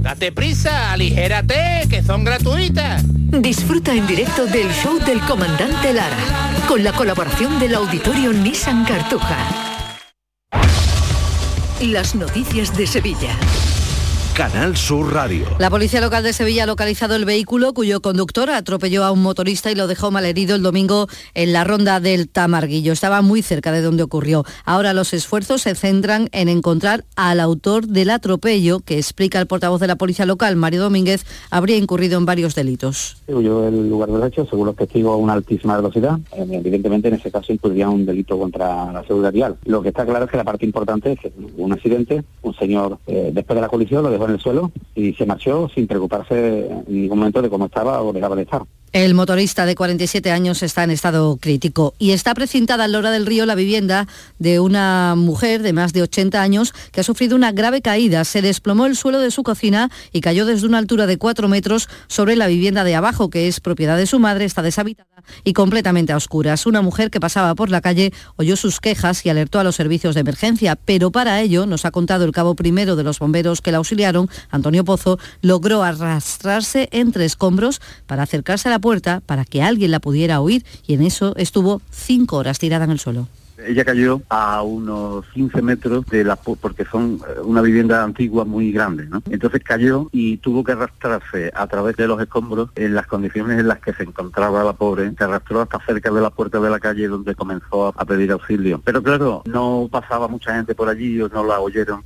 Date 0.00 0.30
prisa, 0.30 0.92
aligérate, 0.92 1.86
que 1.90 2.02
son 2.02 2.24
gratuitas. 2.24 3.02
Disfruta 3.06 3.92
en 3.92 4.06
directo 4.06 4.46
del 4.46 4.70
show 4.72 4.98
del 5.04 5.20
comandante 5.20 5.92
Lara, 5.92 6.16
con 6.68 6.84
la 6.84 6.92
colaboración 6.92 7.58
del 7.58 7.74
auditorio 7.74 8.32
Nissan 8.32 8.84
Cartuja. 8.84 9.36
Las 11.80 12.14
noticias 12.14 12.76
de 12.76 12.86
Sevilla. 12.86 13.36
Canal 14.38 14.76
Sur 14.76 15.12
Radio. 15.12 15.46
La 15.58 15.68
policía 15.68 16.00
local 16.00 16.22
de 16.22 16.32
Sevilla 16.32 16.62
ha 16.62 16.66
localizado 16.66 17.16
el 17.16 17.24
vehículo 17.24 17.74
cuyo 17.74 18.00
conductor 18.00 18.50
atropelló 18.50 19.02
a 19.02 19.10
un 19.10 19.20
motorista 19.20 19.72
y 19.72 19.74
lo 19.74 19.88
dejó 19.88 20.12
malherido 20.12 20.54
el 20.54 20.62
domingo 20.62 21.08
en 21.34 21.52
la 21.52 21.64
ronda 21.64 21.98
del 21.98 22.28
Tamarguillo. 22.28 22.92
Estaba 22.92 23.20
muy 23.20 23.42
cerca 23.42 23.72
de 23.72 23.82
donde 23.82 24.04
ocurrió. 24.04 24.44
Ahora 24.64 24.94
los 24.94 25.12
esfuerzos 25.12 25.62
se 25.62 25.74
centran 25.74 26.28
en 26.30 26.48
encontrar 26.48 27.04
al 27.16 27.40
autor 27.40 27.88
del 27.88 28.10
atropello, 28.10 28.78
que 28.78 28.96
explica 28.98 29.40
el 29.40 29.48
portavoz 29.48 29.80
de 29.80 29.88
la 29.88 29.96
policía 29.96 30.24
local, 30.24 30.54
Mario 30.54 30.82
Domínguez, 30.82 31.26
habría 31.50 31.76
incurrido 31.76 32.16
en 32.16 32.24
varios 32.24 32.54
delitos. 32.54 33.16
Huyó 33.26 33.66
el 33.66 33.90
lugar 33.90 34.08
del 34.08 34.22
hecho, 34.22 34.46
según 34.48 34.66
los 34.66 34.76
testigos, 34.76 35.14
a 35.14 35.16
una 35.16 35.32
altísima 35.32 35.74
velocidad. 35.74 36.16
Eh, 36.36 36.46
Evidentemente, 36.48 37.08
en 37.08 37.14
ese 37.14 37.32
caso 37.32 37.52
incurría 37.52 37.88
un 37.88 38.06
delito 38.06 38.38
contra 38.38 38.92
la 38.92 39.02
seguridad 39.02 39.32
vial. 39.32 39.56
Lo 39.64 39.82
que 39.82 39.88
está 39.88 40.06
claro 40.06 40.26
es 40.26 40.30
que 40.30 40.36
la 40.36 40.44
parte 40.44 40.64
importante 40.64 41.10
es 41.10 41.18
que 41.18 41.32
hubo 41.36 41.64
un 41.64 41.72
accidente, 41.72 42.22
un 42.42 42.54
señor, 42.54 42.98
eh, 43.08 43.32
después 43.34 43.56
de 43.56 43.62
la 43.62 43.68
colisión, 43.68 44.04
lo 44.04 44.10
dejó 44.10 44.27
en 44.28 44.34
el 44.34 44.40
suelo 44.40 44.70
y 44.94 45.14
se 45.14 45.26
marchó 45.26 45.68
sin 45.68 45.86
preocuparse 45.86 46.66
en 46.66 46.84
ningún 46.86 47.18
momento 47.18 47.42
de 47.42 47.50
cómo 47.50 47.66
estaba 47.66 48.02
o 48.02 48.12
de 48.12 48.20
la 48.20 48.40
estar. 48.40 48.62
El 48.92 49.12
motorista 49.12 49.66
de 49.66 49.74
47 49.74 50.30
años 50.30 50.62
está 50.62 50.82
en 50.82 50.90
estado 50.90 51.36
crítico 51.36 51.92
y 51.98 52.12
está 52.12 52.32
precintada 52.34 52.86
en 52.86 52.92
Lora 52.92 53.10
del 53.10 53.26
Río 53.26 53.44
la 53.44 53.54
vivienda 53.54 54.08
de 54.38 54.60
una 54.60 55.14
mujer 55.14 55.60
de 55.60 55.74
más 55.74 55.92
de 55.92 56.00
80 56.00 56.40
años 56.40 56.72
que 56.90 57.02
ha 57.02 57.04
sufrido 57.04 57.36
una 57.36 57.52
grave 57.52 57.82
caída. 57.82 58.24
Se 58.24 58.40
desplomó 58.40 58.86
el 58.86 58.96
suelo 58.96 59.20
de 59.20 59.30
su 59.30 59.42
cocina 59.42 59.90
y 60.10 60.22
cayó 60.22 60.46
desde 60.46 60.66
una 60.66 60.78
altura 60.78 61.06
de 61.06 61.18
4 61.18 61.48
metros 61.48 61.86
sobre 62.06 62.34
la 62.34 62.46
vivienda 62.46 62.82
de 62.82 62.94
abajo, 62.94 63.28
que 63.28 63.46
es 63.46 63.60
propiedad 63.60 63.98
de 63.98 64.06
su 64.06 64.20
madre, 64.20 64.46
está 64.46 64.62
deshabitada 64.62 65.08
y 65.44 65.52
completamente 65.52 66.14
a 66.14 66.16
oscuras. 66.16 66.64
Una 66.64 66.80
mujer 66.80 67.10
que 67.10 67.20
pasaba 67.20 67.54
por 67.54 67.68
la 67.68 67.82
calle 67.82 68.14
oyó 68.36 68.56
sus 68.56 68.80
quejas 68.80 69.24
y 69.26 69.28
alertó 69.28 69.60
a 69.60 69.64
los 69.64 69.76
servicios 69.76 70.14
de 70.14 70.22
emergencia, 70.22 70.76
pero 70.76 71.10
para 71.10 71.40
ello, 71.42 71.66
nos 71.66 71.84
ha 71.84 71.90
contado 71.90 72.24
el 72.24 72.32
cabo 72.32 72.54
primero 72.54 72.96
de 72.96 73.02
los 73.02 73.18
bomberos 73.18 73.60
que 73.60 73.70
la 73.70 73.78
auxiliaron, 73.78 74.30
Antonio 74.50 74.84
Pozo, 74.84 75.18
logró 75.42 75.82
arrastrarse 75.82 76.88
entre 76.92 77.26
escombros 77.26 77.80
para 78.06 78.22
acercarse 78.22 78.68
a 78.68 78.72
la 78.72 78.77
puerta 78.78 79.20
para 79.24 79.44
que 79.44 79.62
alguien 79.62 79.90
la 79.90 80.00
pudiera 80.00 80.40
oír 80.40 80.64
y 80.86 80.94
en 80.94 81.02
eso 81.02 81.34
estuvo 81.36 81.80
cinco 81.90 82.36
horas 82.36 82.58
tirada 82.58 82.84
en 82.84 82.90
el 82.90 82.98
suelo. 82.98 83.28
Ella 83.66 83.84
cayó 83.84 84.22
a 84.28 84.62
unos 84.62 85.26
15 85.34 85.62
metros 85.62 86.06
de 86.06 86.22
la 86.22 86.36
porque 86.36 86.84
son 86.84 87.20
eh, 87.28 87.40
una 87.42 87.60
vivienda 87.60 88.04
antigua 88.04 88.44
muy 88.44 88.70
grande, 88.70 89.06
¿no? 89.06 89.20
Entonces 89.28 89.62
cayó 89.64 90.08
y 90.12 90.36
tuvo 90.36 90.62
que 90.62 90.72
arrastrarse 90.72 91.50
a 91.54 91.66
través 91.66 91.96
de 91.96 92.06
los 92.06 92.20
escombros 92.20 92.70
en 92.76 92.94
las 92.94 93.06
condiciones 93.06 93.58
en 93.58 93.66
las 93.66 93.80
que 93.80 93.92
se 93.94 94.04
encontraba 94.04 94.62
la 94.62 94.74
pobre. 94.74 95.12
Se 95.16 95.24
arrastró 95.24 95.60
hasta 95.60 95.84
cerca 95.84 96.10
de 96.10 96.20
la 96.20 96.30
puerta 96.30 96.60
de 96.60 96.70
la 96.70 96.78
calle 96.78 97.08
donde 97.08 97.34
comenzó 97.34 97.88
a 97.88 98.04
pedir 98.04 98.30
auxilio. 98.30 98.80
Pero 98.84 99.02
claro, 99.02 99.42
no 99.46 99.88
pasaba 99.90 100.28
mucha 100.28 100.54
gente 100.54 100.74
por 100.74 100.88
allí 100.88 101.18
no 101.32 101.44
la 101.44 101.58
oyeron. 101.58 102.04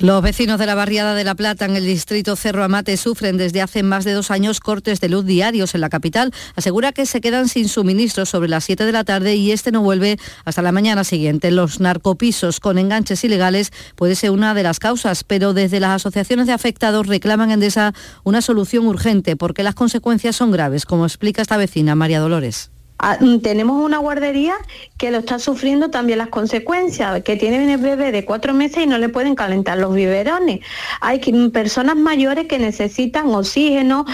Los 0.00 0.22
vecinos 0.22 0.58
de 0.58 0.64
la 0.64 0.74
barriada 0.74 1.14
de 1.14 1.24
La 1.24 1.34
Plata 1.34 1.66
en 1.66 1.76
el 1.76 1.84
distrito 1.84 2.34
Cerro 2.34 2.64
Amate 2.64 2.96
sufren 2.96 3.36
desde 3.36 3.60
hace 3.60 3.82
más 3.82 4.06
de 4.06 4.14
dos 4.14 4.30
años 4.30 4.58
cortes 4.58 4.98
de 4.98 5.10
luz 5.10 5.26
diarios 5.26 5.74
en 5.74 5.82
la 5.82 5.90
capital. 5.90 6.32
Asegura 6.56 6.92
que 6.92 7.04
se 7.04 7.20
quedan 7.20 7.48
sin 7.48 7.68
suministro 7.68 8.24
sobre 8.24 8.48
las 8.48 8.64
7 8.64 8.86
de 8.86 8.92
la 8.92 9.04
tarde 9.04 9.36
y 9.36 9.52
este 9.52 9.72
no 9.72 9.82
vuelve 9.82 10.16
hasta 10.46 10.62
la 10.62 10.72
mañana 10.72 11.04
siguiente. 11.04 11.50
Los 11.50 11.80
narcopisos 11.80 12.60
con 12.60 12.78
enganches 12.78 13.24
ilegales 13.24 13.72
puede 13.94 14.14
ser 14.14 14.30
una 14.30 14.54
de 14.54 14.62
las 14.62 14.78
causas, 14.78 15.22
pero 15.22 15.52
desde 15.52 15.80
las 15.80 15.96
asociaciones 15.96 16.46
de 16.46 16.54
afectados 16.54 17.06
reclaman 17.06 17.50
en 17.50 17.62
esa 17.62 17.92
una 18.24 18.40
solución 18.40 18.86
urgente 18.86 19.36
porque 19.36 19.62
las 19.62 19.74
consecuencias 19.74 20.34
son 20.34 20.50
graves, 20.50 20.86
como 20.86 21.04
explica 21.04 21.42
esta 21.42 21.58
vecina 21.58 21.94
María 21.94 22.20
Dolores. 22.20 22.70
Ah, 23.02 23.16
mm, 23.18 23.38
tenemos 23.38 23.82
una 23.82 23.96
guardería 23.96 24.54
que 24.98 25.10
lo 25.10 25.18
está 25.18 25.38
sufriendo 25.38 25.88
también 25.88 26.18
las 26.18 26.28
consecuencias, 26.28 27.22
que 27.22 27.36
tiene 27.36 27.74
un 27.74 27.82
bebé 27.82 28.12
de 28.12 28.26
cuatro 28.26 28.52
meses 28.52 28.84
y 28.84 28.86
no 28.86 28.98
le 28.98 29.08
pueden 29.08 29.34
calentar 29.34 29.78
los 29.78 29.94
biberones. 29.94 30.60
Hay 31.00 31.20
personas 31.50 31.96
mayores 31.96 32.46
que 32.46 32.58
necesitan 32.58 33.34
oxígeno, 33.34 34.04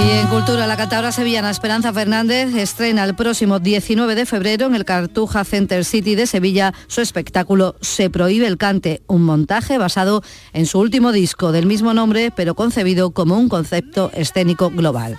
y 0.00 0.10
en 0.10 0.26
Cultura, 0.28 0.66
la 0.66 0.76
cantadora 0.76 1.12
sevillana 1.12 1.50
Esperanza 1.50 1.92
Fernández 1.92 2.54
estrena 2.54 3.04
el 3.04 3.14
próximo 3.14 3.58
19 3.58 4.14
de 4.14 4.26
febrero 4.26 4.66
en 4.66 4.74
el 4.74 4.84
Cartuja 4.84 5.44
Center 5.44 5.84
City 5.84 6.14
de 6.14 6.26
Sevilla 6.26 6.74
su 6.86 7.00
espectáculo 7.00 7.74
Se 7.80 8.08
prohíbe 8.08 8.46
el 8.46 8.58
cante, 8.58 9.02
un 9.06 9.22
montaje 9.22 9.78
basado 9.78 10.22
en 10.52 10.66
su 10.66 10.78
último 10.78 11.10
disco 11.10 11.52
del 11.52 11.66
mismo 11.66 11.94
nombre, 11.94 12.30
pero 12.34 12.54
concebido 12.54 13.10
como 13.10 13.36
un 13.36 13.48
concepto 13.48 14.10
escénico 14.14 14.70
global. 14.70 15.18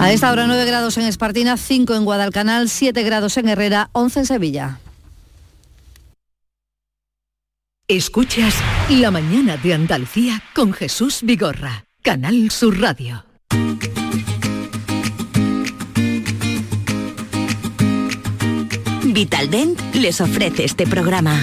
A 0.00 0.12
esta 0.12 0.32
hora 0.32 0.46
9 0.46 0.64
grados 0.64 0.98
en 0.98 1.04
Espartina, 1.04 1.56
5 1.56 1.94
en 1.94 2.04
Guadalcanal, 2.04 2.68
7 2.68 3.02
grados 3.04 3.36
en 3.36 3.48
Herrera, 3.48 3.90
11 3.92 4.20
en 4.20 4.26
Sevilla. 4.26 4.78
Escuchas 7.96 8.54
La 8.88 9.10
mañana 9.10 9.58
de 9.58 9.74
Andalucía 9.74 10.42
con 10.54 10.72
Jesús 10.72 11.18
Vigorra, 11.22 11.84
Canal 12.00 12.50
Sur 12.50 12.80
Radio. 12.80 13.26
Vitaldent 19.04 19.78
les 19.94 20.22
ofrece 20.22 20.64
este 20.64 20.86
programa. 20.86 21.38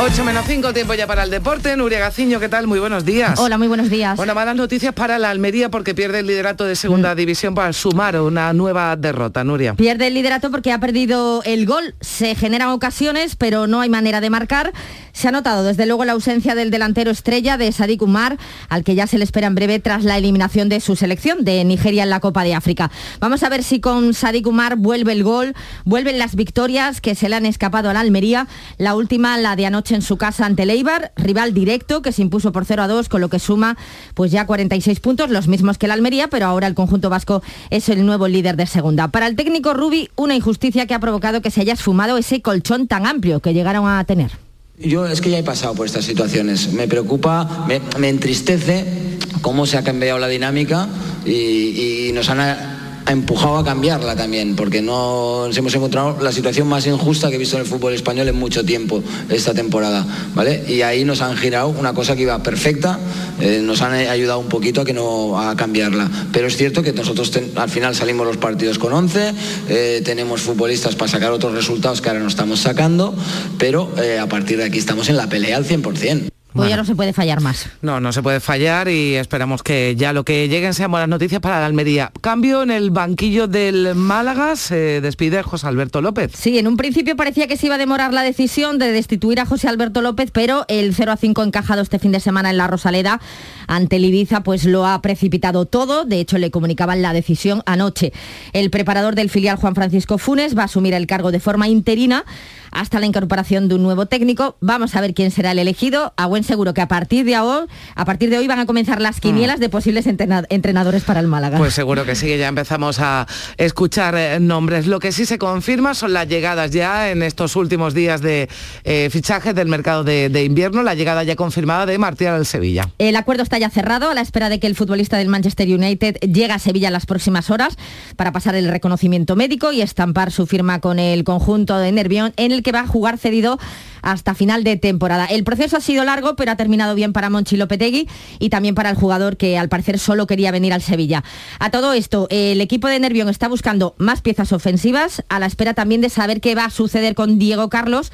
8 0.00 0.24
menos 0.24 0.44
5, 0.46 0.72
tiempo 0.72 0.94
ya 0.94 1.08
para 1.08 1.24
el 1.24 1.30
deporte. 1.30 1.76
Nuria 1.76 1.98
Gaciño, 1.98 2.38
¿qué 2.38 2.48
tal? 2.48 2.68
Muy 2.68 2.78
buenos 2.78 3.04
días. 3.04 3.36
Hola, 3.40 3.58
muy 3.58 3.66
buenos 3.66 3.90
días. 3.90 4.16
Bueno, 4.16 4.32
malas 4.32 4.54
noticias 4.54 4.94
para 4.94 5.18
la 5.18 5.30
Almería 5.30 5.70
porque 5.70 5.92
pierde 5.92 6.20
el 6.20 6.28
liderato 6.28 6.64
de 6.64 6.76
segunda 6.76 7.14
mm. 7.14 7.16
división 7.16 7.54
para 7.56 7.72
sumar 7.72 8.20
una 8.20 8.52
nueva 8.52 8.94
derrota, 8.94 9.42
Nuria. 9.42 9.74
Pierde 9.74 10.06
el 10.06 10.14
liderato 10.14 10.52
porque 10.52 10.70
ha 10.70 10.78
perdido 10.78 11.42
el 11.44 11.66
gol. 11.66 11.96
Se 12.00 12.36
generan 12.36 12.68
ocasiones, 12.68 13.34
pero 13.34 13.66
no 13.66 13.80
hay 13.80 13.88
manera 13.88 14.20
de 14.20 14.30
marcar. 14.30 14.72
Se 15.12 15.26
ha 15.26 15.32
notado 15.32 15.64
desde 15.64 15.84
luego 15.84 16.04
la 16.04 16.12
ausencia 16.12 16.54
del 16.54 16.70
delantero 16.70 17.10
estrella 17.10 17.56
de 17.56 17.72
Sadik 17.72 18.00
Umar, 18.00 18.38
al 18.68 18.84
que 18.84 18.94
ya 18.94 19.08
se 19.08 19.18
le 19.18 19.24
espera 19.24 19.48
en 19.48 19.56
breve 19.56 19.80
tras 19.80 20.04
la 20.04 20.16
eliminación 20.16 20.68
de 20.68 20.78
su 20.78 20.94
selección 20.94 21.44
de 21.44 21.64
Nigeria 21.64 22.04
en 22.04 22.10
la 22.10 22.20
Copa 22.20 22.44
de 22.44 22.54
África. 22.54 22.92
Vamos 23.18 23.42
a 23.42 23.48
ver 23.48 23.64
si 23.64 23.80
con 23.80 24.14
Sadik 24.14 24.46
Umar 24.46 24.76
vuelve 24.76 25.10
el 25.10 25.24
gol, 25.24 25.54
vuelven 25.84 26.20
las 26.20 26.36
victorias 26.36 27.00
que 27.00 27.16
se 27.16 27.28
le 27.28 27.34
han 27.34 27.46
escapado 27.46 27.90
a 27.90 27.94
la 27.94 28.00
Almería. 28.00 28.46
La 28.76 28.94
última, 28.94 29.36
la 29.38 29.56
de 29.56 29.66
anoche 29.66 29.87
en 29.92 30.02
su 30.02 30.16
casa 30.16 30.46
ante 30.46 30.62
el 30.62 30.86
rival 31.16 31.54
directo 31.54 32.02
que 32.02 32.12
se 32.12 32.22
impuso 32.22 32.52
por 32.52 32.64
0 32.64 32.82
a 32.82 32.88
2, 32.88 33.08
con 33.08 33.20
lo 33.20 33.28
que 33.28 33.38
suma 33.38 33.76
pues 34.14 34.30
ya 34.30 34.46
46 34.46 35.00
puntos, 35.00 35.30
los 35.30 35.48
mismos 35.48 35.78
que 35.78 35.88
la 35.88 35.94
Almería, 35.94 36.28
pero 36.28 36.46
ahora 36.46 36.66
el 36.66 36.74
conjunto 36.74 37.10
vasco 37.10 37.42
es 37.70 37.88
el 37.88 38.04
nuevo 38.04 38.28
líder 38.28 38.56
de 38.56 38.66
segunda. 38.66 39.08
Para 39.08 39.26
el 39.26 39.36
técnico 39.36 39.74
Rubi, 39.74 40.10
una 40.16 40.34
injusticia 40.34 40.86
que 40.86 40.94
ha 40.94 41.00
provocado 41.00 41.42
que 41.42 41.50
se 41.50 41.60
haya 41.60 41.72
esfumado 41.72 42.18
ese 42.18 42.42
colchón 42.42 42.86
tan 42.86 43.06
amplio 43.06 43.40
que 43.40 43.54
llegaron 43.54 43.88
a 43.88 44.02
tener. 44.04 44.32
Yo 44.78 45.06
es 45.06 45.20
que 45.20 45.30
ya 45.30 45.38
he 45.38 45.42
pasado 45.42 45.74
por 45.74 45.86
estas 45.86 46.04
situaciones. 46.04 46.72
Me 46.72 46.86
preocupa, 46.86 47.66
me, 47.66 48.08
entristece 48.08 49.18
cómo 49.42 49.66
se 49.66 49.76
ha 49.76 49.82
cambiado 49.82 50.18
la 50.20 50.28
dinámica 50.28 50.88
y 51.26 52.10
nos 52.14 52.28
han 52.28 52.77
ha 53.08 53.12
empujado 53.12 53.56
a 53.56 53.64
cambiarla 53.64 54.14
también, 54.16 54.54
porque 54.54 54.82
no 54.82 55.46
nos 55.46 55.56
hemos 55.56 55.74
encontrado 55.74 56.18
la 56.20 56.30
situación 56.30 56.68
más 56.68 56.86
injusta 56.86 57.30
que 57.30 57.36
he 57.36 57.38
visto 57.38 57.56
en 57.56 57.62
el 57.62 57.66
fútbol 57.66 57.94
español 57.94 58.28
en 58.28 58.36
mucho 58.36 58.66
tiempo 58.66 59.02
esta 59.30 59.54
temporada, 59.54 60.06
¿vale? 60.34 60.62
Y 60.68 60.82
ahí 60.82 61.06
nos 61.06 61.22
han 61.22 61.34
girado 61.34 61.68
una 61.68 61.94
cosa 61.94 62.14
que 62.14 62.22
iba 62.22 62.42
perfecta, 62.42 62.98
eh, 63.40 63.60
nos 63.62 63.80
han 63.80 63.94
ayudado 63.94 64.40
un 64.40 64.50
poquito 64.50 64.82
a 64.82 64.84
que 64.84 64.92
no 64.92 65.40
a 65.40 65.56
cambiarla. 65.56 66.10
Pero 66.34 66.48
es 66.48 66.58
cierto 66.58 66.82
que 66.82 66.92
nosotros 66.92 67.32
al 67.56 67.70
final 67.70 67.94
salimos 67.94 68.26
los 68.26 68.36
partidos 68.36 68.78
con 68.78 68.92
11, 68.92 69.32
eh, 69.70 70.02
tenemos 70.04 70.42
futbolistas 70.42 70.94
para 70.94 71.10
sacar 71.10 71.32
otros 71.32 71.54
resultados 71.54 72.02
que 72.02 72.10
ahora 72.10 72.20
no 72.20 72.28
estamos 72.28 72.60
sacando, 72.60 73.14
pero 73.56 73.90
eh, 73.96 74.18
a 74.18 74.28
partir 74.28 74.58
de 74.58 74.64
aquí 74.64 74.76
estamos 74.76 75.08
en 75.08 75.16
la 75.16 75.30
pelea 75.30 75.56
al 75.56 75.64
100%. 75.64 76.37
Pues 76.58 76.70
ya 76.70 76.76
no 76.76 76.84
se 76.84 76.96
puede 76.96 77.12
fallar 77.12 77.40
más. 77.40 77.68
No, 77.82 78.00
no 78.00 78.12
se 78.12 78.22
puede 78.22 78.40
fallar 78.40 78.88
y 78.88 79.14
esperamos 79.14 79.62
que 79.62 79.94
ya 79.96 80.12
lo 80.12 80.24
que 80.24 80.48
lleguen 80.48 80.74
sean 80.74 80.90
buenas 80.90 81.08
noticias 81.08 81.40
para 81.40 81.60
la 81.60 81.66
Almería. 81.66 82.10
Cambio 82.20 82.62
en 82.62 82.70
el 82.70 82.90
banquillo 82.90 83.46
del 83.46 83.94
Málaga, 83.94 84.56
se 84.56 85.00
despide 85.00 85.42
José 85.42 85.68
Alberto 85.68 86.00
López. 86.00 86.32
Sí, 86.34 86.58
en 86.58 86.66
un 86.66 86.76
principio 86.76 87.14
parecía 87.16 87.46
que 87.46 87.56
se 87.56 87.66
iba 87.66 87.76
a 87.76 87.78
demorar 87.78 88.12
la 88.12 88.22
decisión 88.22 88.78
de 88.78 88.90
destituir 88.90 89.38
a 89.38 89.46
José 89.46 89.68
Alberto 89.68 90.02
López, 90.02 90.30
pero 90.32 90.64
el 90.68 90.94
0 90.94 91.12
a 91.12 91.16
5 91.16 91.42
encajado 91.44 91.82
este 91.82 91.98
fin 91.98 92.12
de 92.12 92.20
semana 92.20 92.50
en 92.50 92.56
la 92.56 92.66
Rosaleda 92.66 93.20
ante 93.68 93.96
el 93.96 94.04
Ibiza 94.04 94.42
pues 94.42 94.64
lo 94.64 94.86
ha 94.86 95.00
precipitado 95.00 95.66
todo, 95.66 96.04
de 96.04 96.18
hecho 96.18 96.38
le 96.38 96.50
comunicaban 96.50 97.02
la 97.02 97.12
decisión 97.12 97.62
anoche. 97.66 98.12
El 98.52 98.70
preparador 98.70 99.14
del 99.14 99.30
filial 99.30 99.58
Juan 99.58 99.74
Francisco 99.74 100.18
Funes 100.18 100.56
va 100.56 100.62
a 100.62 100.64
asumir 100.64 100.94
el 100.94 101.06
cargo 101.06 101.30
de 101.30 101.38
forma 101.38 101.68
interina 101.68 102.24
hasta 102.70 103.00
la 103.00 103.06
incorporación 103.06 103.68
de 103.68 103.74
un 103.74 103.82
nuevo 103.82 104.06
técnico. 104.06 104.56
Vamos 104.60 104.94
a 104.94 105.00
ver 105.00 105.14
quién 105.14 105.30
será 105.30 105.52
el 105.52 105.58
elegido. 105.58 106.12
A 106.16 106.26
buen 106.26 106.44
seguro 106.48 106.74
que 106.74 106.80
a 106.80 106.88
partir 106.88 107.24
de 107.24 107.38
hoy, 107.38 107.66
a 107.94 108.04
partir 108.04 108.30
de 108.30 108.38
hoy 108.38 108.48
van 108.48 108.58
a 108.58 108.66
comenzar 108.66 109.00
las 109.00 109.20
quinielas 109.20 109.60
de 109.60 109.68
posibles 109.68 110.06
entrenadores 110.06 111.04
para 111.04 111.20
el 111.20 111.28
Málaga. 111.28 111.58
Pues 111.58 111.74
seguro 111.74 112.04
que 112.04 112.16
sí, 112.16 112.36
ya 112.36 112.48
empezamos 112.48 112.98
a 112.98 113.26
escuchar 113.56 114.16
eh, 114.16 114.40
nombres. 114.40 114.86
Lo 114.86 114.98
que 114.98 115.12
sí 115.12 115.26
se 115.26 115.38
confirma 115.38 115.94
son 115.94 116.12
las 116.12 116.26
llegadas 116.26 116.72
ya 116.72 117.10
en 117.10 117.22
estos 117.22 117.54
últimos 117.54 117.94
días 117.94 118.22
de 118.22 118.48
eh, 118.84 119.08
fichajes 119.10 119.54
del 119.54 119.68
mercado 119.68 120.02
de, 120.02 120.44
invierno, 120.44 120.82
la 120.82 120.94
llegada 120.94 121.22
ya 121.22 121.36
confirmada 121.36 121.86
de 121.86 121.98
Martial 121.98 122.34
al 122.34 122.46
Sevilla. 122.46 122.88
El 122.98 123.16
acuerdo 123.16 123.42
está 123.42 123.58
ya 123.58 123.70
cerrado 123.70 124.10
a 124.10 124.14
la 124.14 124.22
espera 124.22 124.48
de 124.48 124.58
que 124.58 124.66
el 124.66 124.74
futbolista 124.74 125.18
del 125.18 125.28
Manchester 125.28 125.68
United 125.68 126.16
llegue 126.20 126.52
a 126.52 126.58
Sevilla 126.58 126.88
en 126.88 126.94
las 126.94 127.06
próximas 127.06 127.50
horas 127.50 127.76
para 128.16 128.32
pasar 128.32 128.54
el 128.54 128.68
reconocimiento 128.68 129.36
médico 129.36 129.72
y 129.72 129.82
estampar 129.82 130.32
su 130.32 130.46
firma 130.46 130.80
con 130.80 130.98
el 130.98 131.24
conjunto 131.24 131.78
de 131.78 131.92
Nervión 131.92 132.32
en 132.36 132.52
el 132.52 132.62
que 132.62 132.72
va 132.72 132.80
a 132.80 132.86
jugar 132.86 133.18
cedido 133.18 133.58
hasta 134.02 134.34
final 134.34 134.64
de 134.64 134.76
temporada. 134.76 135.26
El 135.26 135.44
proceso 135.44 135.76
ha 135.76 135.80
sido 135.80 136.04
largo, 136.04 136.36
pero 136.36 136.52
ha 136.52 136.56
terminado 136.56 136.94
bien 136.94 137.12
para 137.12 137.30
Monchi 137.30 137.56
Lopetegui 137.56 138.08
y 138.38 138.50
también 138.50 138.74
para 138.74 138.90
el 138.90 138.96
jugador 138.96 139.36
que 139.36 139.58
al 139.58 139.68
parecer 139.68 139.98
solo 139.98 140.26
quería 140.26 140.50
venir 140.50 140.72
al 140.72 140.82
Sevilla. 140.82 141.24
A 141.58 141.70
todo 141.70 141.92
esto, 141.92 142.26
el 142.30 142.60
equipo 142.60 142.88
de 142.88 143.00
Nervión 143.00 143.28
está 143.28 143.48
buscando 143.48 143.94
más 143.98 144.20
piezas 144.20 144.52
ofensivas, 144.52 145.24
a 145.28 145.38
la 145.38 145.46
espera 145.46 145.74
también 145.74 146.00
de 146.00 146.10
saber 146.10 146.40
qué 146.40 146.54
va 146.54 146.64
a 146.64 146.70
suceder 146.70 147.14
con 147.14 147.38
Diego 147.38 147.68
Carlos 147.68 148.10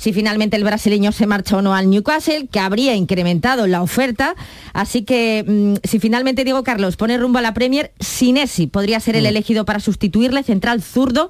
si 0.00 0.14
finalmente 0.14 0.56
el 0.56 0.64
brasileño 0.64 1.12
se 1.12 1.26
marcha 1.26 1.58
o 1.58 1.62
no 1.62 1.74
al 1.74 1.90
Newcastle, 1.90 2.48
que 2.50 2.58
habría 2.58 2.94
incrementado 2.94 3.66
la 3.66 3.82
oferta. 3.82 4.34
Así 4.72 5.02
que 5.02 5.44
mm, 5.46 5.86
si 5.86 5.98
finalmente 5.98 6.42
Diego 6.42 6.64
Carlos 6.64 6.96
pone 6.96 7.18
rumbo 7.18 7.38
a 7.38 7.42
la 7.42 7.52
Premier, 7.52 7.92
Sinesi 8.00 8.66
podría 8.66 8.98
ser 9.00 9.16
el 9.16 9.24
mm. 9.24 9.26
elegido 9.26 9.64
para 9.66 9.78
sustituirle, 9.78 10.42
central 10.42 10.80
zurdo 10.80 11.28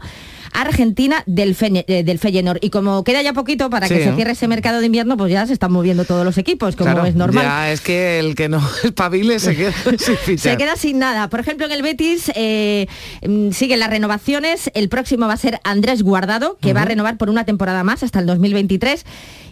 Argentina 0.53 1.23
del, 1.27 1.57
eh, 1.61 2.03
del 2.05 2.19
Feyenoord. 2.19 2.59
Y 2.61 2.71
como 2.71 3.05
queda 3.05 3.23
ya 3.23 3.33
poquito 3.33 3.71
para 3.71 3.89
que 3.89 4.03
se 4.03 4.15
cierre 4.15 4.33
ese 4.33 4.49
mercado 4.49 4.81
de 4.81 4.87
invierno, 4.87 5.17
pues 5.17 5.33
ya 5.33 5.47
se 5.47 5.53
están 5.53 5.73
moviendo 5.73 6.05
todos 6.05 6.25
los 6.25 6.39
equipos, 6.39 6.77
como 6.77 7.05
es 7.05 7.15
normal. 7.15 7.45
Ya 7.45 7.73
es 7.73 7.81
que 7.81 8.19
el 8.19 8.35
que 8.35 8.49
no 8.49 8.63
espabile 8.85 9.39
se 9.39 9.57
queda 9.57 9.73
sin 10.25 10.39
Se 10.39 10.57
queda 10.57 10.77
sin 10.77 10.99
nada. 10.99 11.29
Por 11.29 11.41
ejemplo, 11.41 11.67
en 11.67 11.73
el 11.73 11.83
Betis 11.83 12.31
eh, 12.35 12.87
mm, 13.27 13.51
siguen 13.51 13.81
las 13.81 13.91
renovaciones. 13.91 14.71
El 14.75 14.89
próximo 14.89 15.27
va 15.27 15.35
a 15.35 15.39
ser 15.39 15.61
Andrés 15.65 16.03
Guardado, 16.03 16.59
que 16.61 16.73
va 16.73 16.83
a 16.83 16.85
renovar 16.87 17.17
por 17.17 17.31
una 17.31 17.45
temporada 17.45 17.85
más 17.85 18.03
hasta 18.03 18.19
el 18.19 18.27
2023 18.27 19.05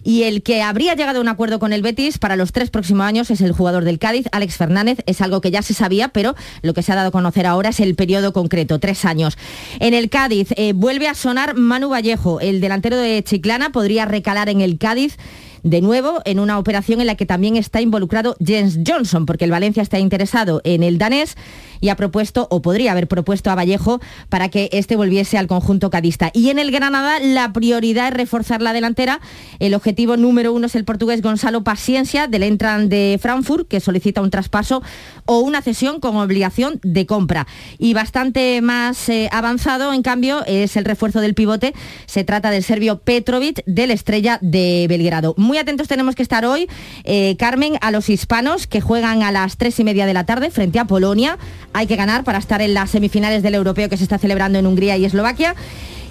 y 0.03 0.25
el 0.25 0.43
que 0.43 0.63
habría 0.63 0.95
llegado 0.95 1.19
a 1.19 1.23
un 1.23 1.29
acuerdo 1.29 1.59
con 1.59 1.73
el 1.73 1.83
Betis 1.83 2.19
para 2.19 2.37
los 2.37 2.53
tres 2.53 2.71
próximos 2.71 3.07
años 3.07 3.31
es 3.31 3.41
el 3.41 3.53
jugador 3.53 3.85
del 3.85 3.99
Cádiz, 3.99 4.27
Alex 4.33 4.57
Fernández. 4.57 4.99
Es 5.07 5.21
algo 5.21 5.41
que 5.41 5.51
ya 5.51 5.63
se 5.63 5.75
sabía, 5.75 6.09
pero 6.09 6.35
lo 6.63 6.75
que 6.75 6.83
se 6.83 6.93
ha 6.93 6.97
dado 6.97 7.09
a 7.09 7.13
conocer 7.13 7.47
ahora 7.47 7.71
es 7.71 7.81
el 7.81 7.95
periodo 7.95 8.33
concreto, 8.33 8.79
tres 8.79 9.05
años. 9.05 9.37
En 9.81 9.95
el 9.95 10.11
Cádiz 10.11 10.49
eh, 10.57 10.73
vuelve 10.75 11.09
a 11.09 11.15
sonar 11.15 11.57
Manu 11.57 11.89
Vallejo, 11.91 12.41
el 12.41 12.61
delantero 12.61 12.97
de 12.97 13.23
Chiclana, 13.23 13.71
podría 13.71 14.05
recalar 14.05 14.49
en 14.49 14.61
el 14.61 14.79
Cádiz 14.79 15.17
de 15.63 15.81
nuevo 15.81 16.21
en 16.25 16.41
una 16.41 16.59
operación 16.59 17.01
en 17.01 17.07
la 17.07 17.17
que 17.17 17.27
también 17.27 17.57
está 17.57 17.81
involucrado 17.81 18.37
James 18.45 18.81
Johnson, 18.87 19.27
porque 19.27 19.45
el 19.45 19.51
Valencia 19.51 19.83
está 19.83 19.99
interesado 19.99 20.61
en 20.65 20.83
el 20.83 20.99
danés 20.99 21.37
y 21.81 21.89
ha 21.89 21.97
propuesto, 21.97 22.47
o 22.51 22.63
podría 22.63 22.93
haber 22.93 23.09
propuesto 23.09 23.51
a 23.51 23.55
Vallejo 23.55 24.01
para 24.29 24.49
que 24.49 24.69
este 24.73 24.97
volviese 24.97 25.39
al 25.39 25.47
conjunto 25.47 25.91
cadista. 25.91 26.31
Y 26.33 26.51
en 26.51 26.59
el 26.59 26.71
Granada 26.71 27.19
la 27.21 27.53
prioridad 27.53 28.09
es 28.09 28.15
reforzar 28.15 28.63
la 28.63 28.73
delantera. 28.73 29.21
El 29.59 29.75
objetivo 29.75 30.17
número 30.17 30.53
uno 30.53 30.67
es 30.67 30.75
el 30.75 30.85
portugués 30.85 31.23
Gonzalo 31.23 31.65
Paciencia 31.65 32.27
del 32.27 32.43
Entran 32.43 32.89
de 32.89 33.19
Frankfurt, 33.21 33.69
que 33.69 33.81
solicita 33.81 34.21
un 34.21 34.31
traspaso 34.31 34.83
o 35.25 35.41
una 35.41 35.63
cesión 35.63 36.01
con 36.01 36.17
obligación 36.17 36.81
de 36.83 37.07
compra. 37.07 37.47
Y 37.79 37.95
bastante 37.95 38.61
más 38.63 39.09
eh, 39.09 39.29
avanzado, 39.33 39.93
en 39.93 40.03
cambio, 40.03 40.45
es 40.47 40.77
el 40.77 40.85
refuerzo 40.85 41.21
del 41.21 41.35
pivote. 41.35 41.75
Se 42.07 42.25
trata 42.25 42.51
del 42.51 42.63
serbio 42.63 42.99
Petrovic 42.99 43.63
del 43.67 43.91
Estrella 43.91 44.39
de 44.41 44.87
Belgrado. 44.89 45.35
Muy 45.37 45.59
atentos 45.59 45.89
tenemos 45.89 46.15
que 46.15 46.23
estar 46.23 46.45
hoy, 46.45 46.69
eh, 47.05 47.37
Carmen, 47.39 47.79
a 47.81 47.91
los 47.91 48.09
hispanos 48.09 48.67
que 48.67 48.81
juegan 48.81 49.23
a 49.23 49.33
las 49.33 49.57
tres 49.57 49.79
y 49.81 49.85
media 49.85 50.07
de 50.07 50.15
la 50.15 50.25
tarde 50.25 50.51
frente 50.51 50.79
a 50.79 50.87
Polonia 50.87 51.39
hay 51.73 51.87
que 51.87 51.97
ganar 51.97 52.25
para 52.25 52.39
estar 52.39 52.61
en 52.61 52.75
las 52.75 52.91
semifinales 52.91 53.43
del 53.43 53.55
europeo 53.55 53.89
que 53.89 53.97
se 53.97 54.03
está 54.03 54.19
celebrando 54.19 54.59
en 54.59 54.67
Hungría 54.67 54.97
y 54.97 55.05
Eslovaquia. 55.05 55.55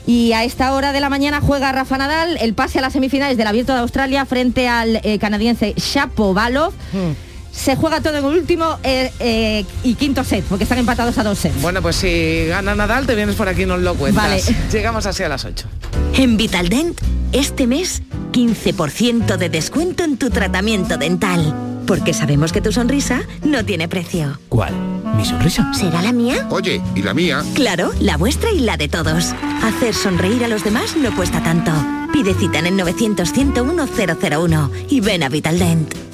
Y 0.06 0.32
a 0.32 0.46
esta 0.46 0.74
hora 0.74 0.94
de 0.94 1.02
la 1.02 1.10
mañana 1.10 1.42
juega 1.42 1.72
Rafa 1.74 1.98
Nadal 1.98 2.38
el 2.40 2.54
pase 2.54 2.80
a 2.80 2.82
las 2.82 2.94
semifinales 2.94 3.38
del 3.38 3.48
Abierto 3.48 3.74
de 3.74 3.80
Australia 3.80 4.26
frente 4.26 4.68
al 4.68 5.02
eh, 5.04 5.20
canadiense 5.20 5.74
Shapovalov. 5.76 6.72
Hmm. 6.94 7.12
Se 7.58 7.76
juega 7.76 8.00
todo 8.02 8.16
en 8.18 8.24
el 8.24 8.32
último 8.32 8.78
eh, 8.84 9.12
eh, 9.20 9.66
y 9.84 9.96
quinto 9.96 10.24
set, 10.24 10.46
porque 10.46 10.64
están 10.64 10.78
empatados 10.78 11.18
a 11.18 11.24
dos 11.24 11.40
sets. 11.40 11.60
Bueno, 11.62 11.82
pues 11.82 11.96
si 11.96 12.46
gana 12.48 12.76
Nadal, 12.76 13.08
te 13.08 13.16
vienes 13.16 13.36
por 13.36 13.50
aquí 13.50 13.64
y 13.64 13.66
nos 13.66 13.82
lo 13.82 13.96
cuentas. 13.96 14.24
Vale. 14.24 14.58
Llegamos 14.72 15.06
así 15.08 15.24
a 15.24 15.30
las 15.30 15.44
8. 15.44 15.68
En 16.14 16.38
Vitaldent, 16.38 17.02
este 17.32 17.66
mes, 17.66 18.04
15% 18.32 19.38
de 19.38 19.50
descuento 19.50 20.04
en 20.04 20.18
tu 20.18 20.30
tratamiento 20.30 20.98
dental. 20.98 21.54
Porque 21.88 22.14
sabemos 22.14 22.52
que 22.52 22.62
tu 22.62 22.72
sonrisa 22.72 23.22
no 23.44 23.66
tiene 23.66 23.88
precio. 23.88 24.40
¿Cuál? 24.50 24.74
¿Mi 25.16 25.26
sonrisa? 25.26 25.74
¿Será 25.74 26.02
la 26.02 26.12
mía? 26.12 26.46
Oye, 26.50 26.82
¿y 26.96 27.02
la 27.02 27.14
mía? 27.14 27.44
Claro, 27.56 27.92
la 28.00 28.18
vuestra 28.18 28.52
y 28.52 28.60
la 28.60 28.78
de 28.78 28.88
todos. 28.88 29.34
Hacer 29.64 29.96
sonreír 29.96 30.44
a 30.44 30.48
los 30.48 30.64
demás 30.64 30.96
no 30.96 31.16
cuesta 31.16 31.42
tanto. 31.42 31.72
Pide 32.14 32.34
cita 32.34 32.60
en 32.60 32.68
el 32.68 32.78
900 32.78 33.32
101 33.32 33.88
001 33.88 34.72
y 34.90 35.00
ven 35.00 35.24
a 35.24 35.30
Vitaldent. 35.30 36.07